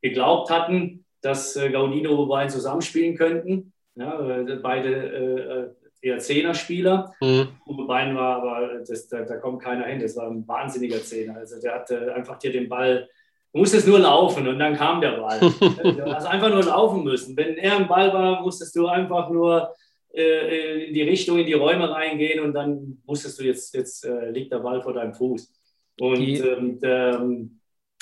geglaubt 0.00 0.50
hatten, 0.50 1.04
dass 1.20 1.54
Gaudino 1.54 2.10
und 2.10 2.18
Uwe 2.18 2.26
Bein 2.28 2.50
zusammenspielen 2.50 3.16
könnten. 3.16 3.72
Ja, 3.94 4.16
beide 4.62 5.76
eher 6.00 6.18
Zehner-Spieler. 6.18 7.12
Mhm. 7.20 7.48
Uwe 7.66 7.86
Bein 7.86 8.16
war 8.16 8.36
aber, 8.36 8.78
das, 8.86 9.06
da, 9.08 9.22
da, 9.22 9.36
kommt 9.36 9.62
keiner 9.62 9.84
hin, 9.84 10.00
das 10.00 10.16
war 10.16 10.28
ein 10.28 10.48
wahnsinniger 10.48 11.02
Zehner. 11.02 11.36
Also 11.36 11.60
der 11.60 11.74
hatte 11.74 12.14
einfach 12.14 12.38
dir 12.38 12.50
den 12.50 12.68
Ball 12.68 13.08
Du 13.52 13.58
musstest 13.58 13.86
nur 13.86 13.98
laufen 13.98 14.48
und 14.48 14.58
dann 14.58 14.74
kam 14.74 15.00
der 15.02 15.18
Ball. 15.18 15.38
du 15.60 16.04
hast 16.06 16.26
einfach 16.26 16.48
nur 16.48 16.64
laufen 16.64 17.04
müssen. 17.04 17.36
Wenn 17.36 17.58
er 17.58 17.76
im 17.76 17.86
Ball 17.86 18.10
war, 18.12 18.40
musstest 18.40 18.74
du 18.74 18.86
einfach 18.86 19.28
nur 19.28 19.74
äh, 20.14 20.84
in 20.86 20.94
die 20.94 21.02
Richtung, 21.02 21.38
in 21.38 21.46
die 21.46 21.52
Räume 21.54 21.90
reingehen 21.90 22.40
und 22.40 22.52
dann 22.52 23.02
wusstest 23.06 23.40
du, 23.40 23.44
jetzt, 23.44 23.74
jetzt 23.74 24.04
äh, 24.04 24.30
liegt 24.30 24.52
der 24.52 24.58
Ball 24.58 24.82
vor 24.82 24.92
deinem 24.92 25.14
Fuß. 25.14 25.52
Und 26.00 26.44
ähm, 26.44 26.78
ähm, 26.82 27.60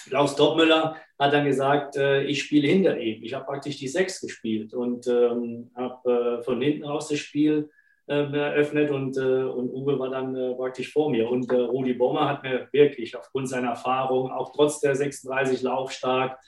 Klaus 0.09 0.35
Dortmüller 0.37 0.97
hat 1.19 1.33
dann 1.33 1.45
gesagt, 1.45 1.97
äh, 1.97 2.23
ich 2.25 2.43
spiele 2.43 2.69
hinter 2.69 2.99
ihm. 2.99 3.23
Ich 3.23 3.35
habe 3.35 3.45
praktisch 3.45 3.77
die 3.77 3.89
Sechs 3.89 4.21
gespielt 4.21 4.75
und 4.75 5.07
ähm, 5.07 5.71
habe 5.77 6.41
äh, 6.41 6.43
von 6.43 6.61
hinten 6.61 6.85
aus 6.85 7.09
das 7.09 7.19
Spiel 7.19 7.71
äh, 8.07 8.33
eröffnet 8.33 8.91
und, 8.91 9.17
äh, 9.17 9.45
und 9.45 9.71
Uwe 9.71 9.99
war 9.99 10.11
dann 10.11 10.57
praktisch 10.57 10.93
vor 10.93 11.11
mir. 11.11 11.29
Und 11.29 11.53
Rudi 11.53 11.95
Bommer 11.95 12.29
hat 12.29 12.43
mir 12.43 12.69
wirklich 12.73 13.17
aufgrund 13.17 13.49
seiner 13.49 13.71
Erfahrung, 13.71 14.31
auch 14.33 14.53
trotz 14.53 14.81
der 14.81 14.95
36 14.95 15.63
laufstark, 15.63 16.39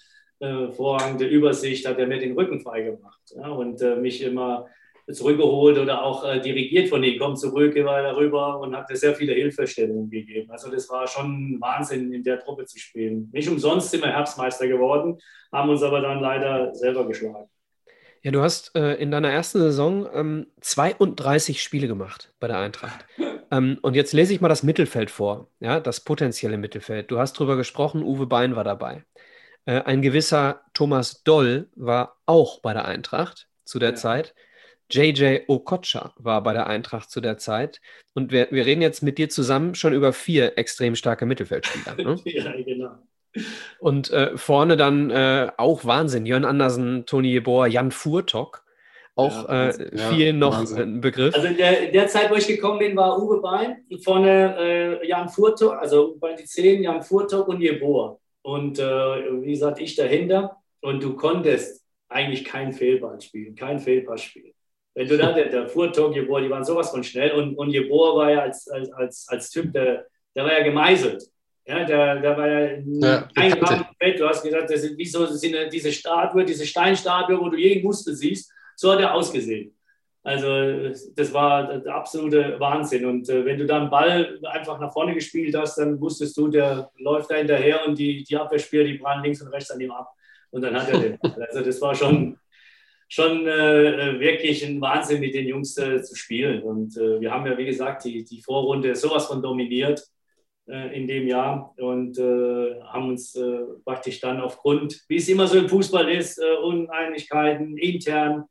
vorrangige 0.73 1.27
Übersicht, 1.27 1.87
hat 1.87 2.01
er 2.01 2.09
mir 2.09 2.19
den 2.19 2.37
Rücken 2.37 2.59
freigemacht 2.59 3.21
ja, 3.37 3.47
und 3.47 3.81
mich 4.01 4.23
immer 4.23 4.67
zurückgeholt 5.11 5.79
oder 5.79 6.03
auch 6.03 6.25
äh, 6.25 6.41
dirigiert 6.41 6.89
von 6.89 7.03
ihm, 7.03 7.19
komm 7.19 7.37
zurück, 7.37 7.75
mal 7.77 8.03
darüber 8.03 8.61
und 8.61 8.77
hat 8.77 8.87
sehr 8.97 9.15
viele 9.15 9.33
Hilfestellungen 9.33 10.11
gegeben. 10.11 10.51
Also 10.51 10.71
das 10.71 10.89
war 10.89 11.07
schon 11.07 11.59
Wahnsinn, 11.61 12.13
in 12.13 12.23
der 12.23 12.39
Truppe 12.39 12.67
zu 12.67 12.79
spielen. 12.79 13.29
Nicht 13.33 13.49
umsonst 13.49 13.91
sind 13.91 14.03
wir 14.03 14.11
Herbstmeister 14.11 14.69
geworden, 14.69 15.19
haben 15.51 15.71
uns 15.71 15.83
aber 15.83 16.01
dann 16.01 16.21
leider 16.21 16.75
selber 16.75 17.07
geschlagen. 17.07 17.49
Ja, 18.23 18.31
du 18.31 18.41
hast 18.41 18.77
äh, 18.77 18.95
in 18.95 19.11
deiner 19.11 19.31
ersten 19.31 19.59
Saison 19.59 20.09
ähm, 20.15 20.47
32 20.61 21.61
Spiele 21.61 21.89
gemacht 21.89 22.33
bei 22.39 22.47
der 22.47 22.59
Eintracht. 22.59 23.05
ähm, 23.51 23.79
und 23.83 23.95
jetzt 23.95 24.13
lese 24.13 24.33
ich 24.33 24.41
mal 24.41 24.49
das 24.49 24.63
Mittelfeld 24.63 25.11
vor, 25.11 25.49
ja, 25.59 25.81
das 25.81 26.01
potenzielle 26.01 26.57
Mittelfeld. 26.57 27.11
Du 27.11 27.19
hast 27.19 27.35
darüber 27.35 27.57
gesprochen, 27.57 28.05
Uwe 28.05 28.27
Bein 28.27 28.55
war 28.55 28.63
dabei. 28.63 29.05
Äh, 29.65 29.83
ein 29.83 30.03
gewisser 30.03 30.61
Thomas 30.73 31.25
Doll 31.25 31.69
war 31.75 32.17
auch 32.27 32.61
bei 32.61 32.73
der 32.73 32.85
Eintracht 32.85 33.49
zu 33.65 33.81
der 33.81 33.91
ja. 33.91 33.95
Zeit. 33.97 34.35
JJ 34.93 35.45
Okocha 35.49 36.13
war 36.17 36.43
bei 36.43 36.53
der 36.53 36.67
Eintracht 36.67 37.11
zu 37.11 37.21
der 37.21 37.39
Zeit. 37.39 37.81
Und 38.15 38.31
wir, 38.31 38.49
wir 38.51 38.67
reden 38.67 38.83
jetzt 38.83 39.03
mit 39.03 39.19
dir 39.19 39.29
zusammen 39.29 39.75
schon 39.75 39.93
über 39.93 40.13
vier 40.13 40.59
extrem 40.59 40.95
starke 40.95 41.27
Mittelfeldspieler. 41.27 41.97
Ne? 41.97 42.21
ja, 42.25 42.53
genau. 42.63 42.99
Und 43.79 44.11
äh, 44.11 44.37
vorne 44.37 44.77
dann 44.77 45.11
äh, 45.11 45.51
auch 45.57 45.85
Wahnsinn. 45.85 46.27
Jörn 46.27 46.45
Andersen, 46.45 47.07
Toni 47.07 47.31
Jeboer, 47.31 47.67
Jan 47.67 47.91
Furtok. 47.91 48.63
Auch 49.15 49.49
ja, 49.49 49.69
äh, 49.69 49.99
viel 50.11 50.27
ja, 50.27 50.33
noch 50.33 50.75
ein 50.75 51.03
Begriff. 51.03 51.35
Also 51.35 51.49
in 51.49 51.59
der, 51.59 51.87
in 51.89 51.93
der, 51.93 52.09
Zeit, 52.09 52.31
wo 52.31 52.35
ich 52.35 52.47
gekommen 52.47 52.79
bin, 52.79 52.97
war 52.97 53.23
Uwe 53.23 53.43
Bein, 53.43 53.85
vorne 54.03 54.57
äh, 54.59 55.07
Jan 55.07 55.29
Furtok, 55.29 55.75
also 55.75 56.17
bei 56.19 56.35
die 56.35 56.45
zehn, 56.45 56.83
Jan 56.83 57.03
Furtok 57.03 57.49
und 57.49 57.61
Jeboer. 57.61 58.21
Und 58.41 58.79
äh, 58.79 58.85
wie 59.43 59.53
gesagt, 59.53 59.81
ich 59.81 59.97
dahinter. 59.97 60.57
Und 60.81 61.03
du 61.03 61.15
konntest 61.15 61.85
eigentlich 62.09 62.45
kein 62.45 62.73
Fehlball 62.73 63.21
spielen, 63.21 63.55
kein 63.55 63.79
Fehlpass 63.79 64.23
spielen. 64.23 64.55
Wenn 64.95 65.09
du 65.09 65.17
da, 65.17 65.33
der, 65.33 65.49
der 65.49 65.69
Furtok, 65.69 66.15
Jeboer, 66.15 66.43
die 66.43 66.51
waren 66.51 66.65
sowas 66.65 66.91
von 66.91 67.03
schnell 67.03 67.33
und, 67.33 67.57
und 67.57 67.71
Jeboer 67.71 68.17
war 68.17 68.31
ja 68.31 68.41
als, 68.41 68.69
als, 68.69 68.93
als, 68.93 69.27
als 69.29 69.51
Typ, 69.51 69.73
der, 69.73 70.07
der 70.35 70.45
war 70.45 70.53
ja 70.53 70.63
gemeißelt. 70.63 71.23
Ja, 71.65 71.85
der, 71.85 72.21
der 72.21 72.37
war 72.37 72.49
ja, 72.49 72.79
ja 72.85 73.29
ein 73.37 73.53
Fett. 73.99 74.19
Du 74.19 74.29
hast 74.29 74.43
gesagt, 74.43 74.69
das 74.71 74.83
ist 74.83 74.99
wie 74.99 75.07
so 75.07 75.27
diese 75.71 75.93
Statue, 75.93 76.45
diese 76.45 76.67
Steinstatue, 76.67 77.41
wo 77.41 77.49
du 77.49 77.57
jeden 77.57 77.85
Muskel 77.85 78.15
siehst. 78.15 78.53
So 78.75 78.93
hat 78.93 79.01
er 79.01 79.15
ausgesehen. 79.15 79.73
Also 80.25 80.91
das 81.17 81.33
war 81.33 81.79
der 81.79 81.95
absolute 81.95 82.59
Wahnsinn. 82.59 83.07
Und 83.07 83.29
äh, 83.29 83.45
wenn 83.45 83.59
du 83.59 83.67
dann 83.67 83.91
Ball 83.91 84.39
einfach 84.45 84.79
nach 84.79 84.93
vorne 84.93 85.15
gespielt 85.15 85.55
hast, 85.57 85.79
dann 85.79 86.01
wusstest 86.01 86.37
du, 86.37 86.49
der 86.49 86.91
läuft 86.99 87.31
da 87.31 87.37
hinterher 87.37 87.87
und 87.87 87.99
die, 87.99 88.23
die 88.23 88.37
Abwehrspieler, 88.37 88.85
die 88.85 88.99
prallen 88.99 89.23
links 89.23 89.43
und 89.43 89.49
rechts 89.49 89.71
an 89.71 89.81
ihm 89.81 89.91
ab. 89.91 90.13
Und 90.51 90.63
dann 90.63 90.75
hat 90.75 90.91
er 90.91 90.99
den. 90.99 91.19
Also 91.23 91.63
das 91.63 91.81
war 91.81 91.95
schon, 91.95 92.39
schon 93.13 93.47
äh, 93.47 94.19
wirklich 94.19 94.65
ein 94.65 94.81
Wahnsinn, 94.81 95.21
mit 95.21 95.35
den 95.35 95.47
Jungs 95.47 95.77
äh, 95.77 96.03
zu 96.03 96.17
spielen. 96.17 96.63
Und 96.63 96.97
äh, 96.97 97.21
wir 97.21 97.31
haben 97.31 97.47
ja, 97.47 97.59
wie 97.59 97.67
gesagt, 97.67 98.05
die, 98.05 98.25
die 98.25 98.41
Vorrunde 98.41 98.95
sowas 98.95 99.27
von 99.27 99.43
dominiert 99.43 100.03
äh, 100.67 100.97
in 100.99 101.07
dem 101.07 101.29
Jahr 101.29 101.75
und 101.77 102.19
äh, 102.19 102.81
haben 102.85 103.11
uns 103.11 103.39
praktisch 103.85 104.21
dann 104.21 104.41
aufgrund, 104.41 105.05
wie 105.09 105.17
es 105.17 105.29
immer 105.29 105.47
so 105.47 105.59
im 105.59 105.69
Fußball 105.69 106.09
ist, 106.11 106.41
Uneinigkeiten 106.63 107.77
intern, 107.77 108.45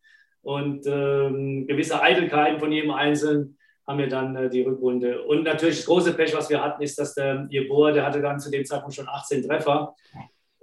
und 0.44 0.88
ähm, 0.88 1.68
gewisse 1.68 2.02
Eitelkeiten 2.02 2.60
von 2.60 2.72
jedem 2.72 2.92
Einzelnen 2.92 3.58
haben 3.88 4.00
wir 4.00 4.08
dann 4.08 4.36
äh, 4.36 4.50
die 4.50 4.62
Rückrunde. 4.62 5.22
Und 5.24 5.44
natürlich 5.44 5.78
das 5.78 5.86
große 5.86 6.14
Pech, 6.14 6.36
was 6.36 6.50
wir 6.50 6.64
hatten, 6.64 6.82
ist, 6.82 6.98
dass 6.98 7.14
der 7.14 7.48
Jeboa, 7.50 7.92
der 7.92 8.06
hatte 8.06 8.22
dann 8.22 8.40
zu 8.40 8.50
dem 8.50 8.66
Zeitpunkt 8.66 8.96
schon 8.96 9.08
18 9.08 9.44
Treffer 9.44 9.96
äh, 10.14 10.20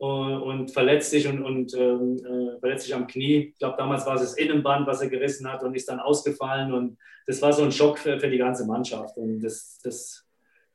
und 0.07 0.71
verletzt 0.71 1.11
sich 1.11 1.27
und, 1.27 1.43
und 1.43 1.75
ähm, 1.75 2.17
äh, 2.19 2.59
verletzt 2.61 2.85
sich 2.85 2.95
am 2.95 3.07
Knie. 3.07 3.51
Ich 3.53 3.59
glaube, 3.59 3.77
damals 3.77 4.07
war 4.07 4.15
es 4.15 4.23
das 4.23 4.35
Innenband, 4.35 4.87
was 4.87 5.03
er 5.03 5.09
gerissen 5.09 5.51
hat 5.51 5.63
und 5.65 5.75
ist 5.75 5.89
dann 5.89 5.99
ausgefallen. 5.99 6.73
Und 6.73 6.99
das 7.27 7.43
war 7.43 7.53
so 7.53 7.65
ein 7.65 7.73
Schock 7.73 7.99
für, 7.99 8.19
für 8.21 8.31
die 8.31 8.39
ganze 8.39 8.65
Mannschaft. 8.65 9.17
Und 9.17 9.41
das, 9.41 9.81
das 9.83 10.25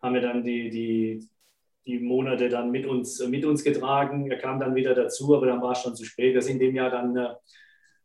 haben 0.01 0.13
wir 0.15 0.21
dann 0.21 0.43
die, 0.43 0.69
die, 0.69 1.29
die 1.85 1.99
Monate 1.99 2.49
dann 2.49 2.69
mit 2.69 2.85
uns, 2.85 3.25
mit 3.27 3.45
uns 3.45 3.63
getragen. 3.63 4.29
Er 4.29 4.37
kam 4.37 4.59
dann 4.59 4.75
wieder 4.75 4.93
dazu, 4.93 5.35
aber 5.35 5.47
dann 5.47 5.61
war 5.61 5.71
es 5.71 5.81
schon 5.81 5.95
zu 5.95 6.03
spät. 6.03 6.33
Wir 6.33 6.41
sind 6.41 6.61
in 6.61 6.67
dem 6.67 6.75
Jahr 6.75 6.89
dann 6.89 7.15
äh, 7.15 7.29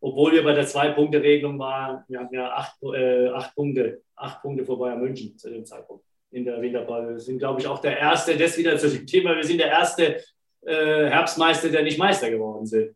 obwohl 0.01 0.33
wir 0.33 0.45
bei 0.45 0.53
der 0.53 0.67
Zwei-Punkte-Regelung 0.67 1.59
waren, 1.59 2.05
wir 2.09 2.21
hatten 2.21 2.35
ja 2.35 2.53
acht, 2.53 2.77
äh, 2.95 3.29
acht, 3.29 3.55
Punkte, 3.55 4.03
acht 4.15 4.43
Punkte 4.43 4.65
vor 4.65 4.79
Bayern 4.79 5.01
München 5.01 5.37
zu 5.37 5.51
dem 5.51 5.65
Zeitpunkt 5.65 6.05
in 6.31 6.45
der 6.45 6.61
Winterpause. 6.61 7.09
Wir 7.09 7.19
sind, 7.19 7.39
glaube 7.39 7.61
ich, 7.61 7.67
auch 7.67 7.81
der 7.81 7.99
erste, 7.99 8.37
das 8.37 8.57
wieder 8.57 8.77
zu 8.79 8.89
dem 8.89 9.07
Thema, 9.07 9.35
wir 9.35 9.45
sind 9.45 9.59
der 9.59 9.71
erste 9.71 10.23
äh, 10.63 11.09
Herbstmeister, 11.09 11.69
der 11.69 11.83
nicht 11.83 11.99
Meister 11.99 12.31
geworden 12.31 12.67
sind. 12.67 12.95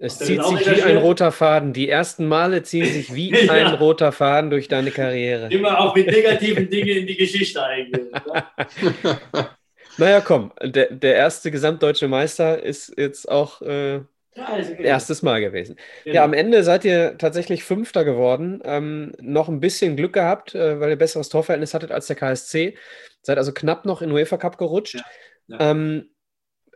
Es 0.00 0.18
zieht 0.18 0.42
sich 0.44 0.76
wie 0.76 0.82
ein 0.82 0.96
roter 0.96 1.32
Faden. 1.32 1.72
Die 1.72 1.88
ersten 1.88 2.26
Male 2.26 2.62
ziehen 2.62 2.86
sich 2.86 3.14
wie 3.14 3.30
ja. 3.46 3.52
ein 3.52 3.74
roter 3.74 4.12
Faden 4.12 4.50
durch 4.50 4.68
deine 4.68 4.90
Karriere. 4.90 5.48
Immer 5.52 5.80
auch 5.80 5.94
mit 5.94 6.06
negativen 6.06 6.70
Dingen 6.70 6.98
in 6.98 7.06
die 7.06 7.16
Geschichte 7.16 7.62
eingehen. 7.62 8.10
naja, 9.98 10.20
komm, 10.20 10.52
der, 10.62 10.92
der 10.92 11.16
erste 11.16 11.50
gesamtdeutsche 11.50 12.06
Meister 12.06 12.62
ist 12.62 12.94
jetzt 12.96 13.28
auch 13.28 13.60
äh, 13.62 14.00
ja, 14.38 14.44
also 14.44 14.72
Erstes 14.74 15.22
Mal 15.22 15.40
gewesen. 15.40 15.76
Genau. 16.04 16.14
Ja, 16.14 16.24
am 16.24 16.32
Ende 16.32 16.62
seid 16.62 16.84
ihr 16.84 17.18
tatsächlich 17.18 17.64
Fünfter 17.64 18.04
geworden. 18.04 18.62
Ähm, 18.64 19.12
noch 19.20 19.48
ein 19.48 19.58
bisschen 19.58 19.96
Glück 19.96 20.12
gehabt, 20.12 20.54
äh, 20.54 20.78
weil 20.78 20.90
ihr 20.90 20.96
besseres 20.96 21.28
Torverhältnis 21.28 21.74
hattet 21.74 21.90
als 21.90 22.06
der 22.06 22.14
KSC. 22.14 22.76
Seid 23.22 23.38
also 23.38 23.52
knapp 23.52 23.84
noch 23.84 24.00
in 24.00 24.12
UEFA 24.12 24.36
Cup 24.36 24.56
gerutscht. 24.56 24.94
Ja, 25.48 25.56
ja. 25.58 25.70
Ähm, 25.72 26.10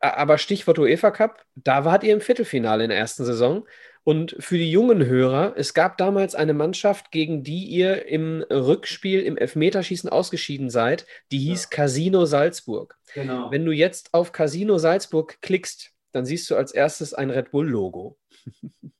aber 0.02 0.36
Stichwort 0.38 0.78
UEFA 0.78 1.10
Cup, 1.10 1.44
da 1.54 1.84
wart 1.84 2.04
ihr 2.04 2.12
im 2.12 2.20
Viertelfinale 2.20 2.84
in 2.84 2.90
der 2.90 2.98
ersten 2.98 3.24
Saison. 3.24 3.66
Und 4.04 4.34
für 4.40 4.58
die 4.58 4.70
jungen 4.70 5.06
Hörer, 5.06 5.54
es 5.56 5.74
gab 5.74 5.96
damals 5.96 6.34
eine 6.34 6.54
Mannschaft, 6.54 7.12
gegen 7.12 7.44
die 7.44 7.66
ihr 7.66 8.06
im 8.06 8.42
Rückspiel 8.50 9.20
im 9.20 9.36
Elfmeterschießen 9.36 10.10
ausgeschieden 10.10 10.70
seid, 10.70 11.06
die 11.30 11.38
hieß 11.38 11.64
ja. 11.64 11.68
Casino 11.70 12.24
Salzburg. 12.24 12.98
Genau. 13.14 13.52
Wenn 13.52 13.64
du 13.64 13.70
jetzt 13.70 14.12
auf 14.12 14.32
Casino 14.32 14.78
Salzburg 14.78 15.40
klickst, 15.40 15.92
dann 16.10 16.26
siehst 16.26 16.50
du 16.50 16.56
als 16.56 16.72
erstes 16.72 17.14
ein 17.14 17.30
Red 17.30 17.50
Bull-Logo. 17.50 18.18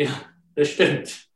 Ja, 0.00 0.12
das 0.54 0.68
stimmt. 0.68 1.28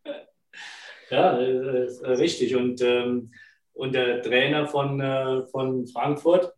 Ja, 1.11 1.37
das 1.37 1.95
ist 1.95 2.05
richtig. 2.05 2.55
Und, 2.55 2.81
ähm, 2.81 3.33
und 3.73 3.93
der 3.93 4.23
Trainer 4.23 4.69
von, 4.69 5.01
äh, 5.01 5.43
von 5.47 5.85
Frankfurt, 5.89 6.45
äh, 6.45 6.49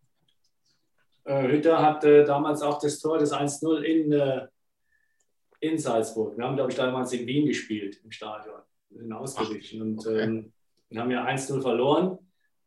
Hütter, 1.24 1.82
hatte 1.82 2.24
damals 2.24 2.62
auch 2.62 2.78
das 2.78 2.98
Tor 3.00 3.18
des 3.18 3.32
1-0 3.32 3.80
in, 3.82 4.12
äh, 4.12 4.46
in 5.60 5.78
Salzburg. 5.78 6.36
Wir 6.36 6.44
haben, 6.44 6.56
glaube 6.56 6.70
ich, 6.70 6.76
damals 6.76 7.12
in 7.12 7.26
Wien 7.26 7.46
gespielt, 7.46 8.00
im 8.04 8.10
Stadion. 8.10 8.60
Sind 8.90 9.12
ausgewichen 9.12 9.82
und 9.82 9.98
okay. 10.00 10.20
ähm, 10.20 10.52
wir 10.90 11.00
haben 11.00 11.10
ja 11.10 11.26
1-0 11.26 11.62
verloren. 11.62 12.18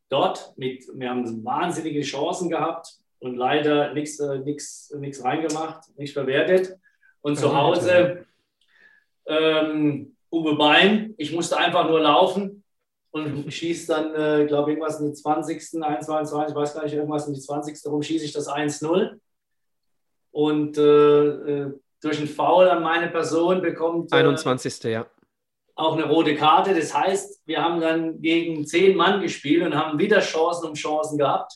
Dort, 0.09 0.53
mit, 0.57 0.85
wir 0.93 1.09
haben 1.09 1.43
wahnsinnige 1.43 2.01
Chancen 2.01 2.49
gehabt 2.49 2.97
und 3.19 3.35
leider 3.35 3.93
nichts 3.93 4.19
äh, 4.19 5.21
reingemacht, 5.21 5.83
nicht 5.97 6.13
verwertet. 6.13 6.77
Und 7.21 7.37
zu 7.37 7.55
Hause 7.55 8.25
ähm, 9.25 10.15
Uwe 10.31 10.55
Bein, 10.55 11.13
ich 11.17 11.33
musste 11.33 11.57
einfach 11.57 11.87
nur 11.87 11.99
laufen 11.99 12.63
und 13.11 13.51
schieße 13.51 13.87
dann, 13.87 14.15
äh, 14.15 14.45
glaube 14.45 14.71
ich, 14.71 14.77
irgendwas 14.77 14.99
in 14.99 15.07
die 15.07 15.13
20., 15.13 15.83
21, 15.83 16.49
ich 16.49 16.55
weiß 16.55 16.73
gar 16.73 16.83
nicht, 16.83 16.93
irgendwas 16.93 17.27
in 17.27 17.33
die 17.33 17.39
20. 17.39 17.85
rum, 17.91 18.01
schieße 18.01 18.25
ich 18.25 18.33
das 18.33 18.47
1-0. 18.47 19.19
Und 20.31 20.77
äh, 20.77 21.27
äh, 21.27 21.73
durch 22.01 22.19
einen 22.19 22.27
Foul 22.27 22.69
an 22.69 22.83
meine 22.83 23.09
Person 23.09 23.61
bekommt. 23.61 24.11
Äh, 24.11 24.17
21. 24.17 24.83
ja. 24.83 25.07
Auch 25.75 25.93
eine 25.93 26.07
rote 26.07 26.35
Karte. 26.35 26.73
Das 26.75 26.93
heißt, 26.93 27.41
wir 27.45 27.63
haben 27.63 27.81
dann 27.81 28.21
gegen 28.21 28.65
zehn 28.65 28.95
Mann 28.95 29.21
gespielt 29.21 29.63
und 29.63 29.75
haben 29.75 29.99
wieder 29.99 30.19
Chancen 30.19 30.69
um 30.69 30.73
Chancen 30.73 31.17
gehabt. 31.17 31.53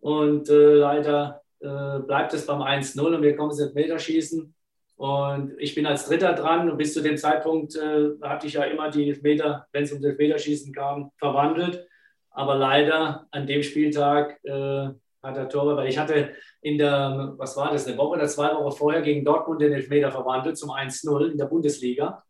Und 0.00 0.48
äh, 0.48 0.74
leider 0.74 1.42
äh, 1.60 1.98
bleibt 2.00 2.32
es 2.32 2.46
beim 2.46 2.62
1-0 2.62 3.00
und 3.00 3.22
wir 3.22 3.36
kommen 3.36 3.50
ins 3.50 3.74
Meterschießen. 3.74 4.54
Und 5.00 5.54
ich 5.56 5.74
bin 5.74 5.86
als 5.86 6.04
Dritter 6.04 6.34
dran 6.34 6.68
und 6.68 6.76
bis 6.76 6.92
zu 6.92 7.00
dem 7.00 7.16
Zeitpunkt 7.16 7.74
äh, 7.74 8.10
hatte 8.20 8.46
ich 8.46 8.52
ja 8.52 8.64
immer 8.64 8.90
die 8.90 9.18
Meter, 9.22 9.66
wenn 9.72 9.84
es 9.84 9.92
um 9.92 10.02
das 10.02 10.18
Meterschießen 10.18 10.74
kam, 10.74 11.10
verwandelt. 11.16 11.88
Aber 12.28 12.56
leider 12.56 13.26
an 13.30 13.46
dem 13.46 13.62
Spieltag 13.62 14.38
äh, 14.44 14.90
hat 15.22 15.36
der 15.38 15.48
Torwart, 15.48 15.78
weil 15.78 15.88
ich 15.88 15.96
hatte 15.96 16.34
in 16.60 16.76
der, 16.76 17.32
was 17.38 17.56
war 17.56 17.72
das, 17.72 17.86
eine 17.86 17.96
Woche 17.96 18.18
oder 18.18 18.28
zwei 18.28 18.54
Wochen 18.54 18.76
vorher 18.76 19.00
gegen 19.00 19.24
Dortmund 19.24 19.62
den 19.62 19.72
Elfmeter 19.72 20.10
verwandelt 20.12 20.58
zum 20.58 20.68
1-0 20.68 21.30
in 21.30 21.38
der 21.38 21.46
Bundesliga. 21.46 22.22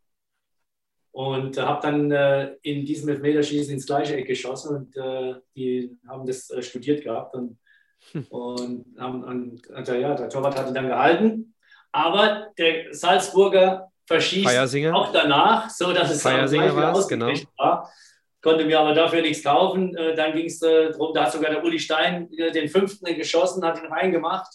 Und 1.10 1.58
äh, 1.58 1.62
habe 1.62 1.82
dann 1.82 2.12
äh, 2.12 2.54
in 2.62 2.84
diesem 2.84 3.08
Elfmeterschießen 3.08 3.74
ins 3.74 3.86
gleiche 3.86 4.14
Eck 4.14 4.28
geschossen 4.28 4.76
und 4.76 4.96
äh, 4.96 5.34
die 5.56 5.98
haben 6.06 6.24
das 6.24 6.48
äh, 6.50 6.62
studiert 6.62 7.02
gehabt 7.02 7.34
und, 7.34 7.58
hm. 8.12 8.26
und 8.30 8.86
haben, 8.96 9.24
und, 9.24 9.88
ja, 9.88 10.14
der 10.14 10.28
Torwart 10.28 10.56
hat 10.56 10.68
ihn 10.68 10.74
dann 10.74 10.86
gehalten. 10.86 11.56
Aber 11.92 12.48
der 12.58 12.92
Salzburger 12.94 13.90
verschießt 14.06 14.92
auch 14.92 15.12
danach, 15.12 15.70
so 15.70 15.92
dass 15.92 16.10
es 16.10 16.22
Feiersinger 16.22 16.74
war, 16.74 17.06
genau. 17.06 17.32
war. 17.56 17.90
Konnte 18.42 18.64
mir 18.64 18.80
aber 18.80 18.94
dafür 18.94 19.20
nichts 19.20 19.44
kaufen. 19.44 19.94
Äh, 19.96 20.14
dann 20.14 20.32
ging 20.32 20.46
es 20.46 20.62
äh, 20.62 20.90
darum, 20.90 21.12
da 21.12 21.24
hat 21.24 21.32
sogar 21.32 21.50
der 21.50 21.62
Uli 21.62 21.78
Stein 21.78 22.28
den 22.30 22.68
fünften 22.68 23.04
geschossen, 23.14 23.64
hat 23.64 23.82
ihn 23.82 23.92
reingemacht 23.92 24.50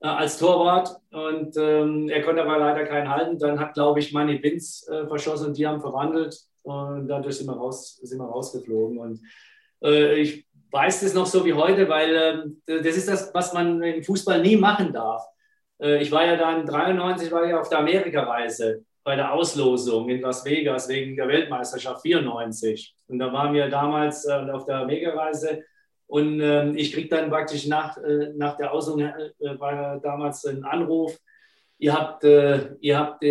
äh, 0.00 0.08
als 0.08 0.38
Torwart 0.38 0.96
und 1.12 1.56
ähm, 1.56 2.08
er 2.10 2.22
konnte 2.22 2.42
aber 2.42 2.58
leider 2.58 2.84
keinen 2.84 3.08
halten. 3.08 3.38
Dann 3.38 3.58
hat, 3.58 3.74
glaube 3.74 4.00
ich, 4.00 4.12
Manny 4.12 4.38
Binz 4.38 4.86
äh, 4.88 5.06
verschossen 5.06 5.48
und 5.48 5.56
die 5.56 5.66
haben 5.66 5.80
verwandelt 5.80 6.36
und 6.62 7.08
dadurch 7.08 7.36
sind 7.36 7.46
wir, 7.46 7.56
raus, 7.56 8.00
sind 8.02 8.18
wir 8.18 8.26
rausgeflogen. 8.26 8.98
Und 8.98 9.20
äh, 9.82 10.16
ich 10.16 10.46
weiß 10.70 11.00
das 11.00 11.14
noch 11.14 11.26
so 11.26 11.44
wie 11.44 11.54
heute, 11.54 11.88
weil 11.88 12.14
äh, 12.66 12.82
das 12.82 12.96
ist 12.96 13.08
das, 13.08 13.32
was 13.32 13.52
man 13.52 13.82
im 13.82 14.02
Fußball 14.02 14.42
nie 14.42 14.56
machen 14.56 14.92
darf. 14.92 15.24
Äh, 15.80 16.02
ich 16.02 16.10
war 16.10 16.24
ja 16.24 16.36
dann 16.36 16.66
93 16.66 17.30
war 17.32 17.46
ich 17.46 17.54
auf 17.54 17.68
der 17.68 17.78
Amerikareise 17.78 18.84
bei 19.02 19.16
der 19.16 19.32
Auslosung 19.32 20.08
in 20.08 20.20
Las 20.20 20.44
Vegas 20.44 20.88
wegen 20.88 21.16
der 21.16 21.28
Weltmeisterschaft 21.28 22.02
94. 22.02 22.94
Und 23.08 23.18
da 23.18 23.32
waren 23.32 23.52
wir 23.52 23.68
damals 23.68 24.24
äh, 24.26 24.32
auf 24.32 24.64
der 24.64 24.76
Amerikareise 24.76 25.64
und 26.06 26.40
ähm, 26.40 26.76
ich 26.76 26.92
kriege 26.92 27.08
dann 27.08 27.30
praktisch 27.30 27.66
nach, 27.66 27.96
äh, 27.98 28.30
nach 28.34 28.56
der 28.56 28.72
Auslosung, 28.72 29.10
war 29.58 30.00
damals 30.00 30.44
ein 30.44 30.64
Anruf, 30.64 31.18
ihr 31.78 31.92
habt, 31.92 32.24
ihr 32.24 32.98
habt 32.98 33.24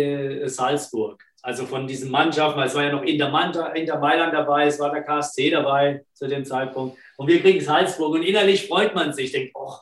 Salzburg. 0.50 1.22
Also 1.42 1.66
von 1.66 1.86
diesen 1.86 2.10
Mannschaften, 2.10 2.58
weil 2.58 2.68
es 2.68 2.74
war 2.74 2.84
ja 2.84 2.92
noch 2.92 3.02
Inter, 3.02 3.76
Inter 3.76 3.98
Mailand 3.98 4.32
dabei, 4.32 4.66
es 4.66 4.80
war 4.80 4.90
der 4.90 5.02
KSC 5.02 5.50
dabei 5.50 6.04
zu 6.14 6.26
dem 6.26 6.44
Zeitpunkt. 6.44 6.96
Und 7.16 7.28
wir 7.28 7.40
kriegen 7.40 7.60
Salzburg 7.60 8.14
und 8.14 8.22
innerlich 8.22 8.66
freut 8.66 8.94
man 8.94 9.12
sich, 9.12 9.30
denkt, 9.30 9.52
oh, 9.54 9.74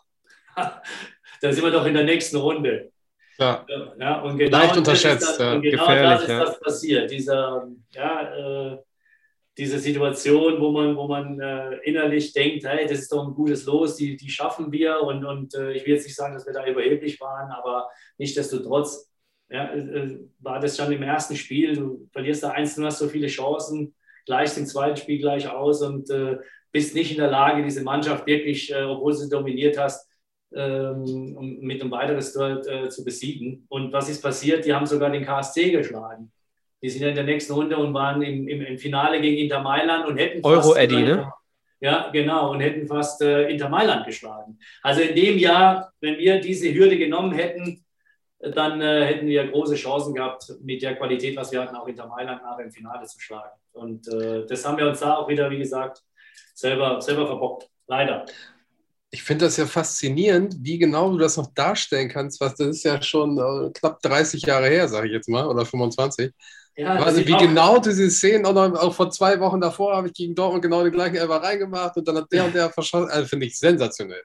da 1.43 1.53
sind 1.53 1.65
wir 1.65 1.73
doch 1.73 1.85
in 1.85 1.95
der 1.95 2.05
nächsten 2.05 2.37
Runde. 2.37 2.93
Ja. 3.39 3.67
ja 3.99 4.21
und 4.21 4.39
genau 4.39 4.59
Leicht 4.59 4.77
unterschätzt. 4.77 5.29
Das, 5.29 5.39
ja. 5.39 5.55
Und 5.55 5.63
genau 5.63 5.87
Gefährlich, 5.87 6.13
das 6.13 6.23
ist 6.23 6.29
ja. 6.29 6.45
das 6.45 6.61
passiert. 6.61 7.11
Dieser, 7.11 7.69
ja, 7.95 8.73
äh, 8.73 8.79
diese 9.59 9.79
Situation, 9.81 10.61
wo 10.61 10.71
man, 10.71 10.97
wo 10.97 11.09
man 11.09 11.41
äh, 11.41 11.77
innerlich 11.83 12.33
denkt, 12.33 12.65
hey, 12.65 12.87
das 12.87 13.01
ist 13.01 13.13
doch 13.13 13.27
ein 13.27 13.35
gutes 13.35 13.67
Los, 13.67 13.97
die, 13.97 14.17
die 14.17 14.31
schaffen 14.31 14.71
wir. 14.71 15.01
Und, 15.01 15.25
und 15.25 15.55
äh, 15.55 15.73
ich 15.73 15.85
will 15.85 15.95
jetzt 15.95 16.05
nicht 16.05 16.15
sagen, 16.15 16.35
dass 16.35 16.47
wir 16.47 16.53
da 16.53 16.65
überheblich 16.65 17.21
waren, 17.21 17.51
aber 17.51 17.91
nichtsdestotrotz 18.19 19.11
ja, 19.51 19.67
äh, 19.73 19.79
äh, 19.79 20.19
war 20.39 20.61
das 20.61 20.77
schon 20.77 20.93
im 20.93 21.03
ersten 21.03 21.35
Spiel. 21.35 21.75
Du 21.75 22.09
verlierst 22.13 22.45
da 22.45 22.55
du 22.55 22.85
hast 22.85 22.99
so 22.99 23.09
viele 23.09 23.27
Chancen, 23.27 23.95
gleichst 24.27 24.57
im 24.59 24.67
zweiten 24.67 24.97
Spiel 24.97 25.19
gleich 25.19 25.49
aus 25.49 25.83
und 25.83 26.09
äh, 26.09 26.39
bist 26.71 26.95
nicht 26.95 27.11
in 27.11 27.19
der 27.19 27.31
Lage, 27.31 27.65
diese 27.65 27.83
Mannschaft 27.83 28.27
wirklich, 28.27 28.75
obwohl 28.75 29.13
sie 29.13 29.29
dominiert 29.29 29.77
hast, 29.77 30.09
ähm, 30.55 31.59
mit 31.61 31.81
einem 31.81 31.91
weiteres 31.91 32.33
Tor 32.33 32.63
zu 32.89 33.05
besiegen. 33.05 33.67
Und 33.69 33.93
was 33.93 34.09
ist 34.09 34.23
passiert? 34.23 34.65
Die 34.65 34.73
haben 34.75 34.87
sogar 34.87 35.11
den 35.11 35.25
KSC 35.25 35.71
geschlagen. 35.71 36.33
Die 36.83 36.91
sind 36.91 37.03
ja 37.03 37.09
in 37.09 37.15
der 37.15 37.25
nächsten 37.25 37.53
Runde 37.53 37.77
und 37.77 37.95
waren 37.95 38.21
im, 38.23 38.49
im, 38.49 38.61
im 38.61 38.79
Finale 38.79 39.21
gegen 39.21 39.39
Inter 39.39 39.61
Mailand 39.61 40.07
und 40.07 40.17
hätten 40.17 40.45
Euro 40.45 40.75
Eddie, 40.75 41.03
ne? 41.03 41.33
Ja, 41.81 42.11
genau, 42.11 42.53
und 42.53 42.61
hätten 42.61 42.87
fast 42.87 43.23
äh, 43.23 43.49
Inter 43.49 43.69
Mailand 43.69 44.07
geschlagen. 44.07 44.57
Also 44.83 45.01
in 45.01 45.17
dem 45.17 45.37
Jahr, 45.37 45.93
wenn 46.01 46.17
wir 46.17 46.41
diese 46.41 46.73
Hürde 46.73 46.97
genommen 46.97 47.33
hätten, 47.33 47.85
dann 48.39 48.81
äh, 48.81 49.05
hätten 49.05 49.27
wir 49.27 49.49
große 49.49 49.75
Chancen 49.75 50.15
gehabt, 50.15 50.53
mit 50.61 50.83
der 50.83 50.97
Qualität, 50.97 51.37
was 51.37 51.51
wir 51.51 51.61
hatten, 51.61 51.75
auch 51.75 51.87
Inter 51.87 52.07
Mailand 52.07 52.43
nachher 52.43 52.65
im 52.65 52.71
Finale 52.71 53.05
zu 53.07 53.21
schlagen. 53.21 53.51
Und 53.73 54.07
äh, 54.09 54.47
das 54.47 54.65
haben 54.65 54.79
wir 54.79 54.89
uns 54.89 55.01
da 55.01 55.17
auch 55.17 55.29
wieder, 55.29 55.51
wie 55.51 55.59
gesagt, 55.59 56.03
selber, 56.55 57.01
selber 57.01 57.27
verbockt. 57.27 57.69
Leider. 57.87 58.27
Ich 59.15 59.23
finde 59.23 59.45
das 59.45 59.59
ja 59.59 59.67
faszinierend, 59.67 60.57
wie 60.61 60.79
genau 60.79 61.11
du 61.11 61.19
das 61.19 61.37
noch 61.37 61.53
darstellen 61.55 62.09
kannst. 62.09 62.41
Was, 62.41 62.55
das 62.55 62.69
ist 62.69 62.85
ja 62.85 63.01
schon 63.03 63.39
äh, 63.39 63.71
knapp 63.73 64.01
30 64.01 64.43
Jahre 64.43 64.69
her, 64.69 64.89
sage 64.89 65.07
ich 65.07 65.13
jetzt 65.13 65.29
mal, 65.29 65.47
oder 65.47 65.65
25. 65.67 66.33
Ja, 66.77 66.95
also 66.95 67.21
wie 67.27 67.37
genau 67.37 67.79
diese 67.79 68.11
Szenen, 68.11 68.47
auch, 68.47 68.55
noch, 68.55 68.75
auch 68.81 68.95
vor 68.95 69.11
zwei 69.11 69.39
Wochen 69.39 69.61
davor 69.61 69.95
habe 69.95 70.09
ich 70.09 70.15
gegen 70.15 70.35
Dortmund 70.35 70.63
genau 70.63 70.83
den 70.83 70.93
gleichen 70.93 71.17
Elfer 71.17 71.43
reingemacht 71.43 71.95
und 71.99 72.09
dann 72.09 72.17
hat 72.17 72.33
der 72.33 72.47
und 72.47 72.55
der 72.55 72.71
verschossen. 72.71 73.11
Also 73.11 73.29
finde 73.29 73.47
ich 73.47 73.59
sensationell. 73.59 74.23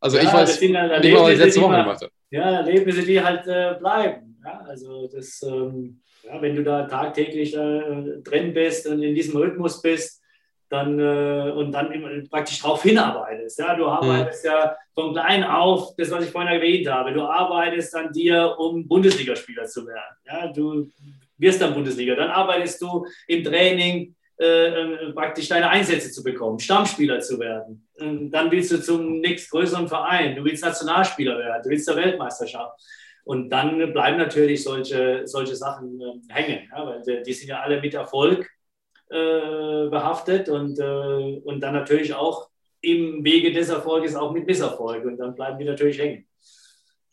Also 0.00 0.18
ja, 0.18 0.24
ich 0.24 0.32
weiß 0.32 0.60
nicht, 0.60 0.76
halt 0.76 0.90
was 0.92 1.32
ich 1.32 1.38
letzte 1.38 1.62
Woche 1.62 1.76
gemacht 1.76 2.02
habe. 2.02 2.12
Ja, 2.30 2.50
Erlebnisse, 2.58 3.02
die 3.02 3.22
halt 3.22 3.46
äh, 3.46 3.78
bleiben. 3.78 4.38
Ja, 4.44 4.60
also 4.68 5.08
das, 5.08 5.42
ähm, 5.42 6.00
ja, 6.22 6.42
wenn 6.42 6.54
du 6.54 6.62
da 6.62 6.86
tagtäglich 6.86 7.56
äh, 7.56 8.20
drin 8.22 8.52
bist 8.52 8.86
und 8.86 9.02
in 9.02 9.14
diesem 9.14 9.36
Rhythmus 9.36 9.80
bist, 9.80 10.20
dann 10.68 10.98
äh, 10.98 11.52
und 11.54 11.72
dann 11.72 12.28
praktisch 12.30 12.60
darauf 12.60 12.82
hinarbeitest. 12.82 13.58
Ja? 13.58 13.74
Du 13.74 13.86
arbeitest 13.86 14.44
mhm. 14.44 14.50
ja 14.50 14.76
von 14.94 15.12
klein 15.12 15.44
auf, 15.44 15.94
das, 15.96 16.10
was 16.10 16.24
ich 16.24 16.30
vorhin 16.30 16.52
erwähnt 16.52 16.88
habe, 16.88 17.12
du 17.12 17.22
arbeitest 17.22 17.94
an 17.94 18.12
dir, 18.12 18.54
um 18.58 18.86
Bundesligaspieler 18.86 19.64
zu 19.64 19.86
werden. 19.86 20.16
Ja? 20.26 20.48
Du 20.48 20.90
wirst 21.38 21.60
dann 21.60 21.74
Bundesliga. 21.74 22.14
Dann 22.14 22.30
arbeitest 22.30 22.80
du 22.80 23.06
im 23.26 23.44
Training 23.44 24.14
äh, 24.38 24.66
äh, 24.66 25.12
praktisch 25.12 25.48
deine 25.48 25.70
Einsätze 25.70 26.10
zu 26.10 26.22
bekommen, 26.22 26.58
Stammspieler 26.58 27.20
zu 27.20 27.40
werden. 27.40 27.88
Und 27.98 28.30
dann 28.30 28.50
willst 28.50 28.70
du 28.70 28.82
zum 28.82 29.20
nächst 29.20 29.50
größeren 29.50 29.88
Verein, 29.88 30.36
du 30.36 30.44
willst 30.44 30.62
Nationalspieler 30.62 31.38
werden, 31.38 31.62
du 31.62 31.70
willst 31.70 31.86
zur 31.86 31.96
Weltmeisterschaft. 31.96 32.78
Und 33.24 33.48
dann 33.48 33.92
bleiben 33.94 34.18
natürlich 34.18 34.62
solche, 34.62 35.22
solche 35.24 35.56
Sachen 35.56 36.00
äh, 36.00 36.32
hängen, 36.34 36.68
ja, 36.70 36.86
weil 36.86 37.22
die 37.22 37.32
sind 37.32 37.48
ja 37.48 37.60
alle 37.60 37.80
mit 37.80 37.94
Erfolg 37.94 38.46
äh, 39.10 39.88
behaftet 39.88 40.48
und, 40.48 40.78
äh, 40.78 41.40
und 41.44 41.60
dann 41.60 41.74
natürlich 41.74 42.14
auch 42.14 42.48
im 42.80 43.24
Wege 43.24 43.52
des 43.52 43.68
Erfolges 43.68 44.14
auch 44.14 44.32
mit 44.32 44.46
Misserfolg. 44.46 45.04
Und 45.04 45.18
dann 45.18 45.34
bleiben 45.34 45.58
die 45.58 45.64
natürlich 45.64 45.98
hängen. 45.98 46.26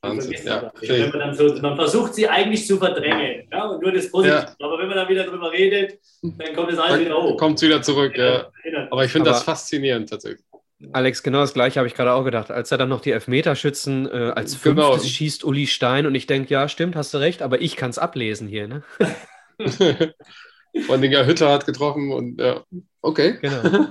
Wahnsinn, 0.01 0.35
ja. 0.43 0.71
man, 1.13 1.33
so, 1.33 1.55
man, 1.61 1.77
versucht 1.77 2.13
sie 2.13 2.27
eigentlich 2.27 2.67
zu 2.67 2.77
verdrängen. 2.77 3.47
Ja, 3.49 3.67
und 3.67 3.81
nur 3.81 3.93
das 3.93 4.11
Positive. 4.11 4.47
Ja. 4.59 4.65
Aber 4.65 4.77
wenn 4.77 4.87
man 4.87 4.97
dann 4.97 5.07
wieder 5.07 5.23
drüber 5.23 5.49
redet, 5.51 5.97
dann 6.21 6.53
kommt 6.53 6.73
es 6.73 6.77
alles 6.77 6.99
wieder 6.99 7.15
hoch. 7.15 7.37
Kommt 7.37 7.55
es 7.55 7.61
wieder 7.61 7.81
zurück, 7.81 8.17
ja. 8.17 8.51
Aber 8.91 9.05
ich 9.05 9.11
finde 9.11 9.29
das 9.29 9.43
faszinierend 9.43 10.09
tatsächlich. 10.09 10.45
Alex, 10.91 11.23
genau 11.23 11.39
das 11.39 11.53
gleiche 11.53 11.79
habe 11.79 11.87
ich 11.87 11.95
gerade 11.95 12.11
auch 12.11 12.25
gedacht. 12.25 12.51
Als 12.51 12.69
er 12.71 12.77
dann 12.77 12.89
noch 12.89 12.99
die 12.99 13.11
Elfmeterschützen 13.11 14.05
äh, 14.07 14.33
als 14.35 14.61
genau. 14.61 14.91
fünftes 14.91 15.09
schießt 15.09 15.45
Uli 15.45 15.67
Stein 15.67 16.05
und 16.05 16.15
ich 16.15 16.27
denke, 16.27 16.53
ja, 16.53 16.67
stimmt, 16.67 16.97
hast 16.97 17.13
du 17.13 17.19
recht, 17.19 17.41
aber 17.41 17.61
ich 17.61 17.77
kann 17.77 17.91
es 17.91 17.97
ablesen 17.97 18.49
hier. 18.49 18.67
Ne? 18.67 18.83
Von 20.81 21.01
den 21.01 21.25
Hütter 21.25 21.51
hat 21.51 21.65
getroffen 21.65 22.11
und 22.11 22.41
ja, 22.41 22.63
okay. 23.01 23.37
Genau. 23.41 23.87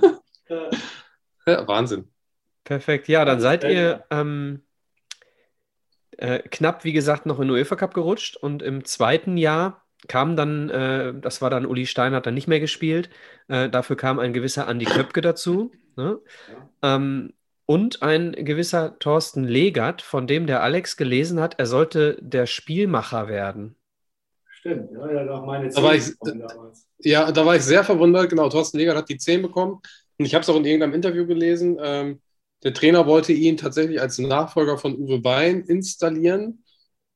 ja, 1.47 1.67
Wahnsinn. 1.67 2.09
Perfekt, 2.63 3.07
ja, 3.07 3.25
dann 3.25 3.39
seid 3.39 3.63
ihr 3.63 4.05
ähm, 4.09 4.61
äh, 6.17 6.39
knapp, 6.39 6.83
wie 6.83 6.93
gesagt, 6.93 7.25
noch 7.25 7.39
in 7.39 7.47
den 7.47 7.55
UEFA 7.55 7.75
Cup 7.75 7.93
gerutscht 7.93 8.37
und 8.37 8.61
im 8.61 8.85
zweiten 8.85 9.37
Jahr 9.37 9.83
kam 10.07 10.35
dann, 10.35 10.69
äh, 10.69 11.13
das 11.19 11.41
war 11.41 11.49
dann 11.49 11.65
Uli 11.65 11.85
Stein, 11.85 12.13
hat 12.13 12.25
dann 12.25 12.33
nicht 12.33 12.47
mehr 12.47 12.59
gespielt. 12.59 13.09
Äh, 13.47 13.69
dafür 13.69 13.95
kam 13.95 14.19
ein 14.19 14.33
gewisser 14.33 14.67
Andi 14.67 14.85
Köpke 14.85 15.21
dazu. 15.21 15.71
Ne? 15.95 16.19
Ja. 16.81 16.95
Ähm, 16.95 17.33
und 17.65 18.01
ein 18.03 18.33
gewisser 18.33 18.99
Thorsten 18.99 19.45
Legert, 19.45 20.01
von 20.01 20.27
dem 20.27 20.47
der 20.47 20.61
Alex 20.61 20.97
gelesen 20.97 21.39
hat, 21.39 21.59
er 21.59 21.65
sollte 21.65 22.17
der 22.21 22.45
Spielmacher 22.45 23.29
werden. 23.29 23.75
Stimmt, 24.63 24.91
ja, 24.93 25.11
ja, 25.11 25.25
doch 25.25 25.45
meine 25.45 25.69
10 25.69 25.83
da 25.83 25.93
ich, 25.93 26.03
damals. 26.21 26.87
Ja, 26.99 27.29
da 27.33 27.45
war 27.45 27.57
ich 27.57 27.63
sehr 27.63 27.83
verwundert. 27.83 28.29
Genau, 28.29 28.47
Thorsten 28.47 28.77
Legert 28.77 28.95
hat 28.95 29.09
die 29.09 29.17
10 29.17 29.41
bekommen. 29.41 29.81
Und 30.17 30.25
ich 30.25 30.33
habe 30.33 30.41
es 30.41 30.47
auch 30.47 30.55
in 30.55 30.63
irgendeinem 30.63 30.93
Interview 30.93 31.27
gelesen. 31.27 31.77
Ähm, 31.83 32.21
der 32.63 32.73
Trainer 32.73 33.05
wollte 33.05 33.33
ihn 33.33 33.57
tatsächlich 33.57 33.99
als 33.99 34.19
Nachfolger 34.19 34.77
von 34.77 34.95
Uwe 34.95 35.19
Bein 35.19 35.63
installieren, 35.63 36.63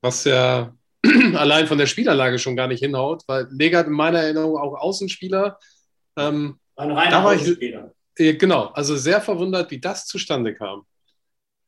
was 0.02 0.26
ja 0.26 0.76
allein 1.36 1.68
von 1.68 1.78
der 1.78 1.86
Spielanlage 1.86 2.38
schon 2.38 2.58
gar 2.58 2.68
nicht 2.68 2.82
hinhaut, 2.84 3.24
weil 3.28 3.48
Legert 3.50 3.88
in 3.88 3.94
meiner 3.94 4.20
Erinnerung 4.20 4.58
auch 4.58 4.74
Außenspieler. 4.74 5.58
Ähm, 6.18 6.60
Ein 6.76 6.92
reiner 6.92 7.26
Außenspieler. 7.26 7.94
Ich, 8.18 8.38
genau, 8.38 8.66
also 8.74 8.98
sehr 8.98 9.22
verwundert, 9.22 9.72
wie 9.72 9.80
das 9.80 10.06
zustande 10.06 10.54
kam. 10.54 10.86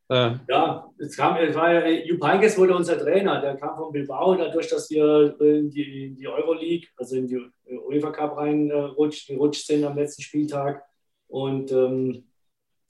Äh, 0.10 0.32
ja, 0.48 0.90
es, 0.98 1.16
kam, 1.16 1.38
es 1.38 1.56
war 1.56 1.72
ja, 1.72 1.88
Jupp 1.88 2.24
Heynckes 2.24 2.58
wurde 2.58 2.76
unser 2.76 2.98
Trainer, 2.98 3.40
der 3.42 3.56
kam 3.58 3.78
von 3.78 3.92
Bilbao, 3.92 4.36
dadurch, 4.36 4.68
dass 4.68 4.90
wir 4.90 5.40
in 5.40 5.70
die, 5.70 6.08
in 6.08 6.16
die 6.16 6.28
Euroleague, 6.28 6.88
also 6.98 7.16
in 7.16 7.28
die 7.28 7.40
UEFA 7.68 8.12
Cup 8.12 8.38
reingerutscht 8.38 9.30
äh, 9.30 9.52
sind 9.52 9.84
am 9.86 9.96
letzten 9.96 10.24
Spieltag. 10.24 10.84
Und 11.28 11.72
ähm, 11.72 12.24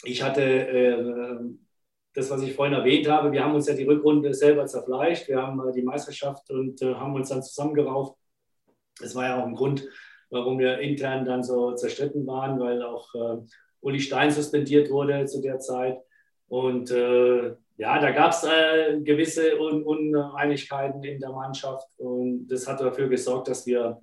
ich 0.03 0.23
hatte 0.23 0.41
äh, 0.41 1.39
das, 2.13 2.29
was 2.29 2.41
ich 2.41 2.55
vorhin 2.55 2.73
erwähnt 2.73 3.09
habe, 3.09 3.33
wir 3.33 3.43
haben 3.43 3.55
uns 3.55 3.67
ja 3.67 3.73
die 3.73 3.83
Rückrunde 3.83 4.33
selber 4.33 4.65
zerfleischt, 4.65 5.27
wir 5.27 5.41
haben 5.41 5.59
äh, 5.67 5.73
die 5.73 5.81
Meisterschaft 5.81 6.49
und 6.51 6.81
äh, 6.81 6.95
haben 6.95 7.15
uns 7.15 7.29
dann 7.29 7.43
zusammengerauft. 7.43 8.17
Das 9.01 9.13
war 9.13 9.25
ja 9.25 9.41
auch 9.41 9.45
ein 9.45 9.55
Grund, 9.55 9.85
warum 10.29 10.57
wir 10.57 10.79
intern 10.79 11.25
dann 11.25 11.43
so 11.43 11.73
zerstritten 11.75 12.25
waren, 12.25 12.59
weil 12.61 12.81
auch 12.81 13.13
äh, 13.13 13.41
Uli 13.81 13.99
Stein 13.99 14.31
suspendiert 14.31 14.89
wurde 14.89 15.25
zu 15.25 15.41
der 15.41 15.59
Zeit. 15.59 15.99
Und 16.49 16.91
äh, 16.91 17.55
ja, 17.77 17.99
da 17.99 18.11
gab 18.11 18.31
es 18.31 18.43
äh, 18.43 18.99
gewisse 19.01 19.57
Un 19.59 19.83
Uneinigkeiten 19.83 21.03
in 21.03 21.19
der 21.19 21.31
Mannschaft 21.31 21.87
und 21.97 22.47
das 22.47 22.67
hat 22.67 22.81
dafür 22.81 23.07
gesorgt, 23.07 23.47
dass 23.47 23.65
wir 23.65 24.01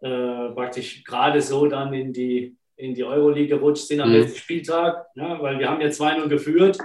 praktisch 0.00 1.02
gerade 1.02 1.42
so 1.42 1.66
dann 1.66 1.92
in 1.92 2.12
die 2.12 2.56
in 2.78 2.94
die 2.94 3.04
Euroleague 3.04 3.48
gerutscht 3.48 3.86
sind 3.88 4.00
am 4.00 4.08
mhm. 4.08 4.16
letzten 4.16 4.38
Spieltag, 4.38 5.06
ja, 5.16 5.42
weil 5.42 5.58
wir 5.58 5.68
haben 5.68 5.80
ja 5.80 5.88
2-0 5.88 6.28
geführt, 6.28 6.78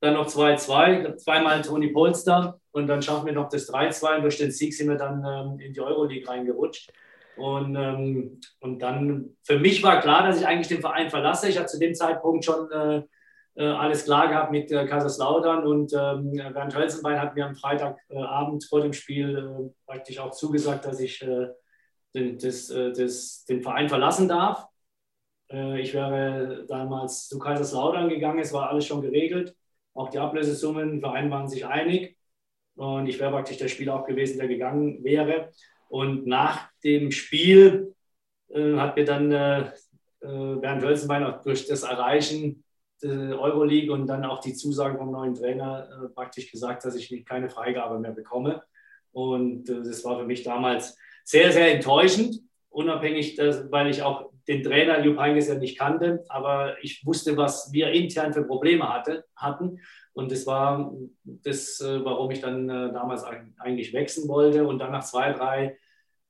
dann 0.00 0.14
noch 0.14 0.28
2-2, 0.28 1.16
zweimal 1.16 1.62
Toni 1.62 1.88
Polster 1.88 2.60
und 2.72 2.86
dann 2.86 3.02
schaffen 3.02 3.26
wir 3.26 3.32
noch 3.32 3.48
das 3.48 3.72
3-2 3.72 4.16
und 4.16 4.22
durch 4.22 4.38
den 4.38 4.50
Sieg 4.50 4.74
sind 4.74 4.88
wir 4.88 4.96
dann 4.96 5.24
ähm, 5.26 5.58
in 5.58 5.72
die 5.72 5.80
Euroleague 5.80 6.28
reingerutscht. 6.28 6.92
Und, 7.36 7.74
ähm, 7.74 8.40
und 8.60 8.80
dann, 8.80 9.36
für 9.42 9.58
mich 9.58 9.82
war 9.82 10.00
klar, 10.00 10.26
dass 10.26 10.38
ich 10.38 10.46
eigentlich 10.46 10.68
den 10.68 10.82
Verein 10.82 11.08
verlasse. 11.08 11.48
Ich 11.48 11.56
hatte 11.56 11.68
zu 11.68 11.78
dem 11.78 11.94
Zeitpunkt 11.94 12.44
schon 12.44 12.70
äh, 12.70 12.98
äh 12.98 13.02
alles 13.56 14.04
klar 14.04 14.28
gehabt 14.28 14.52
mit 14.52 14.70
äh, 14.70 14.86
Kaiserslautern 14.86 15.66
und 15.66 15.92
ähm, 15.92 16.32
Bernd 16.32 16.74
Hölzenbein 16.74 17.20
hat 17.20 17.34
mir 17.34 17.46
am 17.46 17.56
Freitagabend 17.56 18.64
vor 18.64 18.80
dem 18.80 18.92
Spiel 18.92 19.36
äh, 19.36 19.86
praktisch 19.86 20.18
auch 20.18 20.30
zugesagt, 20.30 20.84
dass 20.84 21.00
ich 21.00 21.20
äh, 21.22 21.48
den, 22.14 22.38
das, 22.38 22.70
äh, 22.70 22.92
das, 22.92 23.44
den 23.44 23.62
Verein 23.62 23.88
verlassen 23.88 24.28
darf. 24.28 24.66
Äh, 25.50 25.80
ich 25.80 25.94
wäre 25.94 26.64
damals 26.68 27.28
zu 27.28 27.38
Kaiserslautern 27.38 28.08
gegangen, 28.08 28.38
es 28.38 28.52
war 28.52 28.70
alles 28.70 28.86
schon 28.86 29.02
geregelt. 29.02 29.54
Auch 29.94 30.08
die 30.10 30.18
Ablösesummen, 30.18 31.00
Verein 31.00 31.30
waren 31.30 31.48
sich 31.48 31.66
einig. 31.66 32.16
Und 32.76 33.08
ich 33.08 33.18
wäre 33.18 33.32
praktisch 33.32 33.58
der 33.58 33.68
Spieler 33.68 33.96
auch 33.96 34.06
gewesen, 34.06 34.38
der 34.38 34.48
gegangen 34.48 35.02
wäre. 35.04 35.50
Und 35.88 36.26
nach 36.26 36.70
dem 36.84 37.10
Spiel 37.10 37.94
äh, 38.48 38.76
hat 38.76 38.96
mir 38.96 39.04
dann 39.04 39.32
äh, 39.32 39.60
äh 40.22 40.56
Bernd 40.56 40.82
Hölzenbein 40.82 41.24
auch 41.24 41.42
durch 41.42 41.66
das 41.66 41.82
Erreichen 41.82 42.64
Euroleague 43.08 43.92
und 43.92 44.06
dann 44.06 44.24
auch 44.24 44.40
die 44.40 44.54
Zusagen 44.54 44.98
vom 44.98 45.12
neuen 45.12 45.34
Trainer 45.34 45.88
äh, 45.88 46.08
praktisch 46.08 46.50
gesagt, 46.50 46.84
dass 46.84 46.94
ich 46.94 47.24
keine 47.24 47.48
Freigabe 47.48 47.98
mehr 47.98 48.12
bekomme. 48.12 48.62
Und 49.12 49.68
äh, 49.68 49.82
das 49.82 50.04
war 50.04 50.18
für 50.18 50.26
mich 50.26 50.42
damals 50.42 50.96
sehr, 51.24 51.52
sehr 51.52 51.74
enttäuschend, 51.74 52.40
unabhängig, 52.68 53.36
dass, 53.36 53.70
weil 53.70 53.90
ich 53.90 54.02
auch 54.02 54.30
den 54.48 54.62
Trainer 54.62 55.04
Jupp 55.04 55.18
Heynckes 55.18 55.48
ja 55.48 55.54
nicht 55.54 55.78
kannte, 55.78 56.24
aber 56.28 56.76
ich 56.82 57.04
wusste, 57.06 57.36
was 57.36 57.72
wir 57.72 57.92
intern 57.92 58.32
für 58.32 58.44
Probleme 58.44 58.92
hatte, 58.92 59.24
hatten. 59.36 59.80
Und 60.12 60.32
das 60.32 60.46
war 60.46 60.92
das, 61.24 61.80
äh, 61.80 62.04
warum 62.04 62.30
ich 62.30 62.40
dann 62.40 62.68
äh, 62.68 62.92
damals 62.92 63.24
eigentlich 63.58 63.92
wechseln 63.92 64.28
wollte. 64.28 64.66
Und 64.66 64.78
dann 64.78 64.90
nach 64.90 65.04
zwei, 65.04 65.32
drei, 65.32 65.78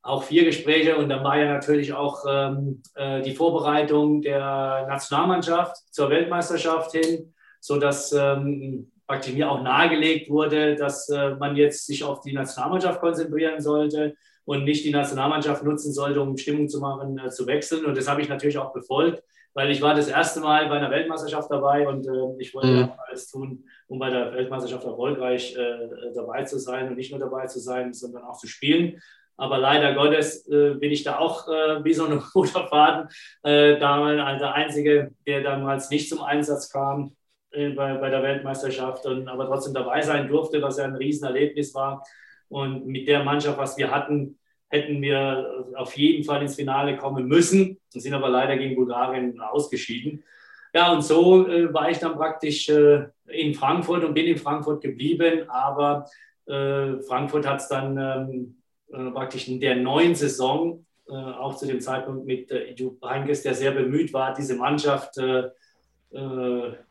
auch 0.03 0.23
vier 0.23 0.45
Gespräche. 0.45 0.97
Und 0.97 1.09
dann 1.09 1.23
war 1.23 1.37
ja 1.37 1.53
natürlich 1.53 1.93
auch 1.93 2.23
ähm, 2.27 2.81
äh, 2.95 3.21
die 3.21 3.35
Vorbereitung 3.35 4.21
der 4.21 4.85
Nationalmannschaft 4.89 5.77
zur 5.93 6.09
Weltmeisterschaft 6.09 6.91
hin, 6.91 7.33
sodass 7.59 8.11
ähm, 8.11 8.91
praktisch 9.07 9.33
mir 9.33 9.51
auch 9.51 9.61
nahegelegt 9.61 10.29
wurde, 10.29 10.75
dass 10.75 11.09
äh, 11.09 11.35
man 11.35 11.55
jetzt 11.55 11.85
sich 11.85 12.03
auf 12.03 12.21
die 12.21 12.33
Nationalmannschaft 12.33 13.01
konzentrieren 13.01 13.59
sollte 13.59 14.15
und 14.45 14.63
nicht 14.63 14.85
die 14.85 14.91
Nationalmannschaft 14.91 15.63
nutzen 15.63 15.93
sollte, 15.93 16.21
um 16.21 16.37
Stimmung 16.37 16.67
zu 16.67 16.79
machen, 16.79 17.19
äh, 17.19 17.29
zu 17.29 17.45
wechseln. 17.45 17.85
Und 17.85 17.97
das 17.97 18.07
habe 18.07 18.21
ich 18.21 18.29
natürlich 18.29 18.57
auch 18.57 18.73
befolgt, 18.73 19.23
weil 19.53 19.69
ich 19.69 19.81
war 19.81 19.93
das 19.93 20.07
erste 20.07 20.39
Mal 20.39 20.67
bei 20.69 20.77
einer 20.77 20.89
Weltmeisterschaft 20.89 21.51
dabei 21.51 21.87
und 21.87 22.07
äh, 22.07 22.41
ich 22.41 22.53
wollte 22.53 22.69
mhm. 22.69 22.91
alles 23.07 23.29
tun, 23.29 23.65
um 23.87 23.99
bei 23.99 24.09
der 24.09 24.33
Weltmeisterschaft 24.33 24.85
erfolgreich 24.85 25.55
äh, 25.55 25.89
dabei 26.15 26.45
zu 26.45 26.57
sein 26.57 26.87
und 26.87 26.95
nicht 26.95 27.11
nur 27.11 27.19
dabei 27.19 27.47
zu 27.47 27.59
sein, 27.59 27.93
sondern 27.93 28.23
auch 28.23 28.37
zu 28.37 28.47
spielen. 28.47 29.01
Aber 29.41 29.57
leider 29.57 29.95
Gottes 29.95 30.47
äh, 30.49 30.75
bin 30.75 30.91
ich 30.91 31.03
da 31.03 31.17
auch 31.17 31.47
äh, 31.47 31.83
wie 31.83 31.95
so 31.95 32.05
ein 32.05 32.13
roter 32.35 32.67
Faden, 32.67 33.09
äh, 33.41 33.79
damals 33.79 34.21
also 34.21 34.45
der 34.45 34.53
Einzige, 34.53 35.11
der 35.25 35.41
damals 35.41 35.89
nicht 35.89 36.07
zum 36.09 36.21
Einsatz 36.21 36.71
kam 36.71 37.15
äh, 37.49 37.69
bei, 37.69 37.95
bei 37.95 38.11
der 38.11 38.21
Weltmeisterschaft, 38.21 39.03
und, 39.07 39.27
aber 39.27 39.47
trotzdem 39.47 39.73
dabei 39.73 40.03
sein 40.03 40.27
durfte, 40.27 40.61
was 40.61 40.77
ja 40.77 40.83
ein 40.83 40.95
Riesenerlebnis 40.95 41.73
war. 41.73 42.03
Und 42.49 42.85
mit 42.85 43.07
der 43.07 43.23
Mannschaft, 43.23 43.57
was 43.57 43.75
wir 43.77 43.89
hatten, 43.89 44.37
hätten 44.69 45.01
wir 45.01 45.65
auf 45.75 45.97
jeden 45.97 46.23
Fall 46.23 46.43
ins 46.43 46.55
Finale 46.55 46.95
kommen 46.97 47.25
müssen 47.25 47.79
und 47.95 47.99
sind 47.99 48.13
aber 48.13 48.29
leider 48.29 48.55
gegen 48.57 48.75
Bulgarien 48.75 49.41
ausgeschieden. 49.41 50.23
Ja, 50.71 50.93
und 50.93 51.01
so 51.01 51.47
äh, 51.47 51.73
war 51.73 51.89
ich 51.89 51.97
dann 51.97 52.15
praktisch 52.15 52.69
äh, 52.69 53.07
in 53.27 53.55
Frankfurt 53.55 54.03
und 54.03 54.13
bin 54.13 54.27
in 54.27 54.37
Frankfurt 54.37 54.83
geblieben, 54.83 55.49
aber 55.49 56.05
äh, 56.45 56.99
Frankfurt 57.07 57.47
hat 57.47 57.59
es 57.59 57.67
dann 57.69 57.97
ähm, 57.97 58.57
äh, 58.59 58.60
praktisch 58.91 59.47
in 59.47 59.59
der 59.59 59.75
neuen 59.75 60.15
Saison, 60.15 60.85
äh, 61.07 61.13
auch 61.13 61.55
zu 61.55 61.65
dem 61.65 61.81
Zeitpunkt 61.81 62.25
mit 62.25 62.51
äh, 62.51 62.73
Jupp 62.73 63.03
Heynckes, 63.03 63.43
der 63.43 63.53
sehr 63.53 63.71
bemüht 63.71 64.13
war, 64.13 64.33
diese 64.33 64.55
Mannschaft 64.55 65.17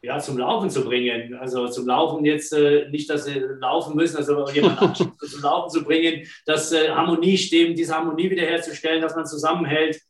ja, 0.02 0.18
zum 0.18 0.38
Laufen 0.38 0.70
zu 0.70 0.82
bringen. 0.82 1.34
Also 1.34 1.68
zum 1.68 1.86
Laufen 1.86 2.24
jetzt 2.24 2.56
nicht, 2.88 3.10
dass 3.10 3.26
sie 3.26 3.38
laufen 3.60 3.94
müssen, 3.94 4.16
also 4.16 4.48
jemanden 4.54 4.94
zum 4.94 5.12
Laufen 5.42 5.68
zu 5.68 5.84
bringen, 5.84 6.26
dass 6.46 6.74
Harmonie 6.74 7.36
stimmt, 7.36 7.78
diese 7.78 7.94
Harmonie 7.94 8.30
wiederherzustellen, 8.30 9.02
dass 9.02 9.14
man 9.14 9.26
zusammenhält 9.26 10.00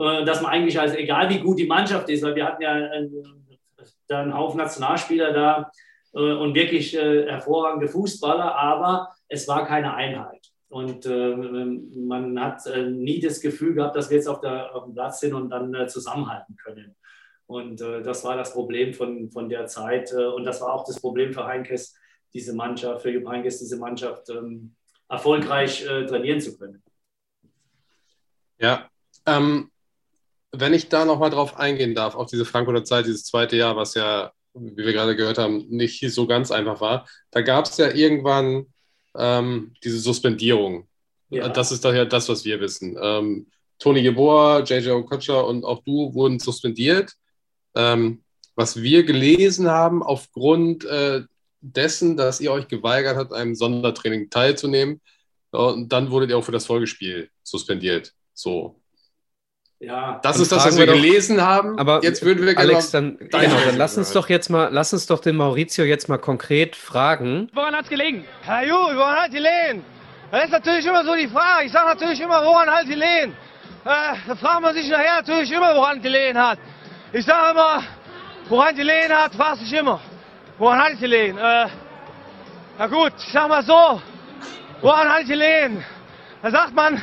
äh, 0.00 0.24
dass 0.24 0.40
man 0.40 0.52
eigentlich, 0.52 0.80
also 0.80 0.96
egal 0.96 1.28
wie 1.28 1.40
gut 1.40 1.58
die 1.58 1.66
Mannschaft 1.66 2.08
ist, 2.08 2.22
weil 2.22 2.34
wir 2.34 2.46
hatten 2.46 2.62
ja 2.62 2.72
einen, 2.72 3.58
einen 4.08 4.34
Haufen 4.34 4.56
Nationalspieler 4.56 5.32
da 5.32 5.70
äh, 6.14 6.32
und 6.32 6.54
wirklich 6.54 6.96
äh, 6.96 7.26
hervorragende 7.28 7.86
Fußballer, 7.86 8.54
aber 8.54 9.10
es 9.28 9.46
war 9.46 9.66
keine 9.66 9.92
Einheit. 9.94 10.39
Und 10.70 11.04
äh, 11.04 11.34
man 11.34 12.40
hat 12.40 12.64
äh, 12.66 12.88
nie 12.88 13.18
das 13.18 13.40
Gefühl 13.40 13.74
gehabt, 13.74 13.96
dass 13.96 14.08
wir 14.08 14.16
jetzt 14.16 14.28
auf, 14.28 14.40
der, 14.40 14.72
auf 14.72 14.84
dem 14.84 14.94
Platz 14.94 15.18
sind 15.18 15.34
und 15.34 15.50
dann 15.50 15.74
äh, 15.74 15.88
zusammenhalten 15.88 16.56
können. 16.56 16.94
Und 17.46 17.80
das 17.80 18.22
war 18.22 18.36
das 18.36 18.52
Problem 18.52 18.94
von, 18.94 19.28
von 19.32 19.48
der 19.48 19.66
Zeit. 19.66 20.12
und 20.12 20.44
das 20.44 20.60
war 20.60 20.72
auch 20.72 20.84
das 20.84 21.00
Problem 21.00 21.32
für 21.32 21.44
Heinkes, 21.44 21.96
diese 22.32 22.54
Mannschaft, 22.54 23.02
für 23.02 23.10
Jupp 23.10 23.26
Heinkes, 23.26 23.58
diese 23.58 23.76
Mannschaft 23.76 24.30
ähm, 24.30 24.76
erfolgreich 25.08 25.84
trainieren 25.84 26.40
zu 26.40 26.56
können. 26.56 26.80
Ja, 28.60 28.88
ähm, 29.26 29.68
wenn 30.52 30.74
ich 30.74 30.88
da 30.88 31.04
nochmal 31.04 31.30
drauf 31.30 31.58
eingehen 31.58 31.96
darf, 31.96 32.14
auf 32.14 32.28
diese 32.28 32.44
Frankfurter 32.44 32.84
Zeit, 32.84 33.06
dieses 33.06 33.24
zweite 33.24 33.56
Jahr, 33.56 33.74
was 33.74 33.94
ja, 33.94 34.30
wie 34.54 34.76
wir 34.76 34.92
gerade 34.92 35.16
gehört 35.16 35.38
haben, 35.38 35.66
nicht 35.70 36.08
so 36.08 36.28
ganz 36.28 36.52
einfach 36.52 36.80
war, 36.80 37.08
da 37.32 37.40
gab 37.40 37.64
es 37.64 37.76
ja 37.78 37.90
irgendwann 37.90 38.66
ähm, 39.16 39.72
diese 39.82 39.98
Suspendierung. 39.98 40.86
Ja. 41.28 41.48
Das 41.48 41.72
ist 41.72 41.84
daher 41.84 42.06
das, 42.06 42.28
was 42.28 42.44
wir 42.44 42.60
wissen. 42.60 42.96
Ähm, 43.00 43.46
Toni 43.78 44.00
Jeboa, 44.00 44.60
JJ 44.60 44.90
Okocha 44.90 45.40
und 45.40 45.64
auch 45.64 45.82
du 45.84 46.12
wurden 46.14 46.38
suspendiert. 46.38 47.12
Ähm, 47.74 48.22
was 48.56 48.82
wir 48.82 49.04
gelesen 49.04 49.68
haben, 49.68 50.02
aufgrund 50.02 50.84
äh, 50.84 51.22
dessen, 51.60 52.16
dass 52.16 52.40
ihr 52.40 52.52
euch 52.52 52.68
geweigert 52.68 53.16
habt, 53.16 53.32
einem 53.32 53.54
Sondertraining 53.54 54.28
teilzunehmen, 54.28 55.00
und 55.52 55.92
dann 55.92 56.10
wurdet 56.10 56.30
ihr 56.30 56.38
auch 56.38 56.44
für 56.44 56.52
das 56.52 56.66
Folgespiel 56.66 57.28
suspendiert. 57.42 58.12
So, 58.34 58.79
ja, 59.80 60.20
das 60.22 60.38
ist 60.38 60.52
das, 60.52 60.66
was 60.66 60.76
wir, 60.76 60.86
wir 60.86 60.92
gelesen 60.92 61.38
doch, 61.38 61.44
haben. 61.44 61.78
Aber 61.78 62.02
jetzt 62.02 62.22
würden 62.22 62.44
wir 62.44 62.56
Alex, 62.58 62.90
dann, 62.90 63.16
genau, 63.18 63.56
dann 63.64 63.78
lass 63.78 63.96
uns 63.96 64.12
doch 64.12 64.28
jetzt 64.28 64.50
mal, 64.50 64.68
lass 64.70 64.92
uns 64.92 65.06
doch 65.06 65.20
den 65.20 65.36
Maurizio 65.36 65.84
jetzt 65.84 66.06
mal 66.08 66.18
konkret 66.18 66.76
fragen. 66.76 67.48
Woran 67.54 67.74
hat 67.74 67.84
es 67.84 67.88
gelegen? 67.88 68.26
Herr 68.42 68.66
Ju, 68.66 68.74
woran 68.74 69.16
hat 69.16 69.28
es 69.28 69.34
gelegen? 69.34 69.82
Das 70.30 70.44
ist 70.44 70.50
natürlich 70.50 70.84
immer 70.84 71.02
so 71.02 71.14
die 71.14 71.28
Frage. 71.28 71.64
Ich 71.64 71.72
sage 71.72 71.88
natürlich 71.88 72.20
immer, 72.20 72.44
woran 72.44 72.68
hat 72.68 72.82
es 72.82 72.90
gelegen? 72.90 73.32
Äh, 73.84 74.14
da 74.28 74.36
fragt 74.36 74.60
man 74.60 74.74
sich 74.74 74.86
nachher 74.90 75.16
natürlich 75.16 75.50
immer, 75.50 75.74
woran 75.74 75.96
es 75.96 76.02
gelegen 76.02 76.38
hat. 76.38 76.58
Ich 77.14 77.24
sage 77.24 77.52
immer, 77.52 77.82
woran 78.50 78.72
es 78.72 78.76
gelegen 78.76 79.14
hat, 79.14 79.34
fragt 79.34 79.60
sich 79.60 79.72
immer. 79.72 79.98
Woran 80.58 80.78
hat 80.78 80.92
es 80.92 81.00
gelegen? 81.00 81.38
Äh, 81.38 81.66
na 82.78 82.86
gut, 82.86 83.14
ich 83.16 83.32
sag 83.32 83.48
mal 83.48 83.64
so, 83.64 84.02
woran 84.82 85.08
hat 85.08 85.22
es 85.22 85.28
gelegen? 85.28 85.82
Da 86.42 86.50
sagt 86.50 86.74
man, 86.74 87.02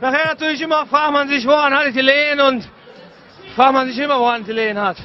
Nachher 0.00 0.26
natürlich 0.26 0.60
immer 0.60 0.86
fragt 0.86 1.12
man 1.12 1.28
sich, 1.28 1.46
woran 1.46 1.72
hat 1.72 1.86
es 1.86 1.94
gelegen 1.94 2.40
und 2.40 2.68
fragt 3.54 3.72
man 3.72 3.88
sich 3.88 3.98
immer, 3.98 4.18
woran 4.18 4.42
es 4.42 4.46
gelegen 4.46 4.78
hat. 4.78 4.98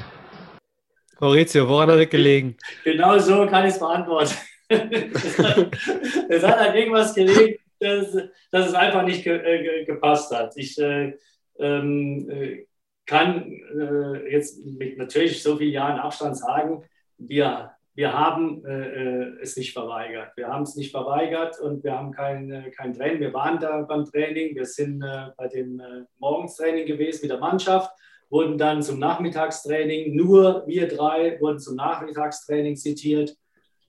Maurizio, 1.18 1.66
woran 1.66 1.90
hat 1.90 1.98
es 1.98 2.10
gelegen? 2.10 2.56
Genau 2.84 3.18
so 3.18 3.46
kann 3.46 3.64
ich 3.64 3.72
es 3.72 3.78
beantworten. 3.78 4.34
es 4.68 6.42
hat 6.42 6.58
an 6.58 6.74
irgendwas 6.74 7.14
gelegen, 7.14 7.58
dass, 7.80 8.16
dass 8.50 8.68
es 8.68 8.74
einfach 8.74 9.02
nicht 9.04 9.24
ge, 9.24 9.36
äh, 9.36 9.84
gepasst 9.84 10.30
hat. 10.30 10.52
Ich 10.56 10.78
äh, 10.78 11.16
ähm, 11.58 12.28
äh, 12.30 12.66
kann 13.06 13.50
äh, 13.50 14.30
jetzt 14.30 14.64
mit 14.64 14.98
natürlich 14.98 15.42
so 15.42 15.56
vielen 15.56 15.72
Jahren 15.72 15.98
Abstand 16.00 16.36
sagen, 16.36 16.84
wir 17.16 17.70
wir 17.94 18.12
haben 18.12 18.64
äh, 18.64 18.88
äh, 18.88 19.38
es 19.42 19.56
nicht 19.56 19.72
verweigert. 19.72 20.32
Wir 20.36 20.48
haben 20.48 20.62
es 20.62 20.76
nicht 20.76 20.90
verweigert 20.90 21.60
und 21.60 21.84
wir 21.84 21.92
haben 21.92 22.12
kein, 22.12 22.50
äh, 22.50 22.70
kein 22.70 22.94
Training. 22.94 23.20
Wir 23.20 23.34
waren 23.34 23.60
da 23.60 23.82
beim 23.82 24.04
Training. 24.04 24.54
Wir 24.54 24.64
sind 24.64 25.02
äh, 25.02 25.26
bei 25.36 25.48
dem 25.48 25.78
äh, 25.78 26.04
Morgenstraining 26.18 26.86
gewesen 26.86 27.20
mit 27.22 27.30
der 27.30 27.38
Mannschaft, 27.38 27.90
wurden 28.30 28.56
dann 28.56 28.82
zum 28.82 28.98
Nachmittagstraining, 28.98 30.16
nur 30.16 30.66
wir 30.66 30.88
drei 30.88 31.38
wurden 31.40 31.58
zum 31.58 31.76
Nachmittagstraining 31.76 32.76
zitiert 32.76 33.36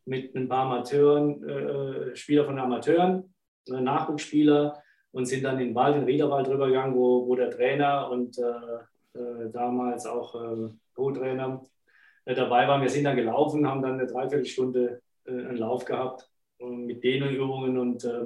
mit 0.06 0.36
ein 0.36 0.50
paar 0.50 0.66
Amateuren, 0.66 1.48
äh, 1.48 2.16
Spieler 2.16 2.44
von 2.44 2.60
Amateuren, 2.60 3.34
Nachwuchsspieler 3.70 4.84
und 5.12 5.28
sind 5.28 5.46
dann 5.46 5.60
in 5.60 5.68
den 5.68 5.76
Wald, 5.76 5.96
in 5.96 6.02
den 6.02 6.10
Riederwald 6.10 6.50
rübergegangen, 6.50 6.94
wo, 6.94 7.26
wo 7.26 7.36
der 7.36 7.52
Trainer 7.52 8.10
und 8.12 8.38
damals 9.54 10.08
auch 10.08 10.34
Co-Trainer 10.96 11.62
dabei 12.26 12.68
waren. 12.68 12.82
Wir 12.82 12.90
sind 12.90 13.04
dann 13.04 13.16
gelaufen, 13.16 13.68
haben 13.68 13.82
dann 13.82 14.00
eine 14.00 14.08
Dreiviertelstunde 14.08 15.02
äh, 15.26 15.32
einen 15.32 15.58
Lauf 15.58 15.86
gehabt 15.86 16.30
mit 16.60 17.04
Dehnübungen 17.04 17.78
und, 17.78 18.06
äh, 18.06 18.26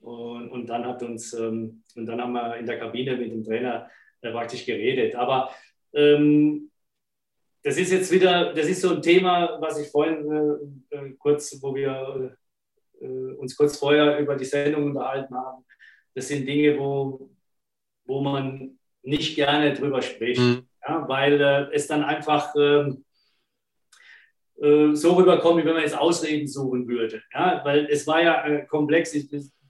und, 0.00 0.50
und, 0.50 0.66
dann 0.66 0.84
hat 0.84 1.02
uns 1.02 1.32
ähm, 1.32 1.82
und 1.94 2.06
dann 2.06 2.20
haben 2.20 2.32
wir 2.32 2.56
in 2.56 2.66
der 2.66 2.78
Kabine 2.78 3.16
mit 3.16 3.30
dem 3.30 3.44
Trainer 3.44 3.88
praktisch 4.20 4.66
geredet. 4.66 5.14
Aber 5.14 5.50
ähm, 5.94 6.70
das 7.62 7.78
ist 7.78 7.92
jetzt 7.92 8.10
wieder, 8.10 8.52
das 8.52 8.66
ist 8.66 8.82
so 8.82 8.94
ein 8.94 9.02
Thema, 9.02 9.58
was 9.60 9.78
ich 9.78 9.88
vorhin 9.88 10.84
äh, 10.90 11.10
kurz, 11.18 11.56
wo 11.62 11.74
wir 11.74 12.36
äh, 13.00 13.06
uns 13.06 13.56
kurz 13.56 13.78
vorher 13.78 14.18
über 14.18 14.36
die 14.36 14.44
Sendung 14.44 14.84
unterhalten 14.84 15.34
haben. 15.34 15.64
Das 16.14 16.28
sind 16.28 16.46
Dinge, 16.46 16.78
wo, 16.78 17.30
wo 18.04 18.20
man 18.20 18.78
nicht 19.02 19.36
gerne 19.36 19.74
drüber 19.74 20.02
spricht, 20.02 20.40
mhm. 20.40 20.66
ja, 20.86 21.08
weil 21.08 21.40
äh, 21.40 21.74
es 21.74 21.86
dann 21.86 22.04
einfach 22.04 22.54
ähm, 22.56 23.04
äh, 24.62 24.94
so 24.94 25.14
rüberkommen, 25.14 25.62
wie 25.62 25.66
wenn 25.66 25.74
man 25.74 25.82
jetzt 25.82 25.98
Ausreden 25.98 26.46
suchen 26.46 26.86
würde. 26.86 27.20
Ja, 27.34 27.60
weil 27.64 27.86
es 27.90 28.06
war 28.06 28.22
ja 28.22 28.46
äh, 28.46 28.66
komplex, 28.66 29.12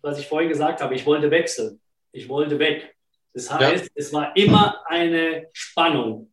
was 0.02 0.18
ich 0.18 0.26
vorhin 0.28 0.50
gesagt 0.50 0.82
habe. 0.82 0.94
Ich 0.94 1.06
wollte 1.06 1.30
wechseln. 1.30 1.80
Ich 2.12 2.28
wollte 2.28 2.58
weg. 2.58 2.94
Das 3.32 3.50
heißt, 3.50 3.84
ja. 3.86 3.90
es 3.94 4.12
war 4.12 4.36
immer 4.36 4.82
eine 4.86 5.46
Spannung 5.54 6.30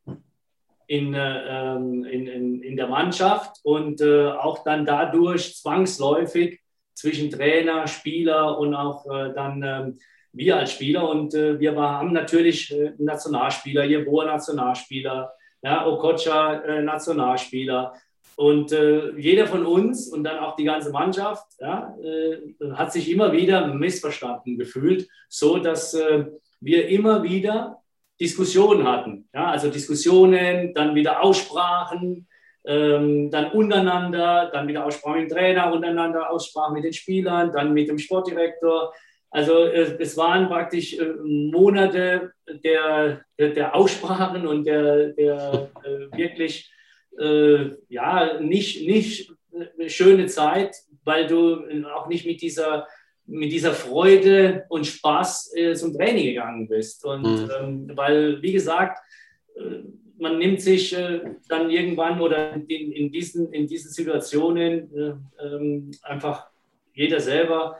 in, 0.87 1.13
äh, 1.13 1.75
ähm, 1.75 2.03
in, 2.03 2.27
in, 2.27 2.61
in 2.61 2.75
der 2.75 2.87
Mannschaft 2.87 3.61
und 3.63 4.01
äh, 4.01 4.27
auch 4.27 4.63
dann 4.65 4.85
dadurch 4.85 5.55
zwangsläufig 5.55 6.59
zwischen 6.93 7.29
Trainer, 7.29 7.87
Spieler 7.87 8.59
und 8.59 8.73
auch 8.75 9.05
äh, 9.05 9.33
dann 9.33 9.63
ähm, 9.63 9.99
wir 10.33 10.57
als 10.57 10.73
Spieler. 10.73 11.07
Und 11.07 11.33
äh, 11.33 11.57
wir 11.59 11.77
war, 11.77 11.99
haben 11.99 12.11
natürlich 12.11 12.75
Nationalspieler, 12.97 13.85
Jeboa 13.85 14.25
Nationalspieler, 14.25 15.31
ja, 15.61 15.87
Okocha 15.87 16.81
Nationalspieler. 16.81 17.93
Und 18.39 18.71
äh, 18.71 19.17
jeder 19.17 19.47
von 19.47 19.65
uns 19.65 20.07
und 20.07 20.23
dann 20.23 20.39
auch 20.39 20.55
die 20.55 20.63
ganze 20.63 20.91
Mannschaft 20.91 21.45
ja, 21.59 21.93
äh, 22.01 22.71
hat 22.71 22.93
sich 22.93 23.11
immer 23.11 23.33
wieder 23.33 23.67
missverstanden 23.67 24.57
gefühlt, 24.57 25.09
so 25.27 25.57
dass 25.57 25.93
äh, 25.93 26.23
wir 26.61 26.87
immer 26.87 27.21
wieder 27.23 27.81
Diskussionen 28.17 28.87
hatten. 28.87 29.27
Ja, 29.33 29.51
also 29.51 29.69
Diskussionen, 29.69 30.73
dann 30.73 30.95
wieder 30.95 31.21
Aussprachen, 31.21 32.29
ähm, 32.65 33.29
dann 33.29 33.51
untereinander, 33.51 34.49
dann 34.53 34.69
wieder 34.69 34.85
Aussprachen 34.85 35.23
mit 35.23 35.29
dem 35.29 35.35
Trainer, 35.35 35.73
untereinander 35.73 36.31
Aussprachen 36.31 36.75
mit 36.75 36.85
den 36.85 36.93
Spielern, 36.93 37.51
dann 37.51 37.73
mit 37.73 37.89
dem 37.89 37.99
Sportdirektor. 37.99 38.93
Also 39.31 39.65
äh, 39.65 39.97
es 39.99 40.15
waren 40.15 40.47
praktisch 40.47 40.97
äh, 40.97 41.09
Monate 41.25 42.31
der, 42.47 43.19
der, 43.37 43.75
Aussprachen 43.75 44.47
und 44.47 44.63
der, 44.63 45.09
der 45.09 45.69
äh, 45.83 46.17
wirklich 46.17 46.71
äh, 47.19 47.71
ja, 47.89 48.39
nicht, 48.39 48.87
nicht 48.87 49.33
eine 49.77 49.89
schöne 49.89 50.27
Zeit, 50.27 50.75
weil 51.03 51.27
du 51.27 51.61
auch 51.93 52.07
nicht 52.07 52.25
mit 52.25 52.41
dieser, 52.41 52.87
mit 53.25 53.51
dieser 53.51 53.73
Freude 53.73 54.65
und 54.69 54.87
Spaß 54.87 55.53
äh, 55.55 55.73
zum 55.75 55.93
Training 55.93 56.25
gegangen 56.25 56.67
bist. 56.67 57.05
Und 57.05 57.23
mhm. 57.23 57.51
ähm, 57.59 57.91
weil, 57.95 58.41
wie 58.41 58.53
gesagt, 58.53 58.99
äh, 59.55 59.83
man 60.17 60.37
nimmt 60.37 60.61
sich 60.61 60.93
äh, 60.93 61.21
dann 61.47 61.69
irgendwann 61.69 62.19
oder 62.19 62.53
in, 62.55 62.91
in, 62.91 63.11
diesen, 63.11 63.53
in 63.53 63.67
diesen 63.67 63.91
Situationen 63.91 64.93
äh, 64.93 65.13
ähm, 65.45 65.91
einfach 66.03 66.47
jeder 66.93 67.19
selber 67.19 67.77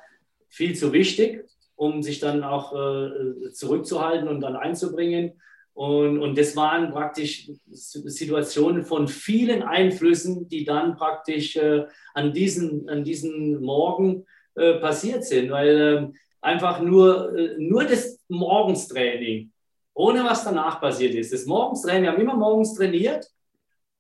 viel 0.48 0.76
zu 0.76 0.94
wichtig. 0.94 1.44
um 1.80 2.04
sich 2.04 2.20
dann 2.20 2.44
auch 2.44 2.74
äh, 2.74 3.52
zurückzuhalten 3.54 4.28
und 4.28 4.42
dann 4.42 4.58
einzubringen. 4.58 5.40
Und, 5.80 6.20
und 6.20 6.38
das 6.38 6.58
waren 6.58 6.92
praktisch 6.92 7.50
Situationen 7.72 8.84
von 8.84 9.08
vielen 9.08 9.64
Einflüssen, 9.64 10.50
die 10.50 10.66
dann 10.66 10.98
praktisch 10.98 11.56
äh, 11.56 11.86
an, 12.14 12.34
diesen, 12.34 12.90
an 12.90 13.06
diesen 13.06 13.62
Morgen 13.62 14.26
äh, 14.56 14.74
passiert 14.74 15.24
sind, 15.24 15.52
weil 15.52 15.80
äh, 15.80 16.18
einfach 16.42 16.82
nur, 16.82 17.34
äh, 17.34 17.56
nur 17.60 17.86
das 17.86 18.20
Morgenstraining, 18.28 19.54
ohne 19.94 20.26
was 20.26 20.44
danach 20.44 20.82
passiert 20.82 21.16
ist. 21.16 21.32
Das 21.32 21.46
Morgenstraining, 21.46 22.04
wir 22.04 22.12
haben 22.12 22.22
immer 22.22 22.36
morgens 22.36 22.74
trainiert 22.76 23.26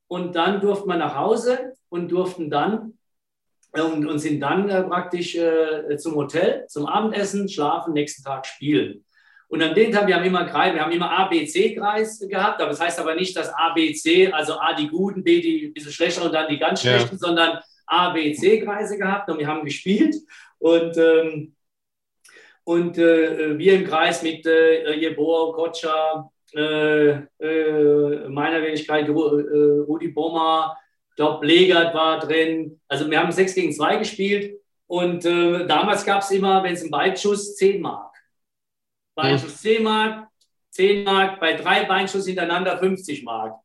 und 0.10 0.36
dann 0.36 0.60
durften 0.60 0.90
wir 0.90 0.98
nach 0.98 1.16
Hause 1.16 1.76
und 1.88 2.12
durften 2.12 2.50
dann 2.50 2.98
äh, 3.72 3.82
und, 3.82 4.06
und 4.06 4.20
sind 4.20 4.42
dann 4.42 4.68
äh, 4.68 4.84
praktisch 4.84 5.38
zum 5.96 6.16
Hotel, 6.16 6.66
zum 6.68 6.88
Abendessen, 6.88 7.48
schlafen, 7.48 7.94
nächsten 7.94 8.22
Tag 8.26 8.46
spielen. 8.46 9.06
Und 9.50 9.64
an 9.64 9.74
dem 9.74 9.92
Tag, 9.92 10.06
wir 10.06 10.16
haben 10.16 10.26
immer 10.26 10.46
Kreis, 10.46 10.76
wir 10.76 10.82
haben 10.82 10.92
immer 10.92 11.10
A, 11.10 11.26
B, 11.26 11.44
C-Kreis 11.44 12.20
gehabt, 12.30 12.62
aber 12.62 12.70
das 12.70 12.80
heißt 12.80 13.00
aber 13.00 13.16
nicht, 13.16 13.36
dass 13.36 13.50
A, 13.50 13.74
B, 13.74 13.94
C, 13.94 14.32
also 14.32 14.54
A 14.60 14.74
die 14.74 14.88
guten, 14.88 15.24
B 15.24 15.42
die 15.42 15.68
ein 15.68 15.74
bisschen 15.74 15.92
schlechter 15.92 16.24
und 16.24 16.34
dann 16.34 16.48
die 16.48 16.60
ganz 16.60 16.82
schlechten, 16.82 17.16
ja. 17.16 17.18
sondern 17.18 17.60
A, 17.88 18.12
B, 18.12 18.32
C-Kreise 18.34 18.98
gehabt 18.98 19.28
und 19.30 19.40
wir 19.40 19.48
haben 19.48 19.66
gespielt. 19.66 20.16
Und, 20.60 20.96
ähm, 20.98 21.56
und 22.64 23.00
äh, 23.00 23.58
wir 23.58 23.74
im 23.74 23.88
Kreis 23.88 24.22
mit 24.22 24.46
äh, 24.46 24.94
Jeboa, 24.94 25.54
Kotscha, 25.54 26.30
äh, 26.54 27.10
äh, 27.40 28.30
meiner 28.30 28.62
Wenigkeit, 28.62 29.08
äh, 29.08 29.12
Rudi 29.12 30.10
Bommer, 30.10 30.78
ich 31.10 31.16
glaube, 31.16 31.46
Legert 31.46 31.96
war 31.96 32.20
drin. 32.20 32.80
Also 32.88 33.10
wir 33.10 33.20
haben 33.20 33.32
6 33.32 33.56
gegen 33.56 33.74
2 33.74 33.98
gespielt 33.98 34.60
und 34.86 35.26
äh, 35.26 35.66
damals 35.66 36.06
gab 36.06 36.22
es 36.22 36.30
immer, 36.32 36.64
wenn 36.64 36.74
es 36.74 36.84
ein 36.84 36.92
Weitschuss, 36.92 37.56
10 37.56 37.82
Mark. 37.82 38.09
Beinschuss 39.22 39.62
10 39.62 39.84
Mark, 39.84 40.28
10 40.72 41.04
Mark, 41.04 41.40
bei 41.40 41.54
drei 41.54 41.86
Beinschuss 41.86 42.26
hintereinander 42.26 42.78
50 42.78 43.24
Mark. 43.24 43.56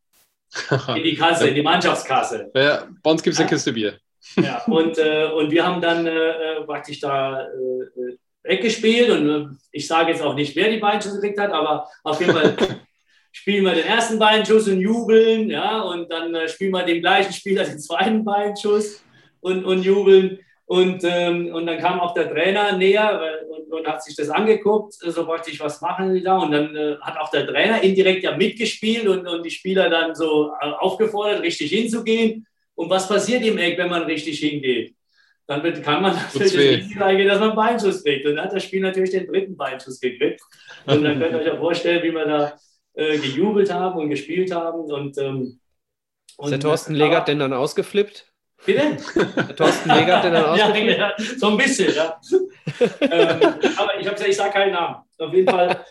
In 0.95 1.03
die 1.03 1.17
Kasse, 1.17 1.49
in 1.49 1.55
die 1.55 1.63
Mannschaftskasse. 1.63 2.51
Ja, 2.55 2.87
bei 3.03 3.11
uns 3.11 3.23
gibt 3.23 3.35
es 3.35 3.41
eine 3.41 3.49
Kiste 3.49 3.73
Bier. 3.73 3.99
Ja, 4.37 4.63
und, 4.67 4.97
äh, 4.99 5.27
und 5.27 5.51
wir 5.51 5.67
haben 5.67 5.81
dann 5.81 6.07
äh, 6.07 6.11
äh 6.11 6.65
praktisch 6.65 7.01
da 7.01 7.43
äh, 7.43 8.17
weggespielt 8.45 9.11
und 9.11 9.29
äh, 9.29 9.47
ich 9.73 9.87
sage 9.87 10.13
jetzt 10.13 10.23
auch 10.23 10.35
nicht, 10.35 10.55
wer 10.55 10.71
die 10.71 10.79
Beinschuss 10.79 11.15
gekriegt 11.15 11.41
hat, 11.41 11.53
aber 11.53 11.89
auf 12.05 12.21
jeden 12.21 12.33
Fall 12.33 12.57
spielen 13.33 13.65
wir 13.65 13.75
den 13.75 13.87
ersten 13.87 14.19
Beinschuss 14.19 14.69
und 14.69 14.81
jubeln, 14.81 15.51
ja, 15.51 15.81
und 15.81 16.11
dann 16.11 16.35
äh, 16.35 16.49
spielen 16.49 16.73
wir 16.73 16.85
dem 16.85 17.01
gleichen 17.01 17.33
Spieler 17.33 17.65
den 17.65 17.81
zweiten 17.81 18.25
Beinschuss 18.25 19.03
und, 19.41 19.65
und 19.65 19.83
jubeln. 19.83 20.39
Und, 20.67 21.05
ähm, 21.05 21.55
und 21.55 21.67
dann 21.67 21.79
kam 21.79 22.01
auch 22.01 22.15
der 22.15 22.31
Trainer 22.31 22.77
näher 22.77 23.21
und, 23.51 23.71
und, 23.71 23.87
hat 23.87 24.03
sich 24.03 24.17
das 24.17 24.31
angeguckt, 24.31 24.95
so 24.95 25.27
praktisch, 25.27 25.61
was 25.61 25.83
machen 25.83 26.25
da? 26.25 26.39
Und 26.39 26.53
dann 26.53 26.75
äh, 26.75 26.97
hat 27.03 27.19
auch 27.19 27.31
der 27.31 27.47
Trainer 27.47 27.83
indirekt 27.83 28.25
ja 28.25 28.35
mitgespielt 28.35 29.07
und, 29.07 29.27
und 29.27 29.45
die 29.45 29.51
Spieler 29.51 29.91
dann 29.91 30.15
so 30.15 30.53
äh, 30.61 30.71
aufgefordert, 30.71 31.43
richtig 31.43 31.71
hinzugehen. 31.71 32.47
Und 32.75 32.89
was 32.89 33.07
passiert 33.07 33.45
im 33.45 33.59
Eck, 33.59 33.77
wenn 33.77 33.91
man 33.91 34.05
richtig 34.05 34.39
hingeht? 34.39 34.95
Dann 35.47 35.63
wird, 35.63 35.83
kann 35.83 36.03
man 36.03 36.15
natürlich 36.15 36.53
das 36.53 36.61
Risiko 36.61 37.05
eingehen, 37.05 37.29
dass 37.29 37.41
man 37.41 37.51
einen 37.51 37.57
Beinschuss 37.57 38.03
kriegt. 38.03 38.25
Und 38.25 38.37
dann 38.37 38.47
hat 38.47 38.55
das 38.55 38.65
Spiel 38.65 38.81
natürlich 38.81 39.11
den 39.11 39.27
dritten 39.27 39.57
Beinschuss 39.57 40.01
gekriegt. 40.01 40.41
Und 40.87 41.05
dann 41.05 41.19
könnt 41.21 41.33
ihr 41.33 41.41
euch 41.41 41.47
ja 41.47 41.57
vorstellen, 41.57 42.03
wie 42.03 42.13
wir 42.13 42.25
da 42.25 42.57
äh, 42.95 43.19
gejubelt 43.19 43.71
haben 43.71 44.01
und 44.01 44.09
gespielt 44.09 44.55
haben. 44.55 44.81
Und, 44.91 45.19
ähm, 45.19 45.61
und 46.39 46.45
Ist 46.47 46.51
der 46.53 46.61
Thorsten 46.61 46.95
Legert 46.95 47.29
denn 47.29 47.39
dann 47.39 47.53
ausgeflippt? 47.53 48.33
Bitte? 48.65 48.97
Thorsten 49.57 49.91
Leger 49.91 50.17
hat 50.17 50.25
den 50.25 50.33
dann 50.33 50.45
ausgeführt? 50.47 50.99
ja, 50.99 51.13
so 51.37 51.49
ein 51.49 51.57
bisschen, 51.57 51.95
ja. 51.95 52.21
ähm, 53.01 53.41
aber 53.77 53.95
ich 53.99 54.03
gesagt, 54.03 54.29
ich 54.29 54.37
sage 54.37 54.53
keinen 54.53 54.73
Namen. 54.73 54.97
Auf 55.19 55.33
jeden 55.33 55.51
Fall. 55.51 55.85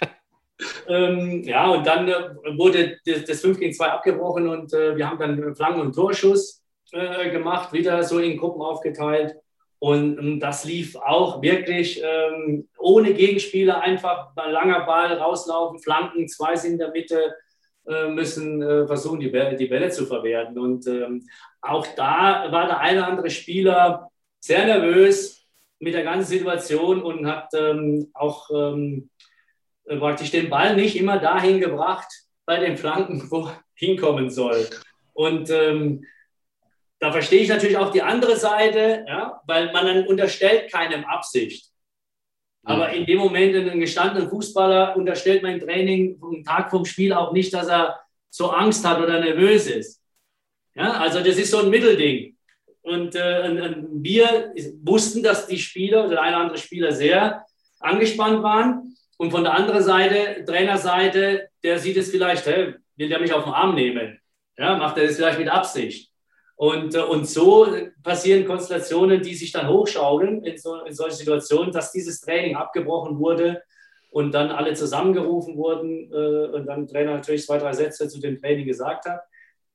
Ähm, 0.87 1.43
ja, 1.43 1.69
und 1.69 1.85
dann 1.85 2.07
äh, 2.07 2.13
wurde 2.57 2.97
das, 3.05 3.25
das 3.25 3.41
5 3.41 3.59
gegen 3.59 3.73
2 3.73 3.85
abgebrochen 3.87 4.47
und 4.47 4.73
äh, 4.73 4.95
wir 4.95 5.09
haben 5.09 5.19
dann 5.19 5.55
Flanken- 5.55 5.81
und 5.81 5.93
Torschuss 5.93 6.63
äh, 6.91 7.29
gemacht, 7.31 7.73
wieder 7.73 8.03
so 8.03 8.19
in 8.19 8.37
Gruppen 8.37 8.61
aufgeteilt. 8.61 9.35
Und, 9.79 10.17
und 10.17 10.39
das 10.39 10.63
lief 10.63 10.95
auch 10.95 11.41
wirklich 11.41 12.01
ähm, 12.01 12.69
ohne 12.77 13.13
Gegenspieler, 13.13 13.81
einfach 13.81 14.29
ein 14.37 14.51
langer 14.51 14.85
Ball 14.85 15.11
rauslaufen, 15.13 15.79
Flanken, 15.79 16.29
zwei 16.29 16.55
sind 16.55 16.73
in 16.73 16.77
der 16.79 16.91
Mitte, 16.91 17.35
äh, 17.85 18.07
müssen 18.07 18.61
äh, 18.61 18.87
versuchen, 18.87 19.19
die 19.19 19.27
Bälle, 19.27 19.57
die 19.57 19.65
Bälle 19.65 19.89
zu 19.89 20.05
verwerten. 20.05 20.57
Und 20.57 20.87
ähm, 20.87 21.27
auch 21.63 21.87
da 21.95 22.51
war 22.51 22.67
der 22.67 22.79
eine 22.79 22.99
oder 22.99 23.07
andere 23.07 23.29
Spieler 23.29 24.11
sehr 24.39 24.65
nervös 24.65 25.47
mit 25.79 25.93
der 25.93 26.03
ganzen 26.03 26.29
Situation 26.29 27.01
und 27.01 27.25
hat 27.25 27.49
ähm, 27.53 28.11
auch 28.13 28.49
ähm, 28.53 29.09
äh, 29.85 29.97
praktisch 29.97 30.31
den 30.31 30.49
Ball 30.49 30.75
nicht 30.75 30.97
immer 30.97 31.19
dahin 31.19 31.59
gebracht 31.59 32.07
bei 32.45 32.59
den 32.59 32.77
Flanken, 32.77 33.29
wo 33.31 33.49
hinkommen 33.75 34.29
soll. 34.29 34.67
Und 35.13 35.49
ähm, 35.49 36.05
da 36.99 37.11
verstehe 37.11 37.41
ich 37.41 37.49
natürlich 37.49 37.77
auch 37.77 37.91
die 37.91 38.01
andere 38.01 38.35
Seite, 38.35 39.05
ja, 39.07 39.41
weil 39.45 39.71
man 39.71 39.85
dann 39.85 40.07
unterstellt 40.07 40.71
keinem 40.71 41.05
Absicht. 41.05 41.69
Aber 42.65 42.91
in 42.91 43.05
dem 43.05 43.19
Moment, 43.19 43.55
einen 43.55 43.79
gestandenen 43.79 44.29
Fußballer 44.29 44.95
unterstellt 44.95 45.43
mein 45.43 45.59
Training 45.59 46.17
am 46.21 46.43
Tag 46.45 46.71
vom 46.71 46.85
Spiel 46.85 47.11
auch 47.11 47.33
nicht, 47.33 47.53
dass 47.53 47.67
er 47.67 47.99
so 48.29 48.51
Angst 48.51 48.85
hat 48.85 49.01
oder 49.01 49.19
nervös 49.19 49.67
ist. 49.67 50.02
Ja, 50.75 50.93
also 50.93 51.19
das 51.19 51.37
ist 51.37 51.51
so 51.51 51.59
ein 51.59 51.69
Mittelding. 51.69 52.35
Und, 52.81 53.15
äh, 53.15 53.75
wir 53.91 54.53
wussten, 54.83 55.23
dass 55.23 55.47
die 55.47 55.59
Spieler 55.59 56.01
oder 56.01 56.09
der 56.09 56.21
eine 56.21 56.35
oder 56.35 56.43
andere 56.45 56.57
Spieler 56.57 56.91
sehr 56.91 57.45
angespannt 57.79 58.43
waren. 58.43 58.95
Und 59.17 59.31
von 59.31 59.43
der 59.43 59.53
anderen 59.53 59.83
Seite, 59.83 60.43
Trainerseite, 60.45 61.49
der 61.63 61.79
sieht 61.79 61.97
es 61.97 62.09
vielleicht, 62.09 62.45
hey, 62.45 62.75
will 62.97 63.09
der 63.09 63.19
mich 63.19 63.33
auf 63.33 63.43
den 63.45 63.53
Arm 63.53 63.75
nehmen? 63.75 64.19
Ja, 64.57 64.77
macht 64.77 64.97
er 64.97 65.07
das 65.07 65.15
vielleicht 65.15 65.39
mit 65.39 65.49
Absicht? 65.49 66.11
Und, 66.55 66.95
äh, 66.95 66.99
und 66.99 67.27
so 67.27 67.67
passieren 68.03 68.45
Konstellationen, 68.45 69.21
die 69.21 69.35
sich 69.35 69.51
dann 69.51 69.67
hochschaukeln 69.67 70.43
in, 70.43 70.57
so, 70.57 70.83
in 70.83 70.93
solchen 70.93 71.15
Situationen, 71.15 71.71
dass 71.71 71.91
dieses 71.91 72.21
Training 72.21 72.55
abgebrochen 72.55 73.17
wurde 73.19 73.61
und 74.11 74.33
dann 74.33 74.51
alle 74.51 74.73
zusammengerufen 74.73 75.57
wurden 75.57 76.11
äh, 76.11 76.55
und 76.55 76.67
dann 76.67 76.87
Trainer 76.87 77.13
natürlich 77.13 77.45
zwei, 77.45 77.57
drei 77.57 77.73
Sätze 77.73 78.07
zu 78.07 78.19
dem 78.19 78.39
Training 78.39 78.67
gesagt 78.67 79.05
hat. 79.05 79.21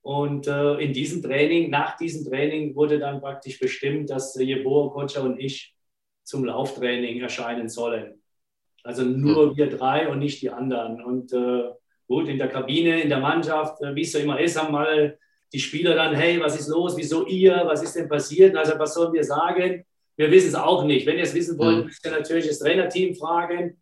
Und 0.08 0.46
äh, 0.46 0.76
in 0.76 0.94
diesem 0.94 1.22
Training, 1.22 1.68
nach 1.68 1.98
diesem 1.98 2.24
Training 2.24 2.74
wurde 2.74 2.98
dann 2.98 3.20
praktisch 3.20 3.58
bestimmt, 3.58 4.08
dass 4.08 4.34
Jeboa, 4.36 4.88
Kocha 4.88 5.20
und 5.20 5.38
ich 5.38 5.74
zum 6.24 6.46
Lauftraining 6.46 7.20
erscheinen 7.20 7.68
sollen. 7.68 8.18
Also 8.82 9.02
nur 9.02 9.54
wir 9.54 9.68
drei 9.68 10.08
und 10.08 10.20
nicht 10.20 10.40
die 10.40 10.48
anderen. 10.48 11.04
Und 11.04 11.34
äh, 11.34 11.64
gut, 12.06 12.26
in 12.26 12.38
der 12.38 12.48
Kabine, 12.48 13.02
in 13.02 13.10
der 13.10 13.20
Mannschaft, 13.20 13.82
äh, 13.82 13.94
wie 13.94 14.00
es 14.00 14.12
so 14.12 14.18
immer 14.18 14.40
ist, 14.40 14.58
haben 14.58 14.72
mal 14.72 15.18
die 15.52 15.60
Spieler 15.60 15.94
dann, 15.94 16.14
hey, 16.14 16.40
was 16.40 16.58
ist 16.58 16.68
los, 16.68 16.96
wieso 16.96 17.26
ihr, 17.26 17.60
was 17.66 17.82
ist 17.82 17.94
denn 17.94 18.08
passiert? 18.08 18.56
Also 18.56 18.78
was 18.78 18.94
sollen 18.94 19.12
wir 19.12 19.24
sagen? 19.24 19.84
Wir 20.16 20.30
wissen 20.30 20.48
es 20.48 20.54
auch 20.54 20.84
nicht. 20.84 21.04
Wenn 21.06 21.18
ihr 21.18 21.24
es 21.24 21.34
wissen 21.34 21.58
wollt, 21.58 21.84
müsst 21.84 22.02
ihr 22.06 22.12
natürlich 22.12 22.48
das 22.48 22.60
Trainerteam 22.60 23.14
fragen. 23.14 23.76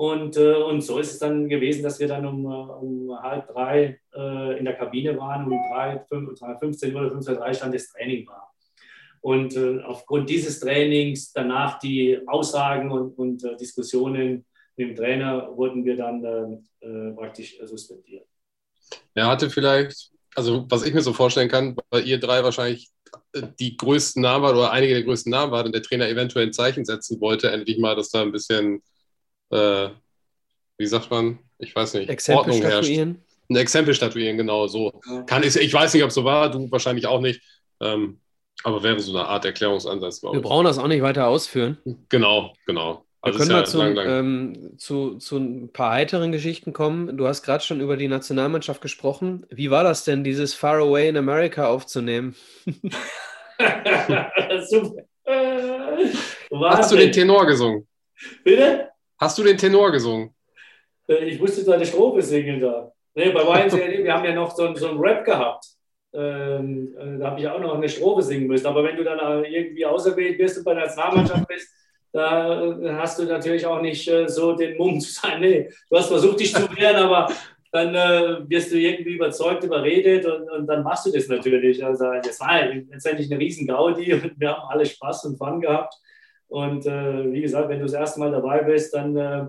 Und, 0.00 0.38
äh, 0.38 0.54
und 0.54 0.80
so 0.80 0.98
ist 0.98 1.12
es 1.12 1.18
dann 1.18 1.46
gewesen, 1.46 1.82
dass 1.82 2.00
wir 2.00 2.08
dann 2.08 2.24
um, 2.24 2.46
äh, 2.46 2.48
um 2.48 3.22
halb 3.22 3.48
drei 3.48 4.00
äh, 4.14 4.58
in 4.58 4.64
der 4.64 4.72
Kabine 4.72 5.14
waren, 5.18 5.44
um 5.44 5.60
drei, 5.70 6.02
fünf, 6.08 6.38
15 6.38 6.94
Uhr 6.94 7.02
oder 7.02 7.16
15.03 7.16 7.54
stand 7.54 7.74
das 7.74 7.92
Training 7.92 8.26
war. 8.26 8.50
Und 9.20 9.54
äh, 9.56 9.82
aufgrund 9.82 10.30
dieses 10.30 10.58
Trainings, 10.58 11.34
danach 11.34 11.78
die 11.80 12.18
Aussagen 12.26 12.90
und, 12.90 13.18
und 13.18 13.44
äh, 13.44 13.58
Diskussionen 13.58 14.46
mit 14.76 14.88
dem 14.88 14.96
Trainer, 14.96 15.54
wurden 15.54 15.84
wir 15.84 15.98
dann 15.98 16.64
äh, 16.80 17.10
praktisch 17.10 17.58
suspendiert. 17.62 18.26
Er 19.12 19.26
hatte 19.26 19.50
vielleicht, 19.50 20.12
also 20.34 20.64
was 20.70 20.82
ich 20.82 20.94
mir 20.94 21.02
so 21.02 21.12
vorstellen 21.12 21.50
kann, 21.50 21.76
weil 21.90 22.06
ihr 22.06 22.18
drei 22.18 22.42
wahrscheinlich 22.42 22.88
die 23.58 23.76
größten 23.76 24.22
Namen 24.22 24.44
waren 24.44 24.56
oder 24.56 24.70
einige 24.70 24.94
der 24.94 25.02
größten 25.02 25.30
Namen 25.30 25.52
waren 25.52 25.66
und 25.66 25.74
der 25.74 25.82
Trainer 25.82 26.08
eventuell 26.08 26.46
ein 26.46 26.54
Zeichen 26.54 26.86
setzen 26.86 27.20
wollte, 27.20 27.50
endlich 27.50 27.76
mal, 27.76 27.94
dass 27.94 28.08
da 28.08 28.22
ein 28.22 28.32
bisschen 28.32 28.80
äh, 29.50 29.88
wie 30.78 30.86
sagt 30.86 31.10
man, 31.10 31.38
ich 31.58 31.74
weiß 31.74 31.94
nicht, 31.94 32.08
Exempel 32.08 32.52
Ordnung 32.52 32.58
statuieren. 32.58 33.08
herrscht. 33.08 33.50
Ein 33.50 33.56
Exempel 33.56 33.94
statuieren, 33.94 34.36
genau 34.36 34.66
so. 34.66 35.00
Kann 35.26 35.42
ich, 35.42 35.56
ich 35.56 35.74
weiß 35.74 35.92
nicht, 35.94 36.04
ob 36.04 36.08
es 36.10 36.14
so 36.14 36.24
war, 36.24 36.50
du 36.50 36.70
wahrscheinlich 36.70 37.06
auch 37.06 37.20
nicht. 37.20 37.42
Ähm, 37.80 38.20
aber 38.62 38.82
wäre 38.82 39.00
so 39.00 39.16
eine 39.16 39.26
Art 39.26 39.44
Erklärungsansatz. 39.44 40.22
Wir 40.22 40.40
brauchen 40.40 40.64
das 40.64 40.78
auch 40.78 40.86
nicht 40.86 41.02
weiter 41.02 41.26
ausführen. 41.26 41.78
Genau, 42.08 42.54
genau. 42.66 43.04
Also 43.22 43.38
wir 43.38 43.46
können 43.46 43.50
ja 43.50 43.56
mal 43.58 43.66
zu, 43.66 43.78
lang, 43.78 43.94
lang. 43.94 44.08
Ähm, 44.08 44.78
zu, 44.78 45.16
zu 45.16 45.36
ein 45.36 45.72
paar 45.72 45.92
heiteren 45.92 46.32
Geschichten 46.32 46.72
kommen. 46.72 47.16
Du 47.16 47.26
hast 47.26 47.42
gerade 47.42 47.62
schon 47.62 47.80
über 47.80 47.96
die 47.96 48.08
Nationalmannschaft 48.08 48.80
gesprochen. 48.80 49.46
Wie 49.50 49.70
war 49.70 49.84
das 49.84 50.04
denn, 50.04 50.24
dieses 50.24 50.54
Far 50.54 50.78
Away 50.78 51.08
in 51.08 51.16
America 51.16 51.66
aufzunehmen? 51.66 52.34
Super. 54.68 55.04
Hast 56.70 56.92
du 56.92 56.96
den 56.96 57.12
Tenor 57.12 57.46
gesungen? 57.46 57.86
Bitte? 58.44 58.89
Hast 59.20 59.36
du 59.36 59.44
den 59.44 59.58
Tenor 59.58 59.92
gesungen? 59.92 60.34
Äh, 61.06 61.26
ich 61.26 61.38
musste 61.38 61.62
da 61.62 61.72
eine 61.72 61.84
Strophe 61.84 62.22
singen 62.22 62.60
da. 62.60 62.90
Nee, 63.14 63.30
bei 63.30 63.42
YMCA, 63.42 63.76
wir 64.04 64.14
haben 64.14 64.24
ja 64.24 64.34
noch 64.34 64.54
so, 64.56 64.74
so 64.74 64.88
einen 64.88 64.98
Rap 64.98 65.24
gehabt. 65.24 65.66
Ähm, 66.12 66.94
äh, 66.98 67.18
da 67.18 67.30
habe 67.30 67.40
ich 67.40 67.46
auch 67.46 67.60
noch 67.60 67.74
eine 67.74 67.88
Strophe 67.88 68.22
singen 68.22 68.46
müssen. 68.46 68.66
Aber 68.66 68.82
wenn 68.82 68.96
du 68.96 69.04
dann 69.04 69.44
irgendwie 69.44 69.84
auserwählt 69.84 70.38
bist 70.38 70.56
und 70.58 70.64
bei 70.64 70.72
der 70.72 70.86
Nationalmannschaft 70.86 71.46
bist, 71.46 71.68
da 72.12 72.76
hast 72.96 73.20
du 73.20 73.24
natürlich 73.24 73.64
auch 73.66 73.80
nicht 73.80 74.08
äh, 74.08 74.26
so 74.26 74.54
den 74.54 74.76
Mumm 74.78 74.98
zu 75.00 75.12
sagen, 75.12 75.42
nee, 75.42 75.70
du 75.88 75.96
hast 75.96 76.08
versucht, 76.08 76.40
dich 76.40 76.52
zu 76.52 76.62
wehren, 76.76 76.96
aber 76.96 77.30
dann 77.70 77.94
äh, 77.94 78.48
wirst 78.48 78.72
du 78.72 78.76
irgendwie 78.76 79.12
überzeugt, 79.14 79.62
überredet 79.62 80.26
und, 80.26 80.50
und, 80.50 80.66
dann 80.66 80.82
machst 80.82 81.06
du 81.06 81.12
das 81.12 81.28
natürlich. 81.28 81.84
Also 81.84 82.06
das 82.20 82.40
war 82.40 82.64
letztendlich 82.64 83.30
eine 83.30 83.38
riesen 83.38 83.66
Gaudi 83.66 84.12
und 84.12 84.40
wir 84.40 84.56
haben 84.56 84.68
alle 84.68 84.86
Spaß 84.86 85.26
und 85.26 85.38
Fun 85.38 85.60
gehabt. 85.60 85.94
Und 86.50 86.86
äh, 86.86 87.32
wie 87.32 87.40
gesagt, 87.40 87.68
wenn 87.68 87.78
du 87.78 87.86
das 87.86 87.94
erste 87.94 88.20
Mal 88.20 88.30
dabei 88.30 88.62
bist, 88.62 88.92
dann 88.94 89.16
äh, 89.16 89.46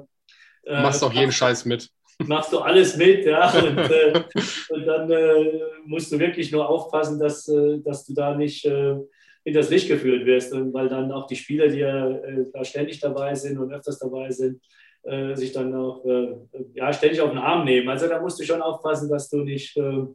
äh 0.66 0.82
machst 0.82 1.02
du 1.02 1.08
auch 1.08 1.14
jeden 1.14 1.32
Scheiß 1.32 1.66
mit. 1.66 1.90
Machst 2.20 2.54
du 2.54 2.60
alles 2.60 2.96
mit, 2.96 3.26
ja. 3.26 3.52
Und, 3.60 3.78
äh, 3.78 4.24
und 4.70 4.86
dann 4.86 5.10
äh, 5.10 5.60
musst 5.86 6.12
du 6.12 6.20
wirklich 6.20 6.52
nur 6.52 6.70
aufpassen, 6.70 7.20
dass, 7.20 7.52
dass 7.84 8.06
du 8.06 8.14
da 8.14 8.36
nicht 8.36 8.66
in 8.66 9.54
das 9.54 9.72
Licht 9.72 9.88
geführt 9.88 10.26
wirst, 10.28 10.54
und 10.54 10.72
weil 10.72 10.88
dann 10.88 11.12
auch 11.12 11.26
die 11.26 11.36
Spieler, 11.36 11.68
die 11.68 11.80
ja 11.80 12.20
da 12.54 12.64
ständig 12.64 13.00
dabei 13.00 13.34
sind 13.34 13.58
und 13.58 13.74
öfters 13.74 13.98
dabei 13.98 14.30
sind, 14.30 14.62
äh, 15.04 15.36
sich 15.36 15.52
dann 15.52 15.74
auch 15.74 16.06
äh, 16.06 16.36
ja, 16.76 16.94
ständig 16.94 17.22
auf 17.22 17.32
den 17.32 17.40
Arm 17.40 17.66
nehmen. 17.66 17.90
Also 17.90 18.08
da 18.08 18.22
musst 18.22 18.40
du 18.40 18.44
schon 18.44 18.62
aufpassen, 18.62 19.10
dass 19.10 19.30
du 19.30 19.38
nicht 19.38 19.76
äh, 19.76 20.06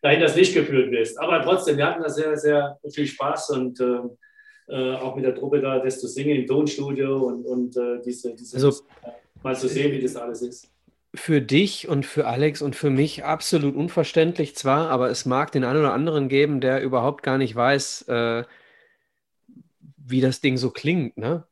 dahin 0.00 0.20
das 0.20 0.36
Licht 0.36 0.54
geführt 0.54 0.90
wirst. 0.90 1.20
Aber 1.20 1.42
trotzdem, 1.42 1.76
wir 1.76 1.86
hatten 1.86 2.02
da 2.02 2.08
sehr, 2.08 2.34
sehr 2.38 2.78
viel 2.90 3.06
Spaß 3.06 3.50
und 3.50 3.78
äh, 4.68 4.92
äh, 4.92 4.94
auch 4.96 5.16
mit 5.16 5.24
der 5.24 5.34
Truppe 5.34 5.60
da, 5.60 5.78
das 5.78 6.00
zu 6.00 6.08
singen 6.08 6.36
im 6.36 6.46
Tonstudio 6.46 7.18
und, 7.18 7.44
und 7.44 7.76
äh, 7.76 8.00
diese, 8.04 8.34
diese 8.34 8.56
also, 8.56 8.82
mal 9.42 9.56
zu 9.56 9.68
sehen, 9.68 9.92
wie 9.92 10.00
das 10.00 10.16
alles 10.16 10.42
ist 10.42 10.70
für 11.14 11.40
dich 11.40 11.88
und 11.88 12.04
für 12.04 12.26
Alex 12.26 12.60
und 12.60 12.76
für 12.76 12.90
mich 12.90 13.24
absolut 13.24 13.74
unverständlich 13.74 14.54
zwar, 14.54 14.90
aber 14.90 15.10
es 15.10 15.24
mag 15.24 15.52
den 15.52 15.64
einen 15.64 15.80
oder 15.80 15.94
anderen 15.94 16.28
geben, 16.28 16.60
der 16.60 16.82
überhaupt 16.82 17.22
gar 17.22 17.38
nicht 17.38 17.56
weiß, 17.56 18.02
äh, 18.08 18.44
wie 19.96 20.20
das 20.20 20.40
Ding 20.40 20.56
so 20.56 20.70
klingt. 20.70 21.16
Ne? 21.16 21.44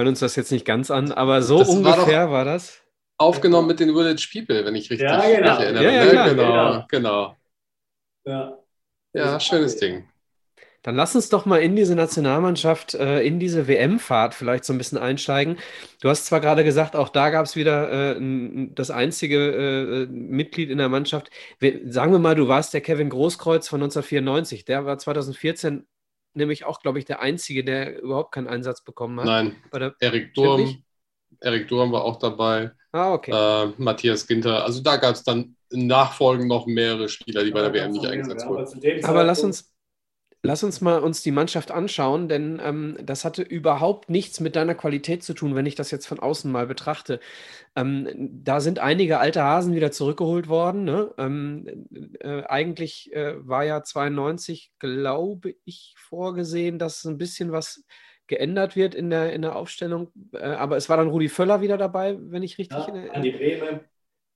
Hören 0.00 0.08
uns 0.08 0.20
das 0.20 0.36
jetzt 0.36 0.50
nicht 0.50 0.64
ganz 0.64 0.90
an, 0.90 1.12
aber 1.12 1.42
so 1.42 1.58
das 1.58 1.68
ungefähr 1.68 2.30
war, 2.30 2.32
war, 2.32 2.44
das. 2.44 2.82
Aufgenommen 3.18 3.68
mit 3.68 3.80
den 3.80 3.94
Village 3.94 4.28
People, 4.32 4.64
wenn 4.64 4.74
ich 4.74 4.90
richtig 4.90 5.06
ja, 5.06 5.20
genau. 5.20 5.58
erinnere. 5.58 5.84
Ja, 5.84 5.90
ja, 5.90 6.24
ne? 6.24 6.30
genau, 6.30 6.86
genau. 6.88 7.36
Ja, 8.24 8.58
ja 9.12 9.40
schönes 9.40 9.76
Ding. 9.76 10.08
Dann 10.82 10.96
lass 10.96 11.14
uns 11.14 11.28
doch 11.28 11.44
mal 11.44 11.58
in 11.58 11.76
diese 11.76 11.94
Nationalmannschaft, 11.94 12.94
äh, 12.94 13.20
in 13.20 13.38
diese 13.38 13.68
WM-Fahrt 13.68 14.32
vielleicht 14.32 14.64
so 14.64 14.72
ein 14.72 14.78
bisschen 14.78 14.96
einsteigen. 14.96 15.58
Du 16.00 16.08
hast 16.08 16.24
zwar 16.24 16.40
gerade 16.40 16.64
gesagt, 16.64 16.96
auch 16.96 17.10
da 17.10 17.28
gab 17.28 17.44
es 17.44 17.54
wieder 17.54 18.16
äh, 18.16 18.68
das 18.74 18.90
einzige 18.90 19.36
äh, 19.36 20.06
Mitglied 20.06 20.70
in 20.70 20.78
der 20.78 20.88
Mannschaft. 20.88 21.30
Wir, 21.58 21.80
sagen 21.92 22.12
wir 22.12 22.18
mal, 22.18 22.34
du 22.34 22.48
warst 22.48 22.72
der 22.72 22.80
Kevin 22.80 23.10
Großkreuz 23.10 23.68
von 23.68 23.82
1994. 23.82 24.64
Der 24.64 24.86
war 24.86 24.96
2014 24.96 25.86
nämlich 26.34 26.64
auch, 26.64 26.80
glaube 26.80 26.98
ich, 26.98 27.04
der 27.04 27.20
Einzige, 27.20 27.64
der 27.64 28.00
überhaupt 28.00 28.32
keinen 28.32 28.48
Einsatz 28.48 28.82
bekommen 28.82 29.20
hat. 29.20 29.26
Nein, 29.26 29.56
Erik 30.00 30.34
Durm, 30.34 30.82
Erik 31.40 31.68
Durm 31.68 31.92
war 31.92 32.04
auch 32.04 32.18
dabei. 32.18 32.72
Ah, 32.92 33.12
okay. 33.12 33.30
Äh, 33.32 33.72
Matthias 33.78 34.26
Ginter. 34.26 34.64
Also 34.64 34.82
da 34.82 34.96
gab 34.96 35.14
es 35.14 35.22
dann 35.22 35.56
nachfolgend 35.70 36.48
noch 36.48 36.66
mehrere 36.66 37.08
Spieler, 37.08 37.42
die 37.42 37.50
ja, 37.50 37.54
bei 37.54 37.62
der 37.62 37.72
WM 37.72 37.92
nicht 37.92 38.06
eingesetzt 38.06 38.46
wurden. 38.46 39.04
Aber 39.04 39.24
lass 39.24 39.44
uns, 39.44 39.72
Lass 40.42 40.64
uns 40.64 40.80
mal 40.80 41.00
uns 41.00 41.22
die 41.22 41.32
Mannschaft 41.32 41.70
anschauen, 41.70 42.28
denn 42.28 42.60
ähm, 42.64 42.96
das 43.02 43.26
hatte 43.26 43.42
überhaupt 43.42 44.08
nichts 44.08 44.40
mit 44.40 44.56
deiner 44.56 44.74
Qualität 44.74 45.22
zu 45.22 45.34
tun, 45.34 45.54
wenn 45.54 45.66
ich 45.66 45.74
das 45.74 45.90
jetzt 45.90 46.06
von 46.06 46.18
außen 46.18 46.50
mal 46.50 46.66
betrachte. 46.66 47.20
Ähm, 47.76 48.08
da 48.42 48.60
sind 48.60 48.78
einige 48.78 49.18
alte 49.18 49.42
Hasen 49.42 49.74
wieder 49.74 49.92
zurückgeholt 49.92 50.48
worden. 50.48 50.84
Ne? 50.84 51.12
Ähm, 51.18 51.86
äh, 52.20 52.42
eigentlich 52.44 53.12
äh, 53.12 53.34
war 53.46 53.64
ja 53.64 53.82
92, 53.82 54.72
glaube 54.78 55.56
ich, 55.66 55.94
vorgesehen, 55.98 56.78
dass 56.78 57.04
ein 57.04 57.18
bisschen 57.18 57.52
was 57.52 57.84
geändert 58.26 58.76
wird 58.76 58.94
in 58.94 59.10
der, 59.10 59.34
in 59.34 59.42
der 59.42 59.56
Aufstellung. 59.56 60.10
Äh, 60.32 60.38
aber 60.38 60.78
es 60.78 60.88
war 60.88 60.96
dann 60.96 61.08
Rudi 61.08 61.28
Völler 61.28 61.60
wieder 61.60 61.76
dabei, 61.76 62.16
wenn 62.18 62.42
ich 62.42 62.56
richtig. 62.56 62.78
Ja, 62.78 63.12
an 63.12 63.22
die 63.22 63.32
Bremen. 63.32 63.80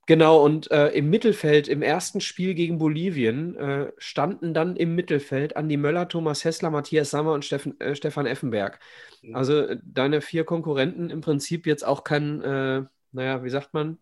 Genau, 0.07 0.45
und 0.45 0.71
äh, 0.71 0.89
im 0.89 1.09
Mittelfeld, 1.09 1.67
im 1.67 1.81
ersten 1.81 2.21
Spiel 2.21 2.55
gegen 2.55 2.79
Bolivien, 2.79 3.57
äh, 3.57 3.93
standen 3.97 4.53
dann 4.53 4.77
im 4.77 4.95
Mittelfeld 4.95 5.57
Andi 5.57 5.79
Möller, 5.79 6.09
Thomas 6.09 6.45
Hessler, 6.45 6.71
Matthias 6.71 7.11
Sammer 7.11 7.33
und 7.33 7.45
Steffen, 7.45 7.81
äh, 7.81 7.95
Stefan 7.95 8.27
Effenberg. 8.27 8.81
Mhm. 9.23 9.35
Also 9.35 9.61
äh, 9.61 9.79
deine 9.83 10.21
vier 10.21 10.45
Konkurrenten 10.45 11.09
im 11.09 11.23
Prinzip 11.23 11.67
jetzt 11.67 11.87
auch 11.87 12.05
kein, 12.05 12.43
äh, 12.43 12.83
naja, 13.13 13.45
wie 13.45 13.51
sagt 13.51 13.73
man, 13.73 13.99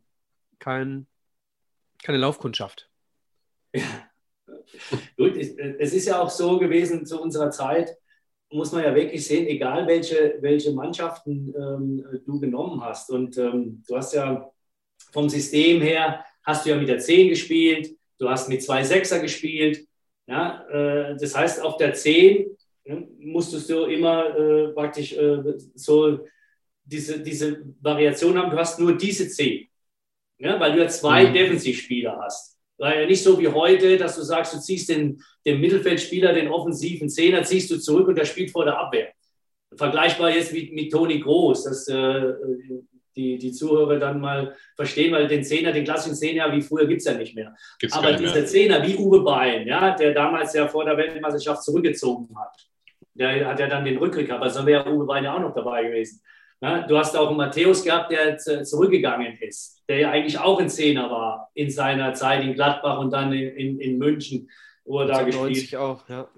kein, 0.59 1.07
keine 2.03 2.19
Laufkundschaft. 2.19 2.91
Ja. 3.73 3.83
Gut, 5.17 5.37
es 5.37 5.93
ist 5.93 6.07
ja 6.07 6.21
auch 6.21 6.31
so 6.31 6.59
gewesen 6.59 7.07
zu 7.07 7.21
unserer 7.21 7.51
Zeit, 7.51 7.97
muss 8.51 8.73
man 8.73 8.85
ja 8.85 8.95
wirklich 8.95 9.27
sehen, 9.27 9.47
egal 9.47 9.87
welche, 9.87 10.37
welche 10.41 10.73
Mannschaften 10.73 11.55
ähm, 11.57 12.23
du 12.27 12.41
genommen 12.41 12.83
hast. 12.83 13.11
Und 13.11 13.39
ähm, 13.39 13.83
du 13.87 13.97
hast 13.97 14.13
ja 14.13 14.51
vom 15.13 15.29
System 15.29 15.81
her 15.81 16.25
hast 16.43 16.65
du 16.65 16.71
ja 16.71 16.77
mit 16.77 16.89
der 16.89 16.99
10 16.99 17.29
gespielt, 17.29 17.91
du 18.19 18.29
hast 18.29 18.49
mit 18.49 18.63
zwei 18.63 18.83
Sechser 18.83 19.21
gespielt. 19.21 19.87
Ja, 20.27 20.67
äh, 20.69 21.17
das 21.19 21.37
heißt, 21.37 21.63
auf 21.63 21.77
der 21.77 21.95
10 21.95 22.47
ja, 22.85 22.97
musstest 23.19 23.71
du 23.71 23.85
immer 23.85 24.37
äh, 24.37 24.69
praktisch 24.73 25.13
äh, 25.13 25.43
so 25.75 26.21
diese, 26.85 27.21
diese 27.21 27.63
Variation 27.81 28.37
haben, 28.39 28.51
du 28.51 28.57
hast 28.57 28.79
nur 28.79 28.97
diese 28.97 29.29
10. 29.29 29.69
Ja, 30.39 30.59
weil 30.59 30.73
du 30.73 30.79
ja 30.79 30.89
zwei 30.89 31.29
mhm. 31.29 31.35
Defensivspieler 31.35 32.19
hast. 32.21 32.59
War 32.79 32.99
ja 32.99 33.07
nicht 33.07 33.23
so 33.23 33.39
wie 33.39 33.49
heute, 33.49 33.97
dass 33.97 34.17
du 34.17 34.23
sagst, 34.23 34.55
du 34.55 34.59
ziehst 34.59 34.89
den, 34.89 35.23
den 35.47 35.61
Mittelfeldspieler, 35.61 36.33
den 36.33 36.49
offensiven 36.49 37.09
Zehner, 37.09 37.45
ziehst 37.45 37.71
du 37.71 37.79
zurück 37.79 38.09
und 38.09 38.19
der 38.19 38.25
spielt 38.25 38.51
vor 38.51 38.65
der 38.65 38.77
Abwehr. 38.77 39.13
Vergleichbar 39.77 40.35
jetzt 40.35 40.53
mit, 40.53 40.73
mit 40.73 40.91
Toni 40.91 41.21
Groß. 41.21 41.65
Das, 41.65 41.87
äh, 41.87 42.33
die, 43.17 43.39
die 43.39 43.53
Zuhörer 43.53 43.99
dann 43.99 44.21
mal 44.21 44.55
verstehen, 44.77 45.13
weil 45.13 45.29
den 45.29 45.45
Zehner, 45.45 45.73
den 45.73 45.85
klassischen 45.85 46.17
Zehner 46.17 46.53
wie 46.53 46.63
früher 46.63 46.87
gibt 46.87 47.01
es 47.01 47.07
ja 47.07 47.15
nicht 47.15 47.35
mehr. 47.35 47.55
Gibt's 47.79 47.97
Aber 47.97 48.13
dieser 48.13 48.35
mehr. 48.35 48.47
Zehner 48.47 48.83
wie 48.87 48.97
Uwe 48.97 49.21
Bein, 49.21 49.67
ja, 49.67 49.95
der 49.95 50.15
damals 50.15 50.55
ja 50.55 50.69
vor 50.69 50.85
der 50.85 50.97
Weltmeisterschaft 50.97 51.63
zurückgezogen 51.63 52.29
hat, 52.39 52.55
der 53.15 53.47
hat 53.47 53.61
ja 53.61 53.67
dann 53.67 53.85
den 53.85 53.99
Rückkrieg 53.99 54.27
gehabt, 54.27 54.43
also 54.43 54.65
wäre 54.67 54.91
Uwe 54.93 55.07
Bein 55.07 55.25
ja 55.25 55.35
auch 55.35 55.41
noch 55.41 55.55
dabei 55.55 55.85
gewesen. 55.85 56.23
Ja, 56.61 56.87
du 56.87 56.97
hast 56.97 57.17
auch 57.17 57.29
einen 57.29 57.37
Matthäus 57.37 57.83
gehabt, 57.83 58.13
der 58.13 58.39
zurückgegangen 58.39 59.37
ist, 59.41 59.83
der 59.89 59.99
ja 59.99 60.11
eigentlich 60.11 60.39
auch 60.39 60.61
ein 60.61 60.69
Zehner 60.69 61.11
war 61.11 61.51
in 61.55 61.71
seiner 61.71 62.15
Zeit 62.15 62.45
in 62.45 62.55
Gladbach 62.55 63.01
und 63.01 63.13
dann 63.13 63.33
in, 63.33 63.49
in, 63.57 63.81
in 63.81 63.99
München, 63.99 64.49
wo 64.85 65.01
er 65.01 65.07
da 65.07 65.23
gespielt 65.23 65.73
hat. 65.73 65.81
auch, 65.81 66.09
ja. 66.09 66.29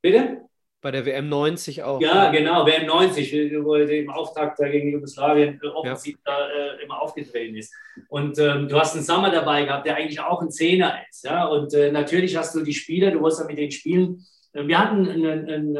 Bitte? 0.00 0.47
Bei 0.80 0.92
der 0.92 1.04
WM 1.04 1.28
90 1.28 1.82
auch. 1.82 2.00
Ja, 2.00 2.30
genau, 2.30 2.64
WM 2.64 2.86
90, 2.86 3.32
wo 3.64 3.74
er 3.74 3.90
im 3.90 4.10
Auftakt 4.10 4.58
gegen 4.58 4.90
Jugoslawien 4.90 5.60
äh, 5.60 5.66
offensiv 5.66 6.18
ja. 6.24 6.32
da 6.32 6.48
äh, 6.48 6.84
immer 6.84 7.02
aufgetreten 7.02 7.56
ist. 7.56 7.74
Und 8.08 8.38
ähm, 8.38 8.68
du 8.68 8.78
hast 8.78 8.94
einen 8.94 9.04
Sommer 9.04 9.30
dabei 9.30 9.64
gehabt, 9.64 9.86
der 9.86 9.96
eigentlich 9.96 10.20
auch 10.20 10.40
ein 10.40 10.52
Zehner 10.52 10.94
ist. 11.10 11.24
Ja? 11.24 11.46
Und 11.46 11.74
äh, 11.74 11.90
natürlich 11.90 12.36
hast 12.36 12.54
du 12.54 12.62
die 12.62 12.74
Spieler, 12.74 13.10
du 13.10 13.20
wirst 13.22 13.40
ja 13.40 13.46
mit 13.46 13.58
den 13.58 13.72
Spielen. 13.72 14.24
Äh, 14.52 14.68
wir 14.68 14.78
hatten 14.78 15.08
einen, 15.08 15.48
einen, 15.48 15.76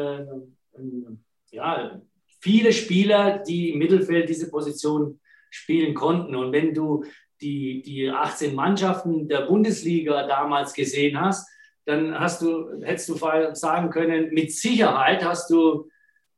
einen, 0.77 1.25
ja, 1.51 2.01
viele 2.41 2.73
Spieler, 2.73 3.39
die 3.39 3.71
im 3.71 3.79
Mittelfeld 3.79 4.27
diese 4.27 4.49
Position 4.49 5.21
spielen 5.49 5.93
konnten. 5.93 6.35
Und 6.35 6.51
wenn 6.51 6.73
du 6.73 7.05
die, 7.41 7.81
die 7.81 8.09
18 8.09 8.53
Mannschaften 8.53 9.29
der 9.29 9.41
Bundesliga 9.41 10.27
damals 10.27 10.73
gesehen 10.73 11.19
hast, 11.19 11.47
dann 11.89 12.19
hast 12.19 12.41
du, 12.41 12.81
hättest 12.83 13.09
du 13.09 13.17
sagen 13.53 13.89
können, 13.89 14.29
mit 14.31 14.53
Sicherheit 14.53 15.23
hast 15.23 15.49
du 15.49 15.89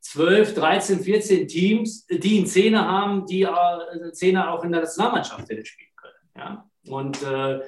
12, 0.02 0.56
13, 0.56 1.00
14 1.02 1.48
Teams, 1.48 2.08
die 2.08 2.38
einen 2.38 2.48
Zehner 2.48 2.88
haben, 2.88 3.26
die 3.26 3.44
äh, 3.44 4.12
Zehner 4.14 4.52
auch 4.52 4.64
in 4.64 4.72
der 4.72 4.82
Nationalmannschaft 4.82 5.48
hätte 5.50 5.66
spielen 5.66 5.90
können. 5.96 6.14
Ja? 6.36 6.70
Und, 6.88 7.22
äh, 7.24 7.60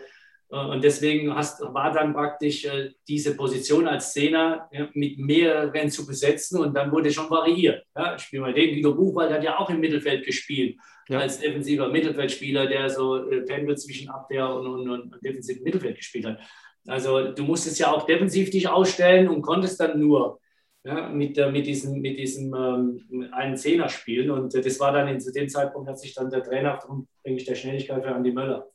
und 0.50 0.84
deswegen 0.84 1.36
hast, 1.36 1.62
war 1.62 1.92
dann 1.92 2.14
praktisch 2.14 2.66
äh, 2.66 2.92
diese 3.08 3.36
Position 3.36 3.88
als 3.88 4.14
Zehner 4.14 4.68
ja, 4.72 4.90
mit 4.94 5.20
mehreren 5.20 5.92
zu 5.92 6.08
besetzen 6.08 6.60
und 6.60 6.74
dann 6.74 6.92
wurde 6.92 7.12
schon 7.12 7.30
variiert. 7.30 7.86
Ja? 7.96 8.16
Ich 8.16 8.24
spiele 8.24 8.44
mal 8.44 8.54
den, 8.54 8.74
Guido 8.74 8.96
Buchwald 8.96 9.32
hat 9.32 9.44
ja 9.44 9.60
auch 9.60 9.70
im 9.70 9.80
Mittelfeld 9.80 10.26
gespielt, 10.26 10.78
ja. 11.10 11.20
als 11.20 11.40
defensiver 11.40 11.90
Mittelfeldspieler, 11.90 12.66
der 12.66 12.90
so 12.90 13.30
äh, 13.30 13.42
Pendel 13.42 13.78
zwischen 13.78 14.10
Abwehr 14.10 14.50
und, 14.50 14.66
und, 14.66 14.90
und 14.90 15.24
defensivem 15.24 15.64
Mittelfeld 15.64 15.98
gespielt 15.98 16.26
hat. 16.26 16.40
Also 16.88 17.32
du 17.32 17.44
musstest 17.44 17.80
ja 17.80 17.92
auch 17.92 18.06
defensiv 18.06 18.50
dich 18.50 18.68
ausstellen 18.68 19.30
und 19.30 19.42
konntest 19.42 19.80
dann 19.80 20.00
nur 20.00 20.40
ja, 20.86 21.08
mit, 21.10 21.38
äh, 21.38 21.50
mit 21.50 21.66
diesem, 21.66 22.02
mit 22.02 22.18
diesem 22.18 22.54
ähm, 22.54 23.30
einen 23.32 23.56
Zehner 23.56 23.88
spielen. 23.88 24.32
Und 24.32 24.54
äh, 24.54 24.62
das 24.62 24.80
war 24.80 24.92
dann 24.92 25.08
in, 25.08 25.20
zu 25.20 25.32
dem 25.32 25.48
Zeitpunkt 25.48 25.90
hat 25.90 26.00
sich 26.00 26.14
dann 26.14 26.30
der 26.30 26.44
Trainer 26.44 26.76
aufgrund 26.76 27.08
ich, 27.24 27.46
der 27.46 27.56
Schnelligkeit 27.56 28.04
für 28.04 28.14
Andi 28.14 28.32
Möller 28.32 28.68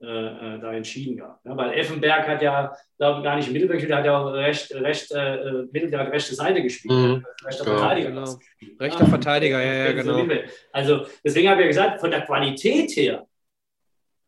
äh, 0.00 0.06
äh, 0.06 0.60
da 0.60 0.72
entschieden 0.72 1.16
gehabt. 1.16 1.44
Ja, 1.44 1.56
weil 1.56 1.72
Effenberg 1.72 2.28
hat 2.28 2.40
ja, 2.40 2.72
glaube 2.96 3.18
ich, 3.18 3.24
gar 3.24 3.34
nicht 3.34 3.48
im 3.48 3.54
Mittelfeld 3.54 3.80
gespielt, 3.80 3.98
hat 3.98 4.06
ja 4.06 4.16
auch 4.16 4.32
recht, 4.32 4.72
recht, 4.72 5.10
äh, 5.10 5.64
Mittel, 5.72 5.90
der 5.90 6.12
rechte 6.12 6.36
Seite 6.36 6.62
gespielt. 6.62 6.94
Mhm. 6.94 7.26
Rechter 7.44 7.64
genau. 7.64 7.78
Verteidiger. 7.78 8.10
Genau. 8.10 8.38
Rechter 8.78 9.00
ja, 9.00 9.06
Verteidiger, 9.06 9.60
ja, 9.60 9.74
ja, 9.86 9.92
genau. 9.92 10.24
Also 10.72 11.06
deswegen 11.24 11.48
habe 11.48 11.62
ich 11.62 11.64
ja 11.64 11.68
gesagt, 11.68 12.00
von 12.00 12.12
der 12.12 12.20
Qualität 12.20 12.92
her 12.92 13.26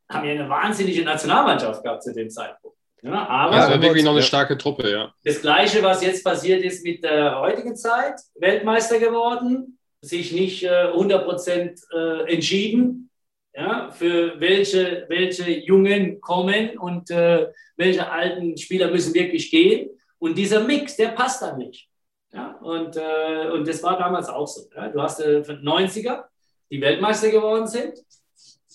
haben 0.08 0.26
wir 0.26 0.32
eine 0.32 0.48
wahnsinnige 0.48 1.04
Nationalmannschaft 1.04 1.84
gehabt 1.84 2.02
zu 2.02 2.12
dem 2.12 2.28
Zeitpunkt. 2.28 2.59
Ja, 3.02 3.26
aber 3.26 3.56
ja, 3.56 3.70
war 3.70 3.82
wirklich 3.82 4.04
noch 4.04 4.12
eine 4.12 4.22
starke 4.22 4.58
Truppe, 4.58 4.90
ja. 4.90 5.14
Das 5.24 5.40
Gleiche, 5.40 5.82
was 5.82 6.02
jetzt 6.02 6.22
passiert 6.22 6.62
ist 6.62 6.84
mit 6.84 7.02
der 7.02 7.38
heutigen 7.38 7.74
Zeit, 7.74 8.20
Weltmeister 8.34 8.98
geworden, 8.98 9.78
sich 10.02 10.32
nicht 10.32 10.62
äh, 10.64 10.92
100% 10.92 11.80
äh, 11.92 12.32
entschieden, 12.32 13.10
ja, 13.54 13.90
für 13.90 14.38
welche, 14.38 15.06
welche 15.08 15.50
Jungen 15.50 16.20
kommen 16.20 16.78
und 16.78 17.10
äh, 17.10 17.48
welche 17.76 18.10
alten 18.10 18.56
Spieler 18.56 18.90
müssen 18.90 19.14
wirklich 19.14 19.50
gehen. 19.50 19.90
Und 20.18 20.36
dieser 20.36 20.64
Mix, 20.64 20.96
der 20.96 21.08
passt 21.08 21.42
dann 21.42 21.58
nicht. 21.58 21.88
Ja, 22.32 22.56
und, 22.62 22.96
äh, 22.96 23.50
und 23.52 23.66
das 23.66 23.82
war 23.82 23.98
damals 23.98 24.28
auch 24.28 24.46
so. 24.46 24.68
Ja. 24.76 24.88
Du 24.88 25.02
hast 25.02 25.20
äh, 25.20 25.40
90er, 25.40 26.24
die 26.70 26.80
Weltmeister 26.80 27.30
geworden 27.30 27.66
sind, 27.66 27.94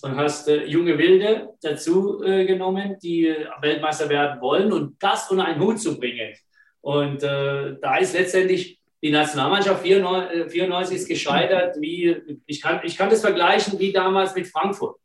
und 0.06 0.16
hast 0.16 0.48
äh, 0.48 0.66
junge 0.66 0.98
Wilde 1.00 1.56
dazu 1.62 2.24
äh, 2.24 2.46
genommen, 2.46 2.98
die 3.02 3.28
äh, 3.28 3.48
Weltmeister 3.60 4.08
werden 4.08 4.40
wollen 4.40 4.72
und 4.72 5.02
das 5.02 5.32
unter 5.32 5.46
einen 5.46 5.60
Hut 5.60 5.82
zu 5.82 5.98
bringen. 5.98 6.36
Und 6.82 7.24
äh, 7.24 7.76
da 7.82 7.98
ist 7.98 8.14
letztendlich 8.14 8.80
die 9.02 9.10
Nationalmannschaft 9.10 9.82
94, 9.82 10.52
94 10.52 10.94
äh, 10.94 11.00
ist 11.00 11.08
gescheitert, 11.08 11.78
wie 11.80 12.40
ich 12.46 12.62
kann, 12.62 12.82
ich 12.84 12.96
kann 12.96 13.10
das 13.10 13.22
vergleichen 13.22 13.80
wie 13.80 13.92
damals 13.92 14.36
mit 14.36 14.48
Frankfurt. 14.48 15.00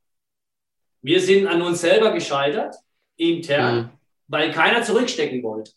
Wir 1.01 1.19
sind 1.19 1.47
an 1.47 1.63
uns 1.63 1.81
selber 1.81 2.13
gescheitert, 2.13 2.77
intern, 3.17 3.77
mhm. 3.77 3.91
weil 4.29 4.53
keiner 4.53 4.83
zurückstecken 4.83 5.43
wollte. 5.43 5.73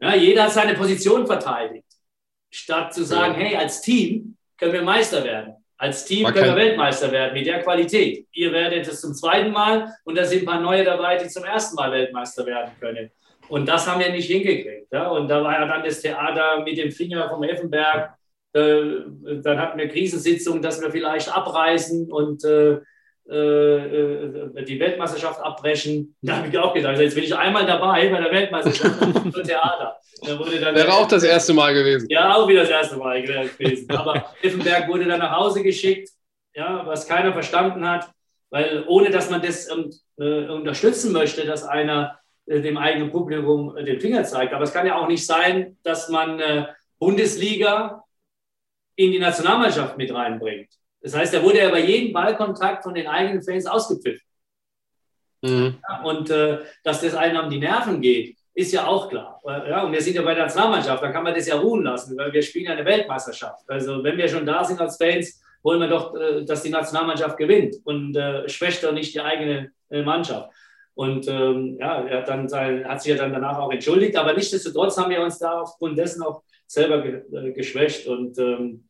Ja, 0.00 0.14
jeder 0.14 0.44
hat 0.44 0.52
seine 0.52 0.74
Position 0.74 1.26
verteidigt, 1.26 1.88
statt 2.48 2.94
zu 2.94 3.04
sagen, 3.04 3.34
ja. 3.34 3.40
hey, 3.40 3.56
als 3.56 3.82
Team 3.82 4.36
können 4.56 4.72
wir 4.72 4.82
Meister 4.82 5.24
werden. 5.24 5.57
Als 5.78 6.04
Team 6.04 6.24
War 6.24 6.32
können 6.32 6.56
wir 6.56 6.56
Weltmeister 6.56 7.10
werden 7.12 7.34
mit 7.34 7.46
der 7.46 7.62
Qualität. 7.62 8.26
Ihr 8.32 8.52
werdet 8.52 8.88
es 8.88 9.00
zum 9.00 9.14
zweiten 9.14 9.52
Mal 9.52 9.94
und 10.04 10.18
da 10.18 10.24
sind 10.24 10.42
ein 10.42 10.46
paar 10.46 10.60
neue 10.60 10.84
dabei, 10.84 11.16
die 11.16 11.28
zum 11.28 11.44
ersten 11.44 11.76
Mal 11.76 11.92
Weltmeister 11.92 12.44
werden 12.44 12.72
können. 12.80 13.10
Und 13.48 13.66
das 13.66 13.86
haben 13.86 14.00
wir 14.00 14.10
nicht 14.10 14.28
hingekriegt. 14.28 14.92
Ja? 14.92 15.08
Und 15.08 15.28
da 15.28 15.42
war 15.42 15.52
ja 15.52 15.66
dann 15.66 15.84
das 15.84 16.00
Theater 16.00 16.62
mit 16.64 16.76
dem 16.76 16.90
Finger 16.90 17.28
vom 17.28 17.44
Effenberg. 17.44 18.12
Äh, 18.52 18.82
dann 19.42 19.60
hatten 19.60 19.78
wir 19.78 19.88
Krisensitzungen, 19.88 20.60
dass 20.60 20.82
wir 20.82 20.90
vielleicht 20.90 21.34
abreißen 21.34 22.10
und 22.10 22.44
äh, 22.44 22.72
äh, 22.72 22.80
die 23.30 24.80
Weltmeisterschaft 24.80 25.40
abbrechen. 25.40 26.14
Da 26.22 26.36
habe 26.36 26.48
ich 26.48 26.58
auch 26.58 26.72
gedacht, 26.72 26.98
jetzt 26.98 27.14
bin 27.14 27.24
ich 27.24 27.36
einmal 27.36 27.66
dabei 27.66 28.08
bei 28.08 28.20
der 28.20 28.32
Weltmeisterschaft 28.32 28.94
für 29.34 29.42
Theater. 29.42 29.96
Da 30.22 30.38
wurde 30.38 30.58
dann 30.58 30.74
Wäre 30.74 30.92
auch 30.92 31.06
das 31.06 31.22
erste 31.22 31.52
Mal 31.52 31.74
gewesen. 31.74 32.06
Ja, 32.10 32.34
auch 32.34 32.48
wieder 32.48 32.62
das 32.62 32.70
erste 32.70 32.96
Mal 32.96 33.22
gewesen. 33.22 33.90
Aber 33.90 34.24
Effenberg 34.42 34.88
wurde 34.88 35.04
dann 35.04 35.20
nach 35.20 35.36
Hause 35.36 35.62
geschickt, 35.62 36.10
ja, 36.54 36.84
was 36.86 37.06
keiner 37.06 37.32
verstanden 37.32 37.88
hat, 37.88 38.10
weil 38.50 38.84
ohne 38.88 39.10
dass 39.10 39.30
man 39.30 39.42
das 39.42 39.70
ähm, 39.70 39.92
äh, 40.18 40.48
unterstützen 40.48 41.12
möchte, 41.12 41.44
dass 41.44 41.64
einer 41.64 42.18
äh, 42.46 42.60
dem 42.60 42.78
eigenen 42.78 43.10
Publikum 43.10 43.76
äh, 43.76 43.84
den 43.84 44.00
Finger 44.00 44.24
zeigt. 44.24 44.52
Aber 44.52 44.64
es 44.64 44.72
kann 44.72 44.86
ja 44.86 44.96
auch 44.96 45.08
nicht 45.08 45.24
sein, 45.24 45.76
dass 45.82 46.08
man 46.08 46.40
äh, 46.40 46.66
Bundesliga 46.98 48.02
in 48.96 49.12
die 49.12 49.18
Nationalmannschaft 49.18 49.96
mit 49.96 50.12
reinbringt. 50.12 50.68
Das 51.00 51.14
heißt, 51.14 51.34
er 51.34 51.42
wurde 51.42 51.58
ja 51.58 51.70
bei 51.70 51.80
jedem 51.80 52.12
Ballkontakt 52.12 52.82
von 52.82 52.94
den 52.94 53.06
eigenen 53.06 53.42
Fans 53.42 53.66
ausgepfiffen. 53.66 54.26
Mhm. 55.42 55.78
Ja, 55.88 56.02
und 56.02 56.30
äh, 56.30 56.58
dass 56.82 57.00
das 57.00 57.14
einem 57.14 57.44
um 57.44 57.50
die 57.50 57.60
Nerven 57.60 58.00
geht, 58.00 58.36
ist 58.54 58.72
ja 58.72 58.88
auch 58.88 59.08
klar. 59.08 59.40
Ja, 59.46 59.84
und 59.84 59.92
wir 59.92 60.02
sind 60.02 60.16
ja 60.16 60.22
bei 60.22 60.34
der 60.34 60.44
Nationalmannschaft, 60.44 61.00
da 61.00 61.12
kann 61.12 61.22
man 61.22 61.32
das 61.32 61.46
ja 61.46 61.56
ruhen 61.56 61.84
lassen, 61.84 62.18
weil 62.18 62.32
wir 62.32 62.42
spielen 62.42 62.66
eine 62.66 62.84
Weltmeisterschaft. 62.84 63.62
Also 63.68 64.02
wenn 64.02 64.16
wir 64.16 64.28
schon 64.28 64.44
da 64.44 64.64
sind 64.64 64.80
als 64.80 64.96
Fans, 64.96 65.40
wollen 65.62 65.80
wir 65.80 65.88
doch, 65.88 66.14
äh, 66.16 66.44
dass 66.44 66.64
die 66.64 66.70
Nationalmannschaft 66.70 67.36
gewinnt 67.36 67.76
und 67.84 68.16
äh, 68.16 68.48
schwächt 68.48 68.82
doch 68.82 68.92
nicht 68.92 69.14
die 69.14 69.20
eigene 69.20 69.70
äh, 69.90 70.02
Mannschaft. 70.02 70.50
Und 70.94 71.28
ähm, 71.28 71.76
ja, 71.78 72.02
er 72.02 72.18
hat, 72.18 72.28
dann 72.28 72.48
sein, 72.48 72.84
hat 72.84 73.00
sich 73.00 73.12
ja 73.12 73.18
dann 73.18 73.32
danach 73.32 73.58
auch 73.58 73.70
entschuldigt, 73.70 74.16
aber 74.16 74.32
nichtsdestotrotz 74.32 74.98
haben 74.98 75.10
wir 75.10 75.22
uns 75.22 75.38
da 75.38 75.60
aufgrund 75.60 75.96
dessen 75.96 76.24
auch 76.24 76.42
selber 76.66 77.02
ge 77.02 77.22
äh, 77.32 77.52
geschwächt 77.52 78.08
und 78.08 78.36
ähm, 78.38 78.87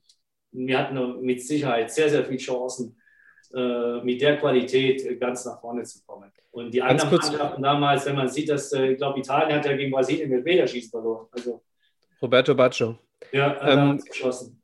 wir 0.53 0.79
hatten 0.79 1.21
mit 1.21 1.43
Sicherheit 1.43 1.91
sehr, 1.91 2.09
sehr 2.09 2.25
viele 2.25 2.39
Chancen, 2.39 2.97
äh, 3.55 4.01
mit 4.03 4.21
der 4.21 4.39
Qualität 4.39 5.19
ganz 5.21 5.45
nach 5.45 5.61
vorne 5.61 5.83
zu 5.85 6.05
kommen. 6.05 6.31
Und 6.51 6.73
die 6.73 6.83
anderen 6.83 7.11
Mannschaften 7.11 7.63
damals, 7.63 8.07
wenn 8.07 8.17
man 8.17 8.29
sieht, 8.29 8.49
dass, 8.49 8.73
äh, 8.73 8.93
ich 8.93 8.99
glaube, 8.99 9.21
Italien 9.21 9.57
hat 9.57 9.67
ja 9.67 9.77
gegen 9.77 9.91
Brasilien 9.91 10.31
mit 10.31 10.45
Meterschießen 10.45 10.91
verloren. 10.91 11.27
Also, 11.31 11.63
Roberto 12.21 12.55
Baccio. 12.55 12.99
Ja, 13.33 13.57
ähm, 13.69 13.99
geschossen. 13.99 14.58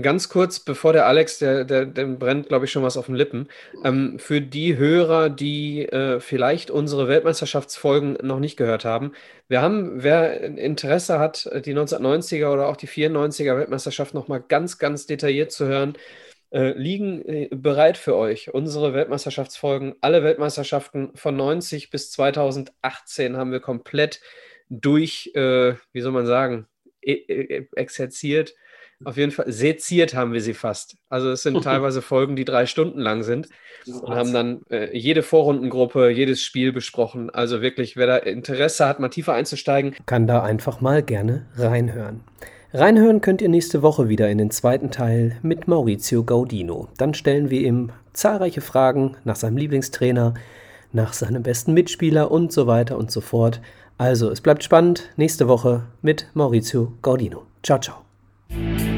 Ganz 0.00 0.28
kurz, 0.28 0.60
bevor 0.60 0.92
der 0.92 1.06
Alex, 1.06 1.38
der, 1.38 1.64
der, 1.64 1.86
der 1.86 2.04
brennt, 2.04 2.48
glaube 2.48 2.66
ich, 2.66 2.70
schon 2.70 2.82
was 2.82 2.98
auf 2.98 3.06
den 3.06 3.14
Lippen. 3.14 3.48
Ähm, 3.82 4.18
für 4.18 4.42
die 4.42 4.76
Hörer, 4.76 5.30
die 5.30 5.86
äh, 5.86 6.20
vielleicht 6.20 6.70
unsere 6.70 7.08
Weltmeisterschaftsfolgen 7.08 8.18
noch 8.22 8.38
nicht 8.38 8.58
gehört 8.58 8.84
haben, 8.84 9.12
wir 9.48 9.62
haben, 9.62 10.02
wer 10.02 10.42
Interesse 10.42 11.18
hat, 11.18 11.48
die 11.64 11.74
1990er 11.74 12.52
oder 12.52 12.68
auch 12.68 12.76
die 12.76 12.88
94er 12.88 13.56
Weltmeisterschaft 13.56 14.12
nochmal 14.12 14.44
ganz, 14.46 14.78
ganz 14.78 15.06
detailliert 15.06 15.50
zu 15.50 15.66
hören, 15.66 15.94
äh, 16.50 16.72
liegen 16.72 17.24
äh, 17.26 17.48
bereit 17.50 17.96
für 17.96 18.16
euch. 18.16 18.52
Unsere 18.52 18.92
Weltmeisterschaftsfolgen, 18.92 19.94
alle 20.02 20.22
Weltmeisterschaften 20.22 21.12
von 21.14 21.36
90 21.36 21.88
bis 21.88 22.10
2018 22.10 23.38
haben 23.38 23.50
wir 23.50 23.60
komplett 23.60 24.20
durch, 24.68 25.30
äh, 25.34 25.74
wie 25.92 26.00
soll 26.02 26.12
man 26.12 26.26
sagen, 26.26 26.66
e 27.00 27.12
e 27.14 27.68
exerziert 27.76 28.54
auf 29.04 29.16
jeden 29.16 29.32
Fall 29.32 29.50
seziert 29.50 30.14
haben 30.14 30.32
wir 30.32 30.40
sie 30.40 30.54
fast. 30.54 30.96
Also 31.08 31.30
es 31.30 31.42
sind 31.42 31.60
teilweise 31.64 32.02
Folgen, 32.02 32.36
die 32.36 32.44
drei 32.44 32.66
Stunden 32.66 33.00
lang 33.00 33.22
sind 33.22 33.48
und 33.86 34.14
haben 34.14 34.32
dann 34.32 34.62
äh, 34.70 34.96
jede 34.96 35.22
Vorrundengruppe, 35.22 36.08
jedes 36.10 36.42
Spiel 36.42 36.72
besprochen. 36.72 37.30
Also 37.30 37.60
wirklich, 37.60 37.96
wer 37.96 38.06
da 38.06 38.16
Interesse 38.16 38.86
hat, 38.86 39.00
mal 39.00 39.08
tiefer 39.08 39.34
einzusteigen, 39.34 39.94
kann 40.06 40.26
da 40.26 40.42
einfach 40.42 40.80
mal 40.80 41.02
gerne 41.02 41.46
reinhören. 41.56 42.22
Reinhören 42.72 43.20
könnt 43.20 43.40
ihr 43.42 43.48
nächste 43.48 43.82
Woche 43.82 44.08
wieder 44.08 44.28
in 44.28 44.38
den 44.38 44.50
zweiten 44.50 44.90
Teil 44.90 45.38
mit 45.42 45.68
Maurizio 45.68 46.24
Gaudino. 46.24 46.88
Dann 46.98 47.14
stellen 47.14 47.48
wir 47.48 47.60
ihm 47.60 47.90
zahlreiche 48.12 48.60
Fragen 48.60 49.16
nach 49.24 49.36
seinem 49.36 49.56
Lieblingstrainer, 49.56 50.34
nach 50.92 51.12
seinem 51.12 51.42
besten 51.42 51.74
Mitspieler 51.74 52.30
und 52.30 52.52
so 52.52 52.66
weiter 52.66 52.98
und 52.98 53.10
so 53.10 53.20
fort. 53.20 53.60
Also, 53.98 54.30
es 54.30 54.40
bleibt 54.40 54.62
spannend. 54.62 55.10
Nächste 55.16 55.48
Woche 55.48 55.84
mit 56.02 56.26
Maurizio 56.34 56.92
Gaudino. 57.02 57.46
Ciao, 57.62 57.78
ciao. 57.78 58.05
Thank 58.48 58.80
you 58.80 58.95